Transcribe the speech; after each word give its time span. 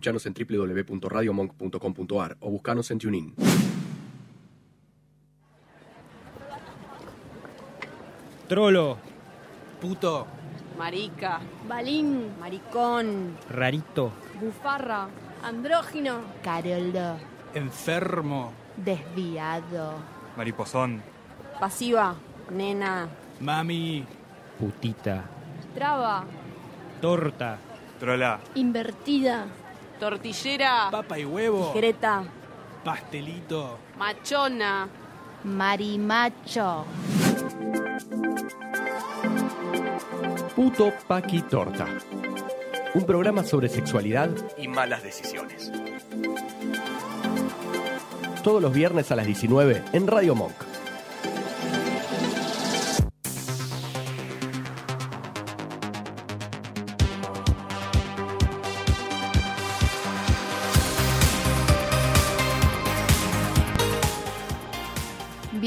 Escuchanos 0.00 0.24
en 0.24 0.32
www.radiomonk.com.ar 0.32 2.38
o 2.40 2.50
buscanos 2.50 2.90
en 2.90 2.98
TuneIn. 2.98 3.34
Trolo. 8.48 8.96
Puto. 9.78 10.26
Marica, 10.78 11.40
Balín, 11.68 12.30
maricón, 12.40 13.36
Rarito. 13.50 14.10
bufarra, 14.40 15.08
andrógino, 15.42 16.22
Caroldo, 16.42 17.18
Enfermo. 17.52 18.52
desviado, 18.78 19.96
Mariposón. 20.38 21.02
pasiva, 21.60 22.14
nena, 22.50 23.06
Mami. 23.40 24.06
Putita. 24.58 25.24
traba, 25.74 26.24
Torta. 27.02 27.58
Trola. 27.98 28.40
invertida, 28.54 29.44
tortillera, 30.00 30.88
Papa 30.90 31.18
y 31.18 31.24
huevo. 31.24 31.72
greta, 31.74 32.24
Pastelito. 32.82 33.78
machona, 33.98 34.88
marimacho, 35.44 36.84
Puto 40.56 40.92
Paqui 41.06 41.42
Torta. 41.42 41.86
Un 42.94 43.04
programa 43.06 43.44
sobre 43.44 43.68
sexualidad 43.68 44.30
y 44.58 44.66
malas 44.66 45.02
decisiones. 45.02 45.70
Todos 48.42 48.60
los 48.60 48.72
viernes 48.72 49.12
a 49.12 49.16
las 49.16 49.26
19 49.26 49.84
en 49.92 50.06
Radio 50.06 50.34
Monk. 50.34 50.54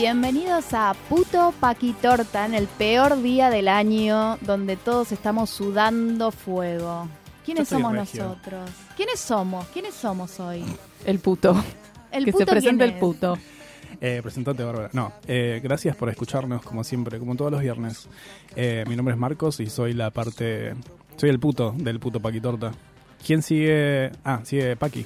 Bienvenidos 0.03 0.73
a 0.73 0.93
Puto 1.07 1.53
Paquitorta 1.61 2.45
en 2.45 2.55
el 2.55 2.67
peor 2.67 3.21
día 3.21 3.49
del 3.49 3.69
año 3.69 4.37
donde 4.41 4.75
todos 4.75 5.13
estamos 5.13 5.49
sudando 5.49 6.29
fuego. 6.29 7.07
¿Quiénes 7.45 7.69
somos 7.69 7.93
nosotros? 7.93 8.69
¿Quiénes 8.97 9.21
somos? 9.21 9.65
¿Quiénes 9.67 9.93
somos 9.93 10.41
hoy? 10.41 10.65
El 11.05 11.19
puto. 11.19 11.55
El 12.11 12.25
que 12.25 12.33
puto 12.33 12.43
se 12.43 12.51
presente 12.51 12.83
el 12.83 12.99
puto. 12.99 13.37
Eh, 14.01 14.19
presentate, 14.21 14.65
Bárbara. 14.65 14.89
No, 14.91 15.13
eh, 15.25 15.61
gracias 15.63 15.95
por 15.95 16.09
escucharnos 16.09 16.61
como 16.63 16.83
siempre, 16.83 17.17
como 17.17 17.37
todos 17.37 17.53
los 17.53 17.61
viernes. 17.61 18.09
Eh, 18.57 18.83
mi 18.89 18.97
nombre 18.97 19.13
es 19.13 19.17
Marcos 19.17 19.61
y 19.61 19.67
soy 19.67 19.93
la 19.93 20.11
parte... 20.11 20.73
Soy 21.15 21.29
el 21.29 21.39
puto 21.39 21.73
del 21.77 22.01
puto 22.01 22.19
Paquitorta. 22.19 22.73
¿Quién 23.25 23.41
sigue? 23.41 24.11
Ah, 24.25 24.41
sigue 24.43 24.75
Paqui. 24.75 25.05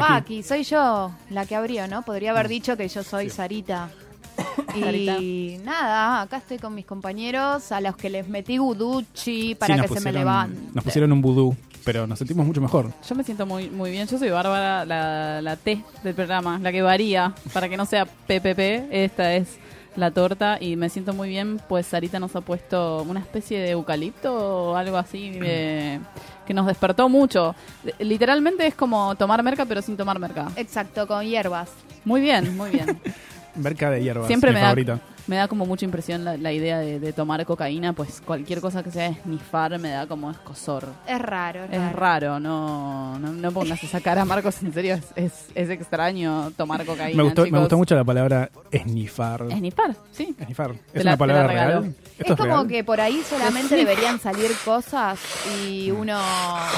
Paqui, 0.00 0.42
soy 0.42 0.64
yo 0.64 1.12
la 1.30 1.46
que 1.46 1.54
abrió, 1.56 1.86
¿no? 1.88 2.02
Podría 2.02 2.30
haber 2.32 2.46
Mm. 2.46 2.48
dicho 2.48 2.76
que 2.76 2.88
yo 2.88 3.02
soy 3.02 3.30
Sí. 3.30 3.36
Sarita. 3.36 3.90
Sarita. 4.80 5.18
Y 5.20 5.60
nada, 5.64 6.22
acá 6.22 6.38
estoy 6.38 6.58
con 6.58 6.74
mis 6.74 6.84
compañeros 6.86 7.70
a 7.72 7.80
los 7.80 7.96
que 7.96 8.10
les 8.10 8.28
metí 8.28 8.56
guduchi 8.58 9.54
para 9.54 9.80
que 9.80 9.88
se 9.88 10.00
me 10.00 10.12
levanten. 10.12 10.70
Nos 10.74 10.82
pusieron 10.84 11.12
un 11.12 11.20
vudú, 11.22 11.56
pero 11.84 12.06
nos 12.06 12.18
sentimos 12.18 12.44
mucho 12.46 12.60
mejor. 12.60 12.92
Yo 13.08 13.14
me 13.14 13.22
siento 13.24 13.46
muy, 13.46 13.70
muy 13.70 13.90
bien. 13.90 14.06
Yo 14.08 14.18
soy 14.18 14.30
Bárbara, 14.30 14.84
la, 14.84 15.40
la 15.40 15.56
T 15.56 15.82
del 16.02 16.14
programa, 16.14 16.58
la 16.58 16.72
que 16.72 16.82
varía. 16.82 17.32
Para 17.52 17.68
que 17.68 17.76
no 17.76 17.86
sea 17.86 18.04
PPP, 18.06 18.88
esta 18.90 19.34
es 19.34 19.58
la 19.96 20.10
torta. 20.10 20.58
Y 20.60 20.76
me 20.76 20.88
siento 20.88 21.12
muy 21.14 21.28
bien, 21.28 21.60
pues 21.68 21.86
Sarita 21.86 22.18
nos 22.20 22.34
ha 22.36 22.40
puesto 22.40 23.02
una 23.02 23.20
especie 23.20 23.60
de 23.60 23.70
eucalipto 23.70 24.32
o 24.72 24.76
algo 24.76 24.96
así 24.96 25.32
eh, 25.42 25.98
que 26.46 26.54
nos 26.54 26.66
despertó 26.66 27.08
mucho. 27.08 27.54
De- 27.82 27.94
Literalmente 28.04 28.66
es 28.66 28.74
como 28.74 29.14
tomar 29.16 29.42
merca, 29.42 29.64
pero 29.66 29.82
sin 29.82 29.96
tomar 29.96 30.18
merca. 30.18 30.48
Exacto, 30.56 31.06
con 31.06 31.24
hierbas. 31.24 31.70
Muy 32.04 32.20
bien, 32.20 32.56
muy 32.56 32.70
bien. 32.70 33.00
Merca 33.56 33.88
de 33.88 34.02
hierbas, 34.02 34.26
Siempre 34.26 34.50
mi 34.50 34.54
me 34.54 34.60
da, 34.60 34.66
favorita. 34.66 35.00
Me 35.26 35.36
da 35.36 35.48
como 35.48 35.64
mucha 35.66 35.84
impresión 35.84 36.24
la, 36.24 36.36
la 36.36 36.52
idea 36.52 36.78
de, 36.78 37.00
de 37.00 37.12
tomar 37.12 37.44
cocaína, 37.46 37.92
pues 37.92 38.20
cualquier 38.24 38.60
cosa 38.60 38.82
que 38.82 38.90
sea 38.90 39.06
esnifar 39.08 39.78
me 39.78 39.90
da 39.90 40.06
como 40.06 40.30
escosor. 40.30 40.86
Es 41.06 41.18
raro, 41.20 41.64
es, 41.64 41.72
Es 41.72 41.78
raro. 41.80 41.96
raro, 41.98 42.40
no, 42.40 43.18
no, 43.18 43.32
no 43.32 43.52
pongas 43.52 43.82
esa 43.82 44.00
cara, 44.00 44.24
Marcos, 44.24 44.62
en 44.62 44.72
serio, 44.72 44.94
es, 44.94 45.04
es, 45.16 45.46
es 45.54 45.70
extraño 45.70 46.50
tomar 46.56 46.84
cocaína. 46.84 47.16
Me 47.16 47.22
gustó, 47.22 47.46
me 47.46 47.58
gustó 47.58 47.76
mucho 47.78 47.94
la 47.94 48.04
palabra 48.04 48.50
esnifar. 48.70 49.42
Esnifar, 49.50 49.94
sí. 50.12 50.34
Esnifar. 50.38 50.72
¿Es 50.92 51.04
la- 51.04 51.12
una 51.12 51.16
palabra 51.18 51.42
la 51.46 51.52
real? 51.52 51.94
Es 52.18 52.20
¿Esto 52.20 52.36
como 52.36 52.54
real? 52.56 52.68
que 52.68 52.84
por 52.84 53.00
ahí 53.00 53.22
solamente 53.28 53.74
deberían 53.76 54.20
salir 54.20 54.50
cosas 54.64 55.18
y 55.66 55.90
uno 55.90 56.18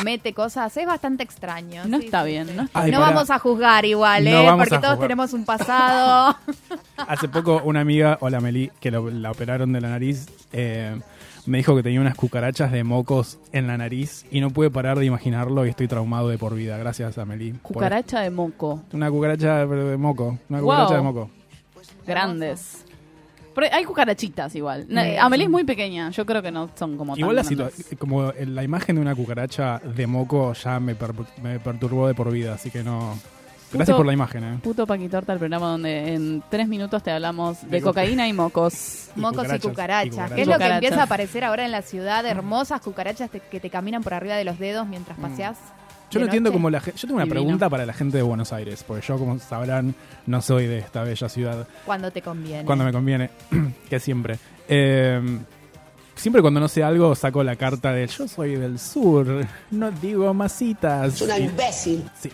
mete 0.05 0.33
cosas. 0.33 0.75
Es 0.77 0.87
bastante 0.87 1.23
extraño. 1.25 1.83
No 1.87 1.99
sí, 1.99 2.07
está 2.07 2.23
sí, 2.25 2.31
bien, 2.31 2.47
sí. 2.49 2.53
no 2.57 2.63
está 2.63 2.81
Ay, 2.81 2.91
no 2.91 3.01
vamos 3.01 3.29
a 3.31 3.39
juzgar 3.39 3.85
igual, 3.85 4.25
No 4.25 4.31
¿eh? 4.31 4.55
Porque 4.57 4.79
todos 4.79 4.99
tenemos 5.01 5.33
un 5.33 5.45
pasado. 5.45 6.37
Hace 6.97 7.29
poco 7.29 7.61
una 7.65 7.81
amiga, 7.81 8.17
hola 8.21 8.36
Meli, 8.41 8.71
que 8.81 8.91
lo- 8.91 9.11
la 9.11 9.31
operaron 9.31 9.73
de 9.73 9.81
la 9.81 9.89
nariz, 9.91 10.27
eh, 10.53 10.99
me 11.47 11.59
dijo 11.59 11.77
que 11.77 11.83
tenía 11.83 12.01
unas 12.01 12.15
cucarachas 12.17 12.73
de 12.73 12.83
mocos 12.85 13.39
en 13.53 13.67
la 13.67 13.77
nariz 13.79 14.25
y 14.31 14.41
no 14.41 14.51
pude 14.51 14.71
parar 14.71 14.99
de 14.99 15.05
imaginarlo 15.07 15.65
y 15.65 15.69
estoy 15.71 15.87
traumado 15.89 16.29
de 16.29 16.39
por 16.39 16.55
vida. 16.55 16.77
Gracias 16.77 17.19
a 17.19 17.25
Meli. 17.25 17.53
por 17.53 17.73
Cucaracha 17.75 18.21
de 18.21 18.31
moco. 18.31 18.83
Una 18.93 19.11
cucaracha 19.11 19.65
de 19.67 19.97
moco. 19.97 20.39
Una 20.49 20.61
Wow. 20.61 20.71
cucaracha 20.71 20.97
de 20.97 21.03
moco. 21.03 21.31
grandes. 22.07 22.85
Pero 23.55 23.69
hay 23.73 23.85
cucarachitas 23.85 24.55
igual. 24.55 24.87
Sí. 24.89 24.97
Amelie 25.19 25.45
es 25.47 25.51
muy 25.51 25.65
pequeña, 25.65 26.11
yo 26.11 26.27
creo 26.27 26.43
que 26.43 26.51
no 26.53 26.69
son 26.75 26.97
como 26.99 27.17
Igual 27.17 27.37
la 27.37 27.43
tan 27.43 27.57
grandes. 27.57 27.87
como 27.99 28.31
la 28.33 28.63
imagen 28.63 28.97
de 28.97 29.03
una 29.03 29.15
cucaracha 29.15 29.79
de 29.79 30.07
moco 30.07 30.53
ya 30.53 30.79
me, 30.79 30.95
per- 30.95 31.15
me 31.43 31.59
perturbó 31.59 32.07
de 32.07 32.15
por 32.15 32.31
vida, 32.31 32.55
así 32.55 32.71
que 32.71 32.85
no. 32.85 33.19
Gracias 33.73 33.89
Puto- 33.95 33.97
por 33.99 34.07
la 34.07 34.13
imagen, 34.13 34.45
eh. 34.45 34.59
Puto 34.63 34.87
Paquitorta, 34.87 35.33
el 35.33 35.39
programa 35.39 35.71
donde 35.73 36.15
en 36.15 36.43
tres 36.49 36.69
minutos 36.69 37.03
te 37.03 37.11
hablamos 37.11 37.61
de, 37.63 37.69
De 37.69 37.83
cocaína 37.83 38.29
y 38.29 38.33
mocos. 38.33 39.09
Y 39.17 39.21
Mocos 39.21 39.45
y 39.53 39.59
cucarachas, 39.59 39.65
y 39.65 39.69
cucarachas. 39.69 40.11
cucarachas. 40.11 40.35
Que 40.37 40.43
es 40.43 40.49
lo 40.49 40.59
que 40.59 40.67
empieza 40.67 41.01
a 41.01 41.05
aparecer 41.05 41.45
ahora 41.45 41.65
en 41.65 41.73
la 41.73 41.83
ciudad. 41.83 42.25
Hermosas 42.27 42.81
cucarachas 42.81 43.31
te- 43.31 43.41
que 43.41 43.61
te 43.61 43.71
caminan 43.71 44.03
por 44.03 44.15
arriba 44.15 44.37
de 44.37 44.45
los 44.45 44.59
dedos 44.59 44.87
mientras 44.87 45.19
paseas. 45.19 45.57
Yo 46.11 46.21
de 46.21 46.21
no 46.21 46.25
entiendo 46.27 46.53
cómo 46.53 46.71
la 46.71 46.81
gente. 46.81 46.99
Yo 47.01 47.09
tengo 47.09 47.17
una 47.17 47.25
Divino. 47.25 47.41
pregunta 47.43 47.69
para 47.69 47.85
la 47.85 47.93
gente 47.93 48.17
de 48.19 48.23
Buenos 48.23 48.53
Aires, 48.53 48.85
porque 48.87 49.05
yo, 49.05 49.19
como 49.19 49.39
sabrán, 49.41 49.95
no 50.27 50.41
soy 50.41 50.67
de 50.67 50.79
esta 50.79 51.03
bella 51.03 51.29
ciudad. 51.29 51.67
Cuando 51.85 52.13
te 52.13 52.23
conviene. 52.23 52.65
Cuando 52.65 52.85
me 52.85 52.93
conviene, 52.93 53.31
que 53.91 53.99
siempre. 53.99 54.39
Eh, 54.69 55.39
siempre 56.15 56.43
cuando 56.43 56.61
no 56.61 56.69
sé 56.69 56.85
algo 56.85 57.15
saco 57.17 57.43
la 57.43 57.57
carta 57.57 57.93
de 57.93 58.07
yo 58.07 58.29
soy 58.29 58.55
del 58.57 58.79
sur, 58.79 59.47
no 59.73 59.91
digo 59.91 60.33
masitas. 60.33 61.15
Es 61.15 61.23
una 61.23 61.39
imbécil. 61.39 62.05
Sí. 62.21 62.31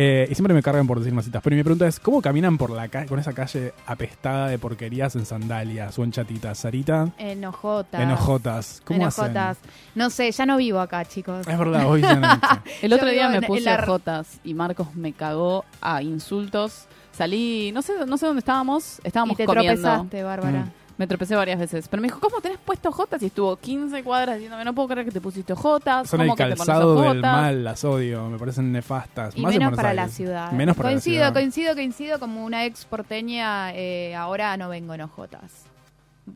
Eh, 0.00 0.28
y 0.30 0.34
siempre 0.36 0.54
me 0.54 0.62
cargan 0.62 0.86
por 0.86 0.98
decir 1.00 1.12
masitas. 1.12 1.42
Pero 1.42 1.56
mi 1.56 1.62
pregunta 1.64 1.84
es, 1.88 1.98
¿cómo 1.98 2.22
caminan 2.22 2.56
por 2.56 2.70
la 2.70 2.86
calle 2.86 3.06
con 3.08 3.18
esa 3.18 3.32
calle 3.32 3.74
apestada 3.84 4.46
de 4.46 4.56
porquerías 4.56 5.16
en 5.16 5.26
sandalias 5.26 5.98
o 5.98 6.04
en 6.04 6.12
chatitas? 6.12 6.56
Sarita, 6.58 7.08
Enojotas. 7.18 8.00
enojotas. 8.00 8.82
¿Cómo 8.84 9.00
Enojotas. 9.02 9.58
No 9.96 10.08
sé, 10.10 10.30
ya 10.30 10.46
no 10.46 10.56
vivo 10.56 10.78
acá, 10.78 11.04
chicos. 11.04 11.48
Es 11.48 11.58
verdad, 11.58 11.84
hoy 11.88 12.02
ya 12.02 12.14
no. 12.14 12.28
El 12.82 12.92
otro 12.92 13.08
Yo 13.08 13.12
día 13.14 13.28
me 13.28 13.42
puse 13.42 13.62
la- 13.62 13.84
jotas 13.84 14.38
y 14.44 14.54
Marcos 14.54 14.94
me 14.94 15.12
cagó 15.12 15.64
a 15.80 16.00
insultos. 16.00 16.86
Salí, 17.10 17.72
no 17.72 17.82
sé, 17.82 17.94
no 18.06 18.16
sé 18.16 18.26
dónde 18.26 18.38
estábamos, 18.38 19.00
estábamos 19.02 19.34
y 19.34 19.36
te 19.38 19.46
comiendo. 19.46 19.82
tropezaste, 19.82 20.22
Bárbara. 20.22 20.58
Mm. 20.60 20.72
Me 20.98 21.06
tropecé 21.06 21.36
varias 21.36 21.58
veces. 21.58 21.86
Pero 21.88 22.00
me 22.00 22.08
dijo, 22.08 22.18
¿cómo 22.20 22.40
tenés 22.40 22.58
puesto 22.58 22.90
jotas? 22.92 23.22
Y 23.22 23.26
estuvo 23.26 23.56
15 23.56 24.02
cuadras 24.02 24.34
diciéndome, 24.36 24.64
no 24.64 24.74
puedo 24.74 24.88
creer 24.88 25.06
que 25.06 25.12
te 25.12 25.20
pusiste 25.20 25.54
jotas. 25.54 26.10
Son 26.10 26.20
el 26.20 26.26
¿Cómo 26.26 26.36
que 26.36 26.42
te 26.42 26.50
pones 26.50 26.66
calzado 26.66 27.00
del 27.00 27.10
ojotas?" 27.10 27.32
mal, 27.40 27.64
las 27.64 27.84
odio, 27.84 28.28
me 28.28 28.36
parecen 28.38 28.72
nefastas. 28.72 29.36
Y 29.36 29.40
Más 29.42 29.54
menos 29.54 29.74
para 29.74 29.94
la 29.94 30.08
ciudad. 30.08 30.50
Menos 30.52 30.76
para 30.76 30.88
coincido, 30.90 31.20
la 31.20 31.26
ciudad. 31.26 31.32
coincido, 31.32 31.74
coincido. 31.74 32.18
Como 32.18 32.44
una 32.44 32.64
ex 32.64 32.84
porteña, 32.84 33.72
eh, 33.74 34.14
ahora 34.16 34.56
no 34.56 34.68
vengo 34.68 34.92
en 34.92 35.02
ojotas. 35.02 35.64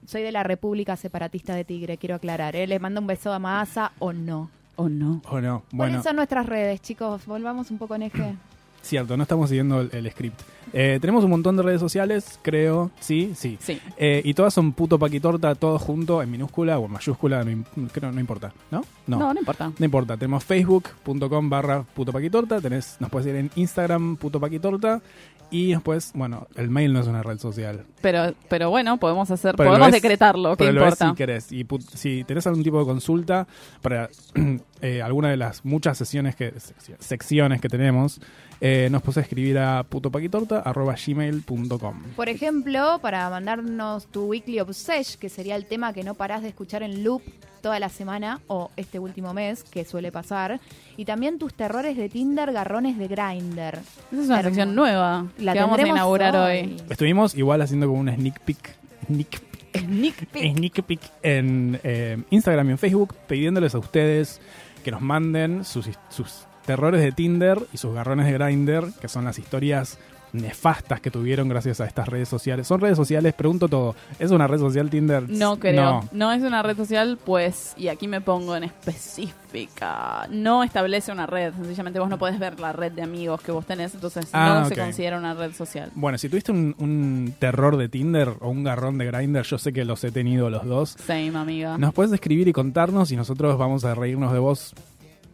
Soy 0.07 0.23
de 0.23 0.33
la 0.33 0.43
República 0.43 0.97
Separatista 0.97 1.55
de 1.55 1.65
Tigre, 1.65 1.99
quiero 1.99 2.15
aclarar. 2.15 2.57
¿eh? 2.57 2.67
Les 2.67 2.81
mando 2.81 3.01
un 3.01 3.07
beso 3.07 3.33
a 3.33 3.39
Maasa 3.39 3.93
o 3.99 4.13
no. 4.13 4.49
¿O 4.77 4.89
no? 4.89 5.21
O 5.29 5.41
no, 5.41 5.61
¿Cuáles 5.61 5.73
bueno, 5.73 6.03
son 6.03 6.17
nuestras 6.17 6.47
redes, 6.47 6.81
chicos? 6.81 7.27
Volvamos 7.27 7.71
un 7.71 7.79
poco 7.79 7.95
en 7.95 8.03
eje. 8.05 8.35
Cierto, 8.83 9.17
no 9.17 9.23
estamos 9.23 9.49
siguiendo 9.49 9.81
el, 9.81 9.91
el 9.93 10.11
script. 10.11 10.41
Eh, 10.75 10.99
tenemos 11.01 11.23
un 11.25 11.31
montón 11.31 11.57
de 11.57 11.63
redes 11.63 11.81
sociales, 11.81 12.39
creo, 12.43 12.91
sí, 13.01 13.33
sí. 13.35 13.59
Sí. 13.61 13.79
Eh, 13.99 14.23
y 14.25 14.33
todas 14.35 14.55
son 14.55 14.73
puto 14.73 14.99
paquitorta, 14.99 15.55
todo 15.55 15.79
junto, 15.79 16.23
en 16.23 16.31
minúscula 16.31 16.79
o 16.79 16.87
en 16.87 16.93
mayúscula, 16.93 17.45
no, 17.45 17.65
creo, 17.93 18.11
no 18.11 18.21
importa, 18.21 18.53
¿no? 18.71 18.83
No, 19.07 19.19
No. 19.19 19.35
no, 19.35 19.41
importa. 19.41 19.71
No 19.79 19.85
importa, 19.85 20.17
tenemos 20.17 20.45
facebook.com 20.45 21.51
barra 21.51 21.83
puto 21.83 22.13
paquitorta, 22.13 22.61
tenés, 22.61 22.97
nos 23.01 23.11
puedes 23.11 23.27
ir 23.29 23.37
en 23.37 23.51
Instagram 23.57 24.17
puto 24.17 24.41
paquitorta 24.41 25.03
y 25.51 25.73
después, 25.73 26.13
bueno, 26.15 26.47
el 26.57 26.71
mail 26.71 26.95
no 26.95 27.01
es 27.01 27.07
una 27.07 27.23
red 27.23 27.37
social. 27.39 27.85
Pero, 28.01 28.33
pero 28.49 28.71
bueno, 28.71 28.97
podemos 28.97 29.31
hacer, 29.31 29.55
Pero 29.55 29.69
lo 29.69 29.77
podemos 29.77 29.89
es- 29.95 30.03
decretarlo, 30.03 30.53
¿qué 30.57 30.65
Pero 30.65 30.73
lo 30.73 30.81
es 30.81 30.87
importa? 30.95 31.11
si 31.11 31.17
querés. 31.17 31.53
Y 31.53 31.65
put- 31.65 31.83
si 31.95 32.25
tenés 32.25 32.47
algún 32.47 32.63
tipo 32.65 32.79
de 32.79 32.87
consulta 32.87 33.47
para 33.83 34.09
eh, 34.81 35.03
alguna 35.03 35.29
de 35.29 35.37
las 35.37 35.63
muchas 35.67 35.99
sesiones 35.99 36.35
que, 36.37 36.55
sec- 36.55 36.97
secciones 37.01 37.61
que 37.61 37.69
tenemos, 37.69 38.19
eh, 38.65 38.89
nos 38.93 39.03
puedes 39.03 39.25
escribir 39.25 39.59
a 39.59 39.83
putopaquitorta.gmail.com. 39.83 42.03
Por 42.15 42.29
ejemplo, 42.29 43.01
para 43.03 43.29
mandarnos 43.29 44.07
tu 44.07 44.27
Weekly 44.27 44.61
Obsession, 44.61 45.19
que 45.21 45.29
sería 45.29 45.57
el 45.57 45.67
tema 45.67 45.93
que 45.93 46.05
no 46.05 46.15
parás 46.15 46.43
de 46.43 46.49
escuchar 46.51 46.85
en 46.85 47.03
loop 47.03 47.23
toda 47.61 47.81
la 47.81 47.89
semana 47.89 48.39
o 48.47 48.71
este 48.77 49.01
último 49.01 49.35
mes, 49.35 49.65
que 49.65 49.85
suele 49.85 50.13
pasar. 50.13 50.61
Y 50.97 51.07
también 51.07 51.41
tus 51.41 51.55
terrores 51.55 51.97
de 51.97 52.09
Tinder, 52.09 52.53
garrones 52.53 52.99
de 52.99 53.09
Grinder. 53.09 53.81
Esa 54.13 54.23
es 54.23 54.29
una 54.29 54.43
sección 54.43 54.77
nueva 54.77 55.27
La 55.39 55.55
que 55.55 55.59
vamos 55.59 55.81
a 55.81 55.89
inaugurar 55.89 56.37
hoy. 56.37 56.77
Estuvimos 56.89 57.35
igual 57.35 57.63
haciendo 57.63 57.89
como 57.89 57.99
un 57.99 58.15
sneak 58.15 58.39
peek, 58.43 58.77
sneak 59.07 59.43
Sneak 59.77 60.27
peek. 60.27 60.55
sneak 60.55 60.83
peek 60.85 61.01
en 61.23 61.81
eh, 61.83 62.23
Instagram 62.31 62.69
y 62.69 62.71
en 62.73 62.79
Facebook, 62.79 63.15
pidiéndoles 63.27 63.75
a 63.75 63.79
ustedes 63.79 64.41
que 64.85 64.91
nos 64.93 65.01
manden 65.01 65.65
sus, 65.65 65.89
sus 66.11 66.47
terrores 66.67 67.01
de 67.03 67.13
Tinder 67.13 67.59
y 67.73 67.77
sus 67.79 67.95
garrones 67.95 68.27
de 68.27 68.33
Grindr, 68.33 68.93
que 69.01 69.09
son 69.09 69.25
las 69.25 69.39
historias 69.39 69.99
nefastas 70.35 70.99
que 71.03 71.11
tuvieron 71.11 71.47
gracias 71.51 71.83
a 71.83 71.85
estas 71.85 72.09
redes 72.09 72.27
sociales. 72.27 72.67
¿Son 72.67 72.81
redes 72.81 72.97
sociales? 72.97 73.35
Pregunto 73.35 73.69
todo. 73.69 73.95
¿Es 74.19 74.31
una 74.31 74.47
red 74.47 74.59
social 74.61 74.89
Tinder? 74.89 75.29
No 75.29 75.59
creo. 75.59 75.83
No. 75.83 76.09
No. 76.13 76.33
es 76.33 76.43
una 76.43 76.63
red 76.63 76.75
social, 76.75 77.19
pues, 77.23 77.75
y 77.77 77.89
aquí 77.89 78.09
me 78.09 78.23
pongo 78.23 78.57
en 78.57 78.65
específica. 78.65 80.27
No 80.31 80.63
establece 80.65 81.13
una 81.13 81.27
red. 81.27 81.53
Sencillamente 81.55 81.99
vos 82.01 82.09
no 82.09 82.19
podés 82.19 82.39
ver 82.39 82.59
la 82.61 82.73
red 82.73 82.93
de 82.93 83.03
amigos 83.03 83.43
que 83.43 83.53
vos 83.53 83.67
tenés, 83.67 83.95
entonces 83.95 84.29
Ah, 84.33 84.61
no 84.61 84.67
ok. 84.67 84.73
se 84.75 84.81
considera 84.81 85.19
una 85.19 85.35
red 85.35 85.53
social. 85.53 85.91
Bueno, 85.95 86.17
si 86.17 86.31
tuviste 86.31 86.51
un, 86.51 86.75
un 86.79 87.35
terror 87.39 87.77
de 87.77 87.91
Tinder 87.91 88.31
o 88.41 88.49
un 88.49 88.65
garrón 88.65 88.97
de 88.97 89.05
Grindr, 89.07 89.43
yo 89.43 89.59
sé 89.59 89.73
que 89.75 89.85
los 89.85 90.03
he 90.05 90.11
tenido 90.13 90.49
los 90.49 90.65
dos. 90.65 90.97
Same, 91.07 91.37
amiga. 91.37 91.77
Nos 91.77 91.93
puedes 91.93 92.11
escribir 92.13 92.49
y 92.49 92.53
contarnos 92.55 93.11
y 93.13 93.17
nosotros 93.17 93.59
vamos 93.59 93.85
a 93.85 93.95
reírnos 93.95 94.33
de 94.33 94.39
vos. 94.39 94.75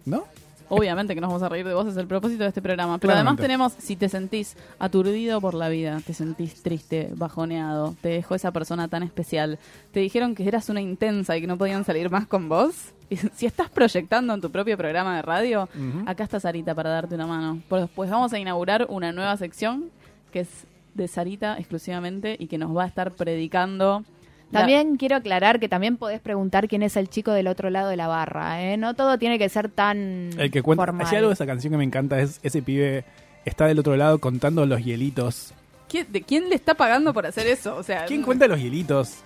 ¿No? 0.04 0.24
Obviamente 0.68 1.14
que 1.14 1.20
nos 1.20 1.28
vamos 1.28 1.42
a 1.42 1.48
reír 1.48 1.66
de 1.66 1.74
vos, 1.74 1.86
es 1.86 1.96
el 1.96 2.06
propósito 2.06 2.42
de 2.42 2.48
este 2.48 2.62
programa. 2.62 2.98
Pero 2.98 3.12
Claramente. 3.12 3.42
además 3.42 3.72
tenemos, 3.72 3.84
si 3.84 3.96
te 3.96 4.08
sentís 4.08 4.56
aturdido 4.78 5.40
por 5.40 5.54
la 5.54 5.68
vida, 5.68 6.00
te 6.04 6.14
sentís 6.14 6.62
triste, 6.62 7.10
bajoneado, 7.14 7.94
te 8.00 8.08
dejó 8.08 8.34
esa 8.34 8.52
persona 8.52 8.88
tan 8.88 9.02
especial, 9.02 9.58
te 9.92 10.00
dijeron 10.00 10.34
que 10.34 10.46
eras 10.46 10.68
una 10.68 10.80
intensa 10.80 11.36
y 11.36 11.40
que 11.40 11.46
no 11.46 11.56
podían 11.56 11.84
salir 11.84 12.10
más 12.10 12.26
con 12.26 12.48
vos, 12.48 12.92
y 13.10 13.16
si 13.34 13.46
estás 13.46 13.70
proyectando 13.70 14.34
en 14.34 14.40
tu 14.40 14.50
propio 14.50 14.76
programa 14.76 15.16
de 15.16 15.22
radio, 15.22 15.68
acá 16.06 16.24
está 16.24 16.40
Sarita 16.40 16.74
para 16.74 16.90
darte 16.90 17.14
una 17.14 17.26
mano. 17.26 17.62
Pues, 17.68 17.88
pues 17.94 18.10
vamos 18.10 18.32
a 18.32 18.38
inaugurar 18.38 18.86
una 18.88 19.12
nueva 19.12 19.36
sección 19.36 19.90
que 20.32 20.40
es 20.40 20.48
de 20.94 21.08
Sarita 21.08 21.56
exclusivamente 21.58 22.36
y 22.38 22.48
que 22.48 22.58
nos 22.58 22.76
va 22.76 22.84
a 22.84 22.86
estar 22.86 23.12
predicando. 23.12 24.04
También 24.52 24.96
quiero 24.96 25.16
aclarar 25.16 25.60
que 25.60 25.68
también 25.68 25.96
podés 25.96 26.20
preguntar 26.20 26.68
quién 26.68 26.82
es 26.82 26.96
el 26.96 27.08
chico 27.10 27.32
del 27.32 27.48
otro 27.48 27.68
lado 27.70 27.88
de 27.90 27.96
la 27.96 28.06
barra. 28.06 28.62
¿eh? 28.62 28.76
No 28.76 28.94
todo 28.94 29.18
tiene 29.18 29.38
que 29.38 29.48
ser 29.48 29.68
tan 29.68 30.30
El 30.38 30.50
que 30.50 30.62
cuenta. 30.62 30.82
formal. 30.86 31.06
Si 31.06 31.16
algo 31.16 31.28
de 31.28 31.34
esa 31.34 31.46
canción 31.46 31.70
que 31.72 31.76
me 31.76 31.84
encanta 31.84 32.18
es 32.20 32.40
ese 32.42 32.62
pibe 32.62 33.04
está 33.44 33.66
del 33.66 33.78
otro 33.78 33.96
lado 33.96 34.18
contando 34.18 34.64
los 34.66 34.82
hielitos. 34.82 35.52
¿Quién- 35.88 36.10
¿De 36.12 36.22
quién 36.22 36.48
le 36.48 36.54
está 36.54 36.74
pagando 36.74 37.12
por 37.12 37.26
hacer 37.26 37.46
eso? 37.46 37.76
O 37.76 37.82
sea, 37.82 38.04
¿Quién 38.06 38.22
cuenta 38.22 38.46
los 38.46 38.58
hielitos? 38.58 39.16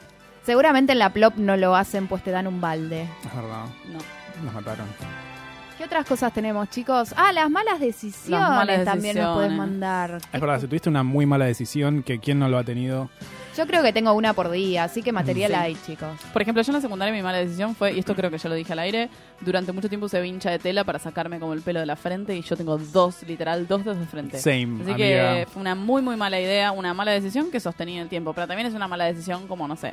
Seguramente 0.44 0.92
en 0.92 0.98
la 0.98 1.10
plop 1.12 1.36
no 1.36 1.56
lo 1.56 1.76
hacen, 1.76 2.08
pues 2.08 2.22
te 2.24 2.30
dan 2.32 2.46
un 2.48 2.60
balde. 2.60 3.02
Es 3.02 3.34
verdad, 3.34 3.64
No. 3.92 4.44
nos 4.44 4.54
mataron. 4.54 4.86
¿Qué 5.78 5.84
otras 5.84 6.04
cosas 6.06 6.32
tenemos, 6.32 6.68
chicos? 6.70 7.14
Ah, 7.16 7.32
las 7.32 7.48
malas 7.50 7.80
decisiones 7.80 8.40
Las 8.40 8.50
malas 8.50 8.84
también 8.84 9.16
nos 9.18 9.34
puedes 9.36 9.52
mandar. 9.52 10.18
Es 10.32 10.40
verdad, 10.40 10.60
si 10.60 10.66
tuviste 10.66 10.88
una 10.88 11.02
muy 11.02 11.26
mala 11.26 11.44
decisión, 11.46 12.02
que 12.02 12.18
quién 12.20 12.38
no 12.38 12.48
lo 12.48 12.58
ha 12.58 12.64
tenido. 12.64 13.08
Yo 13.56 13.66
creo 13.66 13.82
que 13.82 13.92
tengo 13.92 14.12
una 14.14 14.32
por 14.32 14.50
día, 14.50 14.84
así 14.84 15.02
que 15.02 15.12
material 15.12 15.50
Sí. 15.52 15.56
hay, 15.58 15.74
chicos. 15.86 16.08
Por 16.32 16.40
ejemplo, 16.40 16.62
yo 16.62 16.70
en 16.70 16.76
la 16.76 16.80
secundaria 16.80 17.12
mi 17.12 17.22
mala 17.22 17.38
decisión 17.38 17.74
fue, 17.74 17.92
y 17.92 17.98
esto 17.98 18.14
creo 18.14 18.30
que 18.30 18.38
ya 18.38 18.48
lo 18.48 18.54
dije 18.54 18.72
al 18.72 18.78
aire, 18.78 19.10
durante 19.40 19.72
mucho 19.72 19.88
tiempo 19.90 20.06
usé 20.06 20.20
vincha 20.22 20.50
de 20.50 20.58
tela 20.58 20.84
para 20.84 20.98
sacarme 20.98 21.38
como 21.38 21.52
el 21.52 21.60
pelo 21.60 21.80
de 21.80 21.86
la 21.86 21.96
frente 21.96 22.34
y 22.34 22.40
yo 22.42 22.56
tengo 22.56 22.78
dos, 22.78 23.22
literal, 23.24 23.66
dos 23.68 23.84
dedos 23.84 23.98
de 24.00 24.06
frente. 24.06 24.38
Same, 24.38 24.82
Así 24.82 24.92
amiga. 24.92 24.96
que 24.96 25.46
fue 25.52 25.60
una 25.60 25.74
muy, 25.74 26.00
muy 26.00 26.16
mala 26.16 26.40
idea, 26.40 26.72
una 26.72 26.94
mala 26.94 27.12
decisión 27.12 27.50
que 27.50 27.60
sostenía 27.60 27.96
en 27.96 28.02
el 28.02 28.08
tiempo, 28.08 28.32
pero 28.32 28.46
también 28.46 28.66
es 28.68 28.74
una 28.74 28.88
mala 28.88 29.04
decisión 29.04 29.46
como, 29.46 29.68
no 29.68 29.76
sé, 29.76 29.92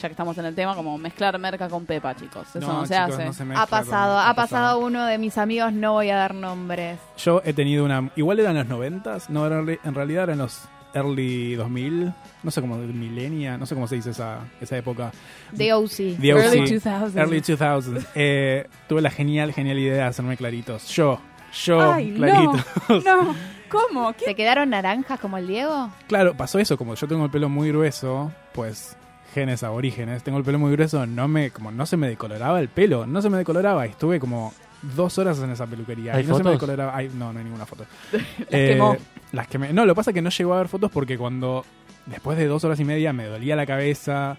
ya 0.00 0.08
que 0.08 0.12
estamos 0.12 0.36
en 0.38 0.46
el 0.46 0.54
tema, 0.56 0.74
como 0.74 0.98
mezclar 0.98 1.38
merca 1.38 1.68
con 1.68 1.86
pepa, 1.86 2.16
chicos. 2.16 2.48
Eso 2.54 2.60
no, 2.60 2.84
se 2.84 2.94
chicos, 2.94 3.14
hace. 3.14 3.24
no 3.26 3.32
se 3.32 3.42
Ha 3.54 3.66
pasado, 3.66 4.16
con- 4.20 4.26
ha 4.28 4.34
pasado 4.34 4.78
uno 4.80 5.06
de 5.06 5.18
mis 5.18 5.38
amigos, 5.38 5.72
no 5.72 5.92
voy 5.92 6.10
a 6.10 6.16
dar 6.16 6.34
nombres. 6.34 6.98
Yo 7.16 7.42
he 7.44 7.52
tenido 7.52 7.84
una. 7.84 8.10
Igual 8.16 8.40
eran 8.40 8.56
los 8.56 8.66
noventas, 8.66 9.30
no, 9.30 9.46
en 9.46 9.94
realidad 9.94 10.24
eran 10.24 10.38
los 10.38 10.62
early 10.94 11.54
2000, 11.54 12.14
no 12.42 12.50
sé 12.50 12.60
cómo, 12.60 12.76
milenia, 12.76 13.56
no 13.58 13.66
sé 13.66 13.74
cómo 13.74 13.86
se 13.86 13.96
dice 13.96 14.10
esa, 14.10 14.40
esa 14.60 14.76
época. 14.76 15.12
The 15.56 15.72
OC. 15.72 16.18
The 16.20 16.34
OC, 16.34 16.40
Early 16.40 16.60
2000s. 16.60 17.16
Early 17.16 17.40
2000s. 17.40 18.06
Eh, 18.14 18.66
tuve 18.88 19.02
la 19.02 19.10
genial, 19.10 19.52
genial 19.52 19.78
idea 19.78 19.94
de 19.94 20.02
hacerme 20.02 20.36
claritos. 20.36 20.88
Yo, 20.88 21.20
yo, 21.64 21.92
Ay, 21.92 22.12
claritos. 22.12 22.64
no, 22.88 23.00
no, 23.00 23.34
¿cómo? 23.68 24.12
¿Qué? 24.14 24.26
¿Te 24.26 24.34
quedaron 24.34 24.70
naranjas 24.70 25.20
como 25.20 25.38
el 25.38 25.46
Diego? 25.46 25.90
Claro, 26.06 26.36
pasó 26.36 26.58
eso, 26.58 26.76
como 26.76 26.94
yo 26.94 27.06
tengo 27.06 27.24
el 27.24 27.30
pelo 27.30 27.48
muy 27.48 27.68
grueso, 27.68 28.32
pues 28.52 28.96
genes 29.34 29.62
aborígenes, 29.62 30.22
tengo 30.22 30.38
el 30.38 30.44
pelo 30.44 30.58
muy 30.58 30.72
grueso, 30.72 31.06
no 31.06 31.28
me, 31.28 31.50
como 31.50 31.70
no 31.70 31.86
se 31.86 31.96
me 31.96 32.08
decoloraba 32.08 32.60
el 32.60 32.68
pelo, 32.68 33.06
no 33.06 33.20
se 33.20 33.28
me 33.28 33.36
decoloraba, 33.36 33.86
y 33.86 33.90
estuve 33.90 34.18
como 34.18 34.52
dos 34.82 35.18
horas 35.18 35.38
en 35.40 35.50
esa 35.50 35.66
peluquería. 35.66 36.14
¿Hay 36.14 36.24
y 36.24 36.26
no 36.26 36.36
se 36.36 36.44
me 36.44 36.50
fotos? 36.50 36.60
decoloraba. 36.60 36.96
ay, 36.96 37.10
no, 37.14 37.32
no 37.32 37.38
hay 37.38 37.44
ninguna 37.44 37.66
foto. 37.66 37.84
Las 38.12 38.48
quemó. 38.48 38.96
Las 39.32 39.48
quemé. 39.48 39.72
No, 39.72 39.84
lo 39.84 39.94
que 39.94 39.96
pasa 39.96 40.10
es 40.10 40.14
que 40.14 40.22
no 40.22 40.30
llegó 40.30 40.52
a 40.52 40.56
haber 40.56 40.68
fotos 40.68 40.90
porque 40.90 41.18
cuando, 41.18 41.64
después 42.06 42.38
de 42.38 42.46
dos 42.46 42.64
horas 42.64 42.78
y 42.80 42.84
media, 42.84 43.12
me 43.12 43.26
dolía 43.26 43.56
la 43.56 43.66
cabeza, 43.66 44.38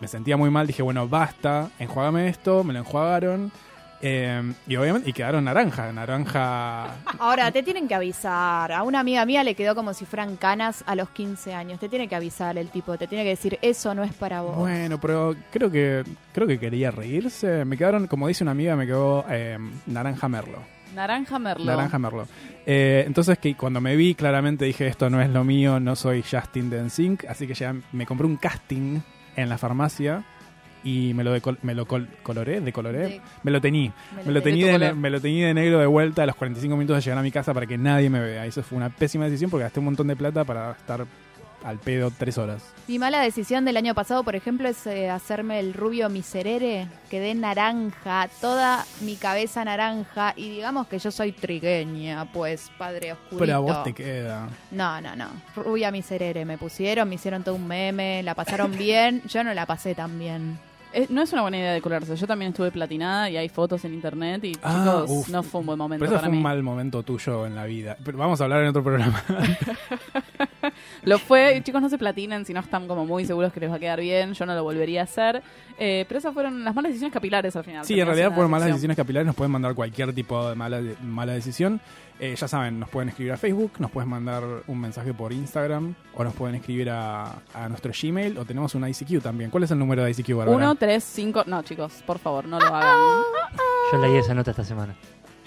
me 0.00 0.08
sentía 0.08 0.36
muy 0.36 0.50
mal, 0.50 0.66
dije, 0.66 0.82
bueno, 0.82 1.08
basta, 1.08 1.70
enjuágame 1.78 2.28
esto, 2.28 2.64
me 2.64 2.72
lo 2.72 2.80
enjuagaron. 2.80 3.52
Eh, 4.02 4.52
y 4.66 4.76
obviamente, 4.76 5.10
y 5.10 5.12
quedaron 5.12 5.44
naranja, 5.44 5.92
naranja 5.92 6.96
Ahora, 7.18 7.50
te 7.52 7.62
tienen 7.62 7.86
que 7.86 7.94
avisar. 7.94 8.72
A 8.72 8.82
una 8.82 9.00
amiga 9.00 9.26
mía 9.26 9.44
le 9.44 9.54
quedó 9.54 9.74
como 9.74 9.92
si 9.92 10.06
fueran 10.06 10.36
canas 10.36 10.82
a 10.86 10.94
los 10.94 11.10
15 11.10 11.54
años. 11.54 11.78
Te 11.78 11.88
tiene 11.88 12.08
que 12.08 12.14
avisar 12.14 12.56
el 12.56 12.70
tipo, 12.70 12.96
te 12.96 13.06
tiene 13.06 13.24
que 13.24 13.30
decir, 13.30 13.58
eso 13.60 13.94
no 13.94 14.02
es 14.02 14.12
para 14.14 14.40
vos. 14.42 14.56
Bueno, 14.56 14.98
pero 15.00 15.36
creo 15.50 15.70
que 15.70 16.04
creo 16.32 16.46
que 16.46 16.58
quería 16.58 16.90
reírse. 16.90 17.64
Me 17.64 17.76
quedaron, 17.76 18.06
como 18.06 18.28
dice 18.28 18.44
una 18.44 18.52
amiga, 18.52 18.74
me 18.76 18.86
quedó 18.86 19.24
eh, 19.28 19.58
naranja 19.86 20.28
merlo. 20.28 20.58
Naranja 20.94 21.38
merlo. 21.38 21.66
Naranja 21.66 21.98
merlo. 21.98 22.26
Eh, 22.66 23.04
entonces 23.06 23.38
que 23.38 23.54
cuando 23.54 23.80
me 23.80 23.96
vi 23.96 24.14
claramente 24.14 24.64
dije 24.64 24.86
esto 24.86 25.08
no 25.08 25.20
es 25.20 25.30
lo 25.30 25.44
mío, 25.44 25.78
no 25.78 25.94
soy 25.94 26.22
Justin 26.22 26.68
Densink, 26.68 27.24
así 27.26 27.46
que 27.46 27.54
ya 27.54 27.74
me 27.92 28.06
compré 28.06 28.26
un 28.26 28.36
casting 28.36 29.00
en 29.36 29.48
la 29.48 29.56
farmacia 29.56 30.24
y 30.84 31.12
me 31.14 31.24
lo 31.24 31.36
decol- 31.36 31.58
me 31.62 31.74
lo 31.74 31.86
col- 31.86 32.08
coloré, 32.22 32.60
decoloré, 32.60 32.98
De- 32.98 33.20
me 33.42 33.50
lo 33.50 33.60
teñí. 33.60 33.92
me 34.16 34.24
Me 34.24 34.32
lo, 34.32 34.42
teñí 34.42 34.62
de, 34.62 34.92
me 34.94 35.10
lo 35.10 35.20
teñí 35.20 35.40
de 35.42 35.52
negro 35.54 35.78
de 35.78 35.86
vuelta 35.86 36.22
a 36.22 36.26
los 36.26 36.36
45 36.36 36.76
minutos 36.76 36.96
de 36.96 37.02
llegar 37.02 37.18
a 37.18 37.22
mi 37.22 37.30
casa 37.30 37.52
para 37.54 37.66
que 37.66 37.76
nadie 37.78 38.08
me 38.10 38.20
vea. 38.20 38.46
Eso 38.46 38.62
fue 38.62 38.76
una 38.78 38.88
pésima 38.90 39.24
decisión 39.26 39.50
porque 39.50 39.64
gasté 39.64 39.78
un 39.80 39.86
montón 39.86 40.06
de 40.08 40.16
plata 40.16 40.44
para 40.44 40.70
estar 40.72 41.06
al 41.62 41.76
pedo 41.78 42.10
tres 42.10 42.38
horas. 42.38 42.62
Mi 42.88 42.98
mala 42.98 43.20
decisión 43.20 43.66
del 43.66 43.76
año 43.76 43.94
pasado, 43.94 44.24
por 44.24 44.34
ejemplo, 44.34 44.66
es 44.66 44.86
eh, 44.86 45.10
hacerme 45.10 45.60
el 45.60 45.74
rubio 45.74 46.08
miserere. 46.08 46.88
Quedé 47.10 47.34
naranja, 47.34 48.30
toda 48.40 48.86
mi 49.02 49.16
cabeza 49.16 49.62
naranja. 49.62 50.32
Y 50.36 50.48
digamos 50.48 50.86
que 50.86 50.98
yo 50.98 51.10
soy 51.10 51.32
trigueña, 51.32 52.24
pues, 52.32 52.70
padre 52.78 53.12
oscurito. 53.12 53.38
Pero 53.40 53.54
a 53.56 53.58
vos 53.58 53.84
te 53.84 53.92
queda. 53.92 54.48
No, 54.70 55.02
no, 55.02 55.14
no. 55.14 55.28
Rubia 55.54 55.90
miserere 55.90 56.46
me 56.46 56.56
pusieron, 56.56 57.06
me 57.10 57.16
hicieron 57.16 57.44
todo 57.44 57.56
un 57.56 57.66
meme, 57.68 58.22
la 58.22 58.34
pasaron 58.34 58.72
bien. 58.78 59.20
Yo 59.28 59.44
no 59.44 59.52
la 59.52 59.66
pasé 59.66 59.94
tan 59.94 60.18
bien. 60.18 60.58
Eh, 60.92 61.06
no 61.08 61.22
es 61.22 61.32
una 61.32 61.42
buena 61.42 61.56
idea 61.58 61.72
decolarse. 61.72 62.16
Yo 62.16 62.26
también 62.26 62.50
estuve 62.50 62.70
platinada 62.72 63.30
y 63.30 63.36
hay 63.36 63.48
fotos 63.48 63.84
en 63.84 63.94
internet 63.94 64.44
y 64.44 64.52
Ah, 64.62 65.02
chicos, 65.04 65.10
uf. 65.10 65.28
no 65.28 65.42
fue 65.42 65.60
un 65.60 65.66
buen 65.68 65.78
momento 65.78 66.02
Pero 66.04 66.12
eso 66.12 66.20
para 66.20 66.26
fue 66.28 66.32
mí. 66.32 66.36
un 66.38 66.42
mal 66.42 66.62
momento 66.62 67.02
tuyo 67.02 67.46
en 67.46 67.54
la 67.54 67.64
vida. 67.64 67.96
Pero 68.04 68.18
vamos 68.18 68.40
a 68.40 68.44
hablar 68.44 68.62
en 68.62 68.68
otro 68.68 68.82
programa. 68.82 69.22
Lo 71.04 71.18
fue, 71.18 71.56
y 71.56 71.62
chicos, 71.62 71.80
no 71.80 71.88
se 71.88 71.98
platinen 71.98 72.44
si 72.44 72.52
no 72.52 72.60
están 72.60 72.86
como 72.86 73.06
muy 73.06 73.24
seguros 73.24 73.52
que 73.52 73.60
les 73.60 73.70
va 73.70 73.76
a 73.76 73.78
quedar 73.78 74.00
bien. 74.00 74.34
Yo 74.34 74.46
no 74.46 74.54
lo 74.54 74.62
volvería 74.62 75.00
a 75.00 75.04
hacer. 75.04 75.42
Eh, 75.78 76.04
pero 76.08 76.18
esas 76.18 76.34
fueron 76.34 76.62
las 76.64 76.74
malas 76.74 76.90
decisiones 76.90 77.12
capilares 77.14 77.56
al 77.56 77.64
final. 77.64 77.84
sí, 77.84 77.98
en 77.98 78.06
realidad 78.06 78.34
por 78.34 78.46
malas 78.48 78.68
decisiones 78.68 78.96
capilares 78.96 79.26
nos 79.26 79.34
pueden 79.34 79.50
mandar 79.52 79.74
cualquier 79.74 80.12
tipo 80.12 80.48
de 80.48 80.54
mala, 80.54 80.80
mala 81.02 81.32
decisión. 81.32 81.80
Eh, 82.22 82.34
ya 82.36 82.46
saben, 82.46 82.78
nos 82.78 82.90
pueden 82.90 83.08
escribir 83.08 83.32
a 83.32 83.38
Facebook, 83.38 83.72
nos 83.78 83.90
pueden 83.90 84.10
mandar 84.10 84.42
un 84.66 84.78
mensaje 84.78 85.14
por 85.14 85.32
Instagram 85.32 85.94
o 86.14 86.22
nos 86.22 86.34
pueden 86.34 86.54
escribir 86.56 86.90
a, 86.90 87.32
a 87.54 87.68
nuestro 87.70 87.92
Gmail 87.98 88.36
o 88.36 88.44
tenemos 88.44 88.74
un 88.74 88.86
ICQ 88.86 89.22
también. 89.22 89.48
¿Cuál 89.50 89.64
es 89.64 89.70
el 89.70 89.78
número 89.78 90.04
de 90.04 90.10
ICQ, 90.10 90.34
Bárbara? 90.36 90.56
1, 90.58 90.74
3, 90.74 91.02
5. 91.02 91.44
No, 91.46 91.62
chicos, 91.62 92.02
por 92.06 92.18
favor, 92.18 92.44
no 92.44 92.60
lo 92.60 92.66
hagan. 92.66 92.98
Yo 93.90 93.98
leí 93.98 94.16
esa 94.18 94.34
nota 94.34 94.50
esta 94.50 94.64
semana. 94.64 94.94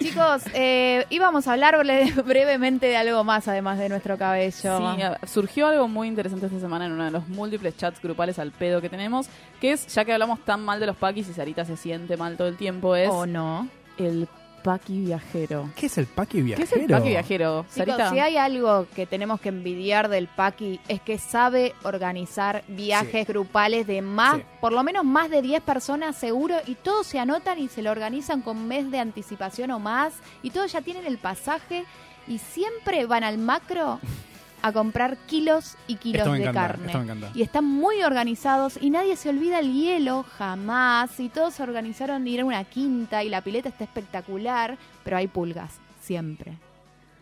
Chicos, 0.00 0.42
eh, 0.52 1.06
íbamos 1.10 1.46
a 1.46 1.52
hablar 1.52 1.76
bre- 1.76 2.12
brevemente 2.24 2.86
de 2.86 2.96
algo 2.96 3.22
más 3.22 3.46
además 3.46 3.78
de 3.78 3.88
nuestro 3.88 4.18
cabello. 4.18 4.50
Sí, 4.96 5.26
surgió 5.28 5.68
algo 5.68 5.86
muy 5.86 6.08
interesante 6.08 6.46
esta 6.46 6.58
semana 6.58 6.86
en 6.86 6.92
uno 6.92 7.04
de 7.04 7.12
los 7.12 7.28
múltiples 7.28 7.76
chats 7.76 8.02
grupales 8.02 8.40
al 8.40 8.50
pedo 8.50 8.80
que 8.80 8.88
tenemos, 8.88 9.28
que 9.60 9.70
es, 9.70 9.86
ya 9.94 10.04
que 10.04 10.12
hablamos 10.12 10.40
tan 10.44 10.64
mal 10.64 10.80
de 10.80 10.86
los 10.86 10.96
paquis 10.96 11.28
y 11.28 11.32
Sarita 11.32 11.64
se 11.64 11.76
siente 11.76 12.16
mal 12.16 12.36
todo 12.36 12.48
el 12.48 12.56
tiempo, 12.56 12.96
es 12.96 13.08
¿O 13.08 13.24
no? 13.26 13.68
el 13.96 14.28
paqui 14.64 15.00
viajero. 15.04 15.68
¿Qué 15.76 15.86
es 15.86 15.98
el 15.98 16.06
paqui 16.06 16.38
¿Qué 16.38 16.42
viajero? 16.42 16.64
es 16.64 16.72
el 16.72 16.86
paqui 16.88 17.08
viajero? 17.10 17.66
Chicos, 17.72 17.74
Sarita? 17.96 18.10
si 18.10 18.18
hay 18.18 18.36
algo 18.38 18.86
que 18.96 19.04
tenemos 19.06 19.38
que 19.40 19.50
envidiar 19.50 20.08
del 20.08 20.26
Paqui 20.26 20.80
es 20.88 21.02
que 21.02 21.18
sabe 21.18 21.74
organizar 21.82 22.64
viajes 22.68 23.26
grupales 23.28 23.86
de 23.86 24.00
más, 24.00 24.36
Sí. 24.38 24.42
por 24.62 24.72
lo 24.72 24.82
menos 24.82 25.04
más 25.04 25.28
de 25.28 25.42
10 25.42 25.62
personas 25.62 26.16
seguro, 26.16 26.56
y 26.66 26.76
todos 26.76 27.06
se 27.06 27.18
anotan 27.18 27.58
y 27.58 27.68
se 27.68 27.82
lo 27.82 27.90
organizan 27.90 28.40
con 28.40 28.66
mes 28.66 28.90
de 28.90 28.98
anticipación 29.00 29.70
o 29.70 29.78
más, 29.78 30.14
y 30.42 30.48
todos 30.48 30.72
ya 30.72 30.80
tienen 30.80 31.04
el 31.06 31.18
pasaje, 31.18 31.84
y 32.26 32.38
siempre 32.38 33.04
van 33.04 33.22
al 33.22 33.36
macro 33.36 34.00
a 34.64 34.72
comprar 34.72 35.18
kilos 35.26 35.76
y 35.86 35.96
kilos 35.96 36.24
de 36.32 36.38
encanta, 36.38 36.68
carne. 36.68 36.86
esto 36.86 36.98
me 36.98 37.04
encanta. 37.04 37.30
Y 37.34 37.42
están 37.42 37.66
muy 37.66 38.02
organizados 38.02 38.78
y 38.80 38.88
nadie 38.88 39.14
se 39.14 39.28
olvida 39.28 39.58
el 39.58 39.74
hielo, 39.74 40.24
jamás. 40.38 41.20
Y 41.20 41.28
todos 41.28 41.52
se 41.52 41.62
organizaron 41.62 42.24
de 42.24 42.30
ir 42.30 42.40
a 42.40 42.46
una 42.46 42.64
quinta 42.64 43.22
y 43.22 43.28
la 43.28 43.42
pileta 43.42 43.68
está 43.68 43.84
espectacular, 43.84 44.78
pero 45.04 45.18
hay 45.18 45.26
pulgas, 45.26 45.80
siempre. 46.00 46.56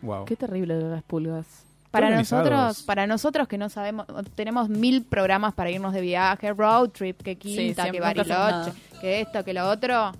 Wow. 0.01 0.23
Qué 0.23 0.37
terrible 0.37 0.75
de 0.75 0.89
las 0.89 1.03
pulgas. 1.03 1.65
Para 1.91 2.07
organizados. 2.07 2.49
nosotros, 2.49 2.83
para 2.83 3.07
nosotros 3.07 3.47
que 3.49 3.57
no 3.57 3.67
sabemos, 3.67 4.07
tenemos 4.35 4.69
mil 4.69 5.03
programas 5.03 5.53
para 5.53 5.69
irnos 5.69 5.91
de 5.91 5.99
viaje, 5.99 6.53
road 6.53 6.91
trip, 6.91 7.21
que 7.21 7.35
quinta, 7.35 7.83
siempre, 7.83 7.91
que 7.91 7.99
bariloche, 7.99 8.71
que 9.01 9.19
esto, 9.19 9.43
que 9.43 9.53
lo 9.53 9.69
otro. 9.69 10.13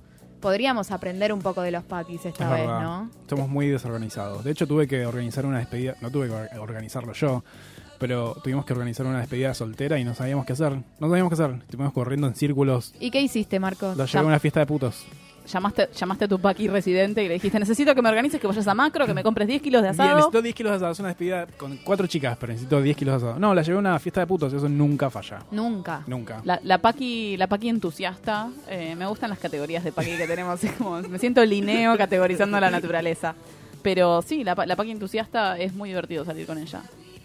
Podríamos 0.43 0.91
aprender 0.91 1.33
un 1.33 1.39
poco 1.41 1.61
de 1.61 1.71
los 1.71 1.83
paquis 1.83 2.23
esta 2.25 2.43
Es 2.43 2.49
vez, 2.51 2.59
verdad. 2.67 2.81
¿no? 2.81 3.09
Somos 3.29 3.49
muy 3.49 3.67
desorganizados. 3.69 4.43
De 4.43 4.51
hecho, 4.51 4.67
tuve 4.67 4.87
que 4.87 5.05
organizar 5.05 5.45
una 5.45 5.57
despedida. 5.57 5.95
No 6.01 6.11
tuve 6.11 6.27
que 6.27 6.33
or- 6.33 6.49
organizarlo 6.59 7.13
yo, 7.13 7.43
pero 7.97 8.35
tuvimos 8.43 8.65
que 8.65 8.73
organizar 8.73 9.05
una 9.05 9.19
despedida 9.19 9.53
soltera 9.53 9.97
y 9.97 10.03
no 10.03 10.13
sabíamos 10.13 10.45
qué 10.45 10.53
hacer. 10.53 10.73
No 10.99 11.07
sabíamos 11.09 11.29
qué 11.29 11.41
hacer. 11.41 11.55
Estuvimos 11.61 11.93
corriendo 11.93 12.27
en 12.27 12.35
círculos. 12.35 12.93
¿Y 12.99 13.09
qué 13.09 13.21
hiciste, 13.21 13.59
Marcos? 13.59 13.95
Lo 13.97 14.05
llevé 14.05 14.19
a 14.19 14.27
una 14.27 14.39
fiesta 14.39 14.59
de 14.59 14.65
putos. 14.65 15.05
Llamaste, 15.45 15.89
llamaste 15.93 16.25
a 16.25 16.27
tu 16.27 16.39
paqui 16.39 16.67
residente 16.67 17.23
y 17.23 17.27
le 17.27 17.33
dijiste, 17.35 17.59
necesito 17.59 17.93
que 17.93 18.01
me 18.01 18.09
organices, 18.09 18.39
que 18.39 18.47
vayas 18.47 18.67
a 18.67 18.73
macro, 18.73 19.05
que 19.05 19.13
me 19.13 19.23
compres 19.23 19.47
10 19.47 19.61
kilos 19.61 19.81
de 19.81 19.89
Bien, 19.89 20.01
asado. 20.01 20.15
necesito 20.17 20.41
10 20.41 20.55
kilos 20.55 20.71
de 20.71 20.75
asado. 20.77 20.91
Es 20.93 20.99
una 20.99 21.07
despedida 21.09 21.47
con 21.57 21.77
cuatro 21.77 22.07
chicas, 22.07 22.37
pero 22.39 22.53
necesito 22.53 22.81
10 22.81 22.95
kilos 22.97 23.21
de 23.21 23.27
asado. 23.27 23.39
No, 23.39 23.53
la 23.53 23.61
llevé 23.61 23.75
a 23.77 23.79
una 23.79 23.99
fiesta 23.99 24.21
de 24.21 24.27
putos. 24.27 24.53
Eso 24.53 24.69
nunca 24.69 25.09
falla. 25.09 25.39
Nunca. 25.51 26.03
Nunca. 26.07 26.41
La, 26.45 26.59
la 26.63 26.77
paqui, 26.77 27.35
la 27.37 27.47
paqui 27.47 27.69
entusiasta, 27.69 28.49
eh, 28.69 28.95
me 28.95 29.05
gustan 29.05 29.29
las 29.29 29.39
categorías 29.39 29.83
de 29.83 29.91
paqui 29.91 30.15
que 30.15 30.27
tenemos, 30.27 30.63
es 30.63 30.71
como, 30.73 31.01
me 31.01 31.19
siento 31.19 31.43
lineo 31.43 31.97
categorizando 31.97 32.59
la 32.59 32.71
naturaleza. 32.71 33.35
Pero 33.81 34.21
sí, 34.21 34.43
la, 34.43 34.55
la 34.65 34.75
paqui 34.75 34.91
entusiasta 34.91 35.57
es 35.59 35.73
muy 35.73 35.89
divertido 35.89 36.23
salir 36.23 36.45
con 36.47 36.57
ella. 36.57 36.81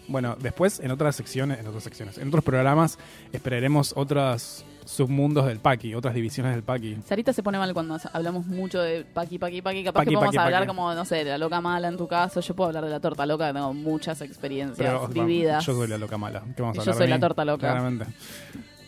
Bueno, 0.09 0.35
después 0.41 0.79
en 0.79 0.89
otras 0.91 1.15
secciones, 1.15 1.59
en 1.59 1.67
otras 1.67 1.83
secciones, 1.83 2.17
en 2.17 2.27
otros 2.29 2.43
programas 2.43 2.97
esperaremos 3.31 3.93
otros 3.95 4.65
submundos 4.85 5.45
del 5.45 5.59
Paqui, 5.59 5.93
otras 5.95 6.13
divisiones 6.13 6.53
del 6.53 6.63
Paqui. 6.63 6.97
Sarita 7.05 7.33
se 7.33 7.43
pone 7.43 7.57
mal 7.57 7.73
cuando 7.73 7.97
hablamos 8.13 8.45
mucho 8.47 8.81
de 8.81 9.05
paqui, 9.05 9.37
paqui, 9.39 9.61
paqui. 9.61 9.83
Capaz 9.83 9.99
Paqui, 10.01 10.09
que 10.09 10.15
podemos 10.15 10.35
paqui, 10.35 10.45
hablar 10.45 10.61
paqui. 10.61 10.67
como, 10.67 10.93
no 10.93 11.05
sé, 11.05 11.17
de 11.23 11.31
la 11.31 11.37
loca 11.37 11.61
mala 11.61 11.87
en 11.87 11.97
tu 11.97 12.07
caso. 12.07 12.39
Yo 12.41 12.55
puedo 12.55 12.69
hablar 12.69 12.85
de 12.85 12.89
la 12.91 12.99
torta 12.99 13.25
loca, 13.25 13.47
que 13.47 13.53
tengo 13.53 13.73
muchas 13.73 14.21
experiencias 14.21 14.77
Pero 14.77 15.07
vividas. 15.07 15.65
yo 15.65 15.73
soy 15.75 15.87
la 15.87 15.97
loca 15.97 16.17
mala. 16.17 16.41
¿Qué 16.55 16.61
vamos 16.61 16.77
a 16.77 16.83
yo 16.83 16.91
hablar 16.91 16.95
soy 16.95 17.05
de 17.07 17.09
la 17.13 17.19
torta 17.19 17.45
loca. 17.45 17.67
Claramente. 17.71 18.05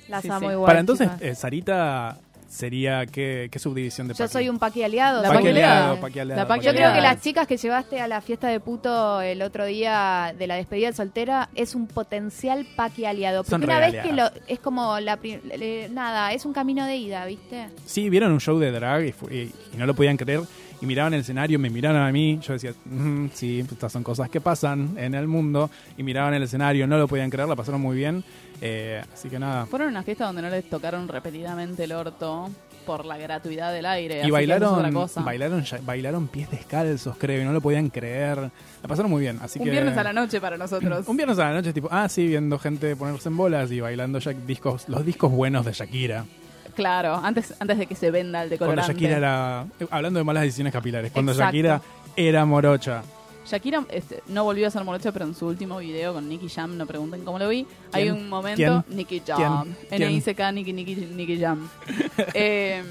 Las 0.10 0.22
Sí, 0.24 0.30
amo 0.30 0.48
sí. 0.48 0.54
igual. 0.54 0.66
Para 0.68 0.80
entonces, 0.80 1.10
eh, 1.22 1.36
Sarita 1.36 2.18
sería 2.52 3.06
qué, 3.06 3.48
qué 3.52 3.58
subdivisión 3.60 4.08
de 4.08 4.14
Yo 4.14 4.26
Paqui? 4.26 4.34
soy 4.34 4.50
un 4.50 4.60
paqui 4.60 4.84
aliado. 4.84 5.22
La 5.22 5.30
Paqui 5.30 5.38
Paqui 5.38 5.50
aliado, 5.50 5.74
aliada. 5.84 6.02
Paqui 6.02 6.20
aliado, 6.20 6.42
La 6.42 6.48
Paqui 6.48 6.60
Paqui 6.60 6.66
Yo 6.68 6.74
creo 6.74 6.94
que 6.94 7.02
las 7.02 7.22
chicas 7.22 7.48
que 7.48 7.58
llevaste 7.58 8.02
a 8.02 8.08
la 8.08 8.22
fiesta 8.22 8.48
de 8.50 8.60
puto 8.60 9.22
el 9.22 9.42
otro 9.42 9.66
día 9.66 10.36
de 10.38 10.48
la 10.48 10.56
despedida 10.56 10.88
de 10.88 10.94
soltera 10.94 11.50
es 11.56 11.76
un 11.76 11.88
potencial 11.88 12.68
paqui 12.76 13.06
aliado. 13.06 13.44
Porque 13.44 13.50
Son 13.52 13.64
una 13.64 13.80
vez 13.80 13.96
que 14.04 14.12
lo, 14.14 14.30
es 14.48 14.60
como 14.60 15.00
la 15.00 15.18
pri- 15.18 15.40
le- 15.58 15.90
nada, 15.90 16.34
es 16.34 16.46
un 16.46 16.54
camino 16.54 16.86
de 16.86 16.98
ida, 16.98 17.26
¿viste? 17.26 17.68
Sí, 17.86 18.10
vieron 18.10 18.32
un 18.34 18.40
show 18.42 18.60
de 18.60 18.72
drag 18.72 19.06
y, 19.06 19.12
fu- 19.14 19.30
y- 19.30 19.52
y 19.74 19.78
no 19.78 19.86
lo 19.86 19.94
podían 19.94 20.18
creer. 20.18 20.42
Y 20.82 20.86
miraban 20.88 21.14
el 21.14 21.22
escenario, 21.22 21.60
me 21.60 21.70
miraron 21.70 22.02
a 22.02 22.12
mí. 22.12 22.40
Yo 22.42 22.54
decía, 22.54 22.74
"Mm, 22.86 23.28
sí, 23.34 23.60
estas 23.60 23.92
son 23.92 24.04
cosas 24.04 24.30
que 24.30 24.42
pasan 24.42 24.96
en 24.98 25.14
el 25.14 25.28
mundo. 25.28 25.70
Y 25.98 26.04
miraban 26.04 26.34
el 26.34 26.44
escenario, 26.44 26.88
no 26.88 26.98
lo 26.98 27.08
podían 27.08 27.30
creer, 27.30 27.48
la 27.48 27.56
pasaron 27.56 27.80
muy 27.82 27.96
bien. 27.96 28.24
Eh, 28.62 29.02
así 29.14 29.30
que 29.30 29.38
nada. 29.40 29.66
Fueron 29.68 29.90
una 29.90 30.04
fiesta 30.04 30.26
donde 30.26 30.42
no 30.42 30.50
les 30.50 30.70
tocaron 30.70 31.08
repetidamente 31.08 31.84
el 31.84 31.92
orto 31.92 32.50
por 32.86 33.06
la 33.06 33.16
gratuidad 33.18 33.72
del 33.72 33.86
aire. 33.86 34.16
Y 34.16 34.20
es 34.20 34.24
otra 34.26 34.32
bailaron, 34.34 34.94
cosa. 34.94 35.22
bailaron, 35.22 35.64
bailaron 35.86 36.28
pies 36.28 36.50
descalzos, 36.50 37.16
creo, 37.18 37.42
y 37.42 37.46
no 37.46 37.54
lo 37.54 37.62
podían 37.62 37.90
creer. 37.90 38.38
La 38.82 38.88
pasaron 38.88 39.12
muy 39.12 39.22
bien. 39.22 39.38
Así 39.42 39.60
Un 39.60 39.66
que, 39.66 39.72
viernes 39.72 39.96
a 39.98 40.04
la 40.04 40.14
noche 40.14 40.42
para 40.42 40.58
nosotros. 40.58 41.08
Un 41.08 41.16
viernes 41.16 41.38
a 41.38 41.50
la 41.50 41.54
noche, 41.54 41.74
tipo, 41.74 41.90
ah, 41.92 42.10
sí, 42.10 42.26
viendo 42.28 42.58
gente 42.58 42.96
ponerse 42.96 43.30
en 43.30 43.38
bolas 43.38 43.72
y 43.72 43.80
bailando 43.80 44.18
ya 44.18 44.32
discos, 44.34 44.90
los 44.90 45.06
discos 45.06 45.32
buenos 45.32 45.64
de 45.64 45.74
Shakira. 45.74 46.26
Claro, 46.76 47.16
antes, 47.16 47.54
antes 47.60 47.78
de 47.78 47.86
que 47.88 47.96
se 47.96 48.12
venda 48.12 48.44
el 48.44 48.50
Cuando 48.50 48.66
decolorante. 48.76 48.94
Shakira 48.94 49.18
era. 49.18 49.66
eh, 49.80 49.88
Hablando 49.90 50.20
de 50.20 50.24
malas 50.24 50.44
decisiones 50.44 50.74
capilares, 50.74 51.12
cuando 51.12 51.32
Exacto. 51.32 51.48
Shakira 51.56 51.82
era 52.16 52.46
morocha. 52.46 53.04
Shakira 53.46 53.84
este, 53.90 54.22
no 54.28 54.44
volvió 54.44 54.68
a 54.68 54.72
ser 54.72 54.84
morocha, 54.84 55.12
pero 55.12 55.26
en 55.26 55.34
su 55.36 55.48
último 55.48 55.80
video 55.80 56.14
con 56.14 56.30
Nicky 56.30 56.48
Jam, 56.48 56.78
no 56.78 56.86
pregunten 56.86 57.24
cómo 57.26 57.40
lo 57.40 57.50
vi, 57.50 57.66
hay 57.92 58.10
un 58.10 58.30
momento... 58.30 58.84
Nicky 58.90 59.22
Jam. 59.26 59.74
N-I-C-K, 59.90 60.52
Nicky, 60.52 60.74
Nicky, 60.74 60.96
Nicky 60.96 61.40
Jam. 61.40 61.68
Eh, 62.34 62.84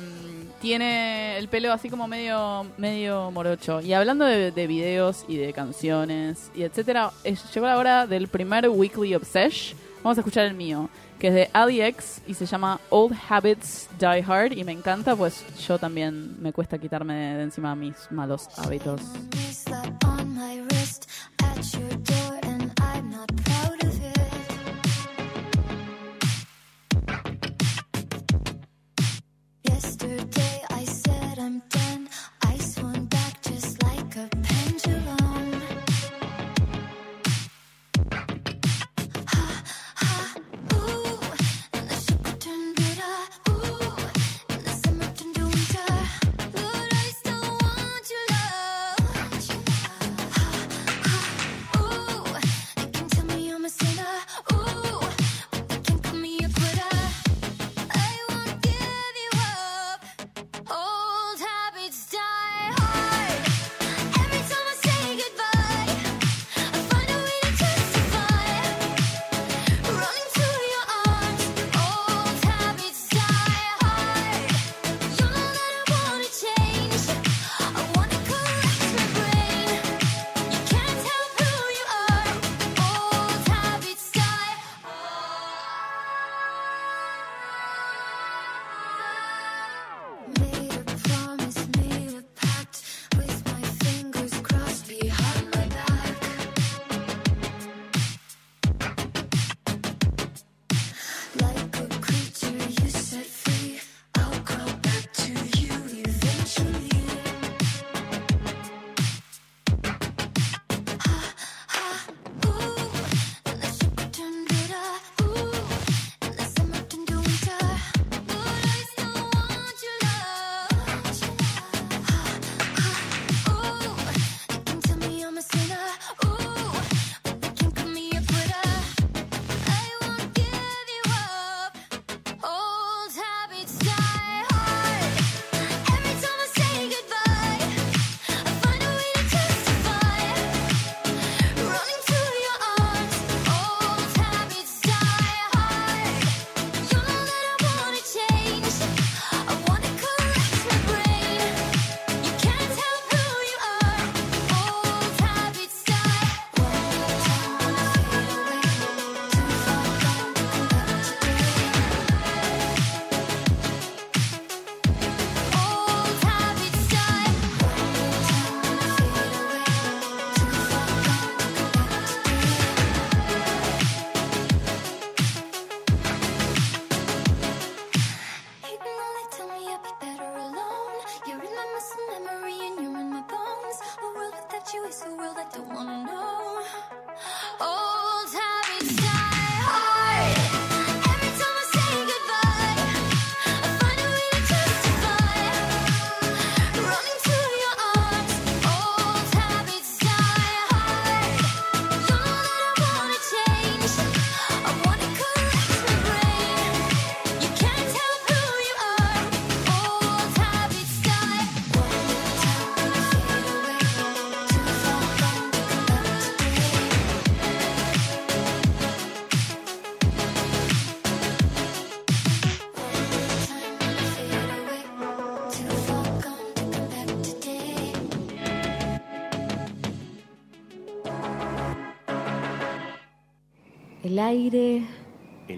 tiene 0.60 1.38
el 1.38 1.49
pelo 1.49 1.72
así 1.72 1.88
como 1.88 2.06
medio 2.06 2.66
medio 2.76 3.30
morocho. 3.30 3.80
Y 3.80 3.92
hablando 3.94 4.26
de, 4.26 4.50
de 4.50 4.66
videos 4.66 5.25
y 5.28 5.37
de 5.37 5.52
canciones 5.54 6.50
y 6.54 6.64
etcétera, 6.64 7.10
llegó 7.54 7.66
la 7.66 7.78
hora 7.78 8.06
del 8.06 8.28
primer 8.28 8.68
Weekly 8.68 9.14
Obsesh. 9.14 9.75
Vamos 10.02 10.18
a 10.18 10.20
escuchar 10.20 10.44
el 10.46 10.54
mío, 10.54 10.90
que 11.20 11.28
es 11.28 11.34
de 11.34 11.50
Ali 11.52 11.82
X 11.82 12.22
y 12.26 12.34
se 12.34 12.46
llama 12.46 12.80
Old 12.88 13.14
Habits 13.28 13.88
Die 14.00 14.24
Hard. 14.26 14.52
Y 14.52 14.64
me 14.64 14.72
encanta, 14.72 15.14
pues 15.14 15.44
yo 15.58 15.78
también 15.78 16.40
me 16.40 16.52
cuesta 16.52 16.78
quitarme 16.78 17.36
de 17.36 17.42
encima 17.42 17.76
mis 17.76 17.94
malos 18.10 18.48
hábitos. 18.56 19.02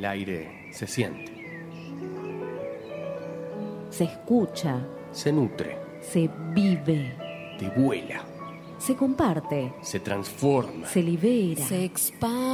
El 0.03 0.07
aire 0.07 0.67
se 0.73 0.89
siente, 0.89 1.31
se 3.89 4.03
escucha, 4.03 4.85
se 5.13 5.31
nutre, 5.33 5.79
se 6.01 6.29
vive, 6.53 7.15
te 7.57 7.69
vuela, 7.69 8.25
se 8.79 8.97
comparte, 8.97 9.73
se 9.81 10.01
transforma, 10.01 10.89
se 10.89 11.05
libera, 11.05 11.65
Se 11.65 11.85
expande. 11.85 12.51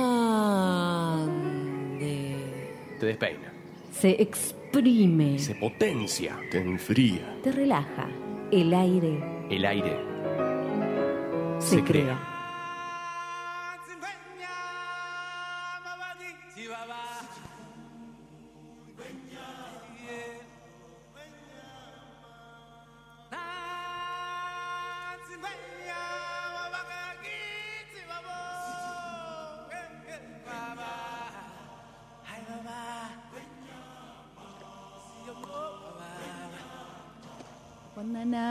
te 3.01 3.07
despeina, 3.07 3.51
se 3.93 4.11
exprime, 4.21 5.39
se 5.39 5.55
potencia, 5.55 6.39
te 6.51 6.59
enfría. 6.59 7.35
te 7.43 7.51
relaja. 7.51 8.11
El 8.53 8.75
aire. 8.75 9.25
El 9.49 9.65
aire 9.65 9.97
se, 11.61 11.83
crea. 11.83 12.38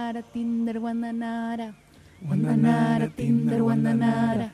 Guandanara, 0.08 0.24
Tinder, 0.32 0.80
Guandanara. 0.80 1.76
Guandanara, 2.22 3.10
Tinder, 3.10 3.60
Guandanara. 3.60 4.52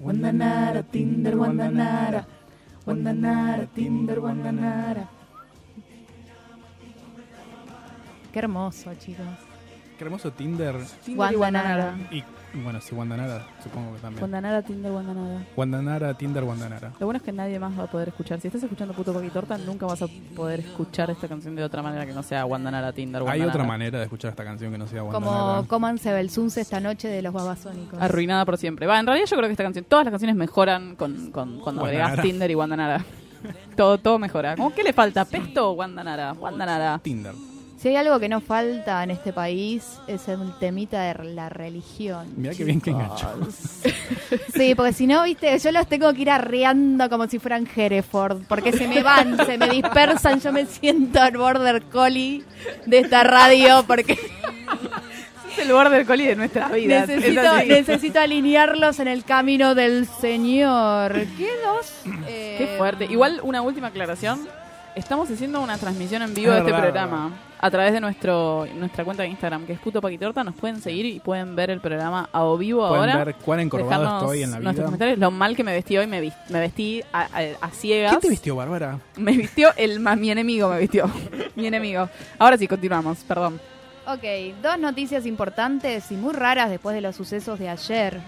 Guandanara, 0.00 0.82
Tinder, 0.82 1.36
Guandanara. 1.36 2.26
Guandanara, 2.86 3.66
Tinder, 3.66 4.20
Guandanara. 4.20 5.08
Qué 8.32 8.38
hermoso, 8.38 8.94
chicos. 8.94 9.26
Qué 9.98 10.04
hermoso 10.04 10.32
Tinder. 10.32 10.76
Tinder 11.04 11.32
y 11.32 11.36
Guandanara. 11.36 11.96
Y 12.10 12.24
bueno, 12.62 12.80
sí, 12.80 12.94
Guandanara, 12.94 13.46
supongo 13.62 13.94
que 13.94 14.00
también. 14.00 14.20
Guandanara, 14.20 14.62
Tinder, 14.62 14.92
Guandanara. 14.92 15.44
Guandanara, 15.56 16.14
Tinder, 16.14 16.44
Guandanara. 16.44 16.92
Lo 17.00 17.06
bueno 17.06 17.16
es 17.18 17.22
que 17.22 17.32
nadie 17.32 17.58
más 17.58 17.76
va 17.78 17.84
a 17.84 17.90
poder 17.90 18.08
escuchar. 18.08 18.40
Si 18.40 18.46
estás 18.48 18.62
escuchando 18.62 18.94
Puto 18.94 19.12
Coqui 19.12 19.28
Torta, 19.30 19.58
nunca 19.58 19.86
vas 19.86 20.02
a 20.02 20.06
poder 20.36 20.60
escuchar 20.60 21.10
esta 21.10 21.26
canción 21.26 21.56
de 21.56 21.64
otra 21.64 21.82
manera 21.82 22.06
que 22.06 22.12
no 22.12 22.22
sea 22.22 22.44
Guandanara, 22.44 22.92
Tinder, 22.92 23.22
Hay 23.22 23.24
Guandanara. 23.26 23.50
otra 23.50 23.64
manera 23.64 23.98
de 23.98 24.04
escuchar 24.04 24.30
esta 24.30 24.44
canción 24.44 24.70
que 24.72 24.78
no 24.78 24.86
sea 24.86 25.02
Guandanara. 25.02 25.36
Como 25.56 25.68
cómanse 25.68 26.12
Belsunce 26.12 26.60
esta 26.60 26.80
noche 26.80 27.08
de 27.08 27.22
los 27.22 27.32
babasónicos. 27.32 28.00
Arruinada 28.00 28.44
por 28.44 28.56
siempre. 28.58 28.86
Va, 28.86 29.00
en 29.00 29.06
realidad 29.06 29.26
yo 29.28 29.36
creo 29.36 29.48
que 29.48 29.52
esta 29.52 29.64
canción, 29.64 29.84
todas 29.88 30.04
las 30.04 30.12
canciones 30.12 30.36
mejoran 30.36 30.96
con, 30.96 31.30
con- 31.32 31.58
cuando 31.60 31.84
agregas 31.84 32.20
Tinder 32.22 32.50
y 32.50 32.54
Guandanara. 32.54 33.04
todo, 33.76 33.98
todo 33.98 34.18
mejora. 34.18 34.56
¿Cómo 34.56 34.72
qué 34.72 34.82
le 34.82 34.92
falta? 34.92 35.24
¿Pesto 35.24 35.70
o 35.70 35.74
Guandanara? 35.74 36.32
Guandanara. 36.32 36.98
Tinder. 37.02 37.34
Si 37.84 37.90
hay 37.90 37.96
algo 37.96 38.18
que 38.18 38.30
no 38.30 38.40
falta 38.40 39.02
en 39.02 39.10
este 39.10 39.34
país 39.34 39.98
es 40.06 40.26
el 40.28 40.40
temita 40.58 41.02
de 41.02 41.22
la 41.34 41.50
religión. 41.50 42.28
Mirá 42.34 42.54
qué 42.54 42.64
bien 42.64 42.80
que 42.80 42.92
enganchó. 42.92 43.28
Sí, 44.54 44.74
porque 44.74 44.94
si 44.94 45.06
no, 45.06 45.22
viste, 45.24 45.58
yo 45.58 45.70
los 45.70 45.86
tengo 45.86 46.10
que 46.14 46.22
ir 46.22 46.30
arreando 46.30 47.10
como 47.10 47.26
si 47.26 47.38
fueran 47.38 47.68
Hereford, 47.76 48.44
porque 48.48 48.72
se 48.72 48.88
me 48.88 49.02
van, 49.02 49.36
se 49.44 49.58
me 49.58 49.68
dispersan, 49.68 50.40
yo 50.40 50.50
me 50.50 50.64
siento 50.64 51.22
el 51.22 51.36
border 51.36 51.82
collie 51.82 52.42
de 52.86 53.00
esta 53.00 53.22
radio, 53.22 53.84
porque 53.86 54.12
Es 54.14 55.58
el 55.58 55.70
border 55.70 56.06
collie 56.06 56.28
de 56.28 56.36
nuestras 56.36 56.72
vidas. 56.72 57.06
Es 57.06 57.16
necesito, 57.16 57.56
necesito 57.66 58.18
alinearlos 58.18 58.98
en 58.98 59.08
el 59.08 59.24
camino 59.24 59.74
del 59.74 60.06
Señor. 60.06 61.12
¿Qué 61.36 61.50
dos? 61.62 61.92
Eh, 62.28 62.54
Qué 62.56 62.78
fuerte. 62.78 63.04
Igual 63.04 63.40
una 63.42 63.60
última 63.60 63.88
aclaración. 63.88 64.48
Estamos 64.94 65.28
haciendo 65.28 65.60
una 65.60 65.76
transmisión 65.76 66.22
en 66.22 66.34
vivo 66.34 66.48
Es 66.52 66.54
de 66.54 66.58
este 66.60 66.70
verdad, 66.72 66.82
programa 67.08 67.32
a 67.58 67.70
través 67.70 67.92
de 67.94 68.00
nuestro 68.00 68.66
nuestra 68.76 69.04
cuenta 69.04 69.22
de 69.24 69.28
Instagram, 69.30 69.66
que 69.66 69.72
es 69.72 69.78
Puto 69.80 70.00
Paquitorta. 70.00 70.44
Nos 70.44 70.54
pueden 70.54 70.80
seguir 70.80 71.04
y 71.06 71.18
pueden 71.18 71.56
ver 71.56 71.70
el 71.70 71.80
programa 71.80 72.28
a 72.32 72.44
o 72.44 72.56
vivo 72.56 72.86
Pueden 72.88 73.10
ahora. 73.10 73.24
ver 73.24 73.34
cuán 73.36 73.58
encorvado 73.60 74.18
estoy 74.20 74.42
en 74.44 74.50
la 74.52 74.58
vida. 74.58 74.64
Nuestros 74.64 74.84
comentarios, 74.86 75.18
lo 75.18 75.30
mal 75.32 75.56
que 75.56 75.64
me 75.64 75.72
vestí 75.72 75.96
hoy, 75.98 76.06
me, 76.06 76.20
vestí 76.48 77.02
a, 77.12 77.22
a- 77.22 77.66
a 77.66 77.70
ciegas. 77.70 78.10
¿Quién 78.12 78.20
te 78.20 78.28
vistió, 78.30 78.54
Bárbara? 78.54 79.00
Me 79.16 79.32
vistió 79.32 79.70
el 79.76 79.98
ma- 79.98 80.14
mi 80.14 80.30
enemigo, 80.30 80.68
me 80.68 80.78
vistió. 80.78 81.10
mi 81.56 81.66
enemigo. 81.66 82.08
Ahora 82.38 82.56
sí, 82.56 82.68
continuamos, 82.68 83.18
perdón. 83.26 83.60
Ok, 84.06 84.22
dos 84.62 84.78
noticias 84.78 85.26
importantes 85.26 86.12
y 86.12 86.14
muy 86.14 86.34
raras 86.34 86.70
después 86.70 86.94
de 86.94 87.00
los 87.00 87.16
sucesos 87.16 87.58
de 87.58 87.68
ayer 87.70 88.20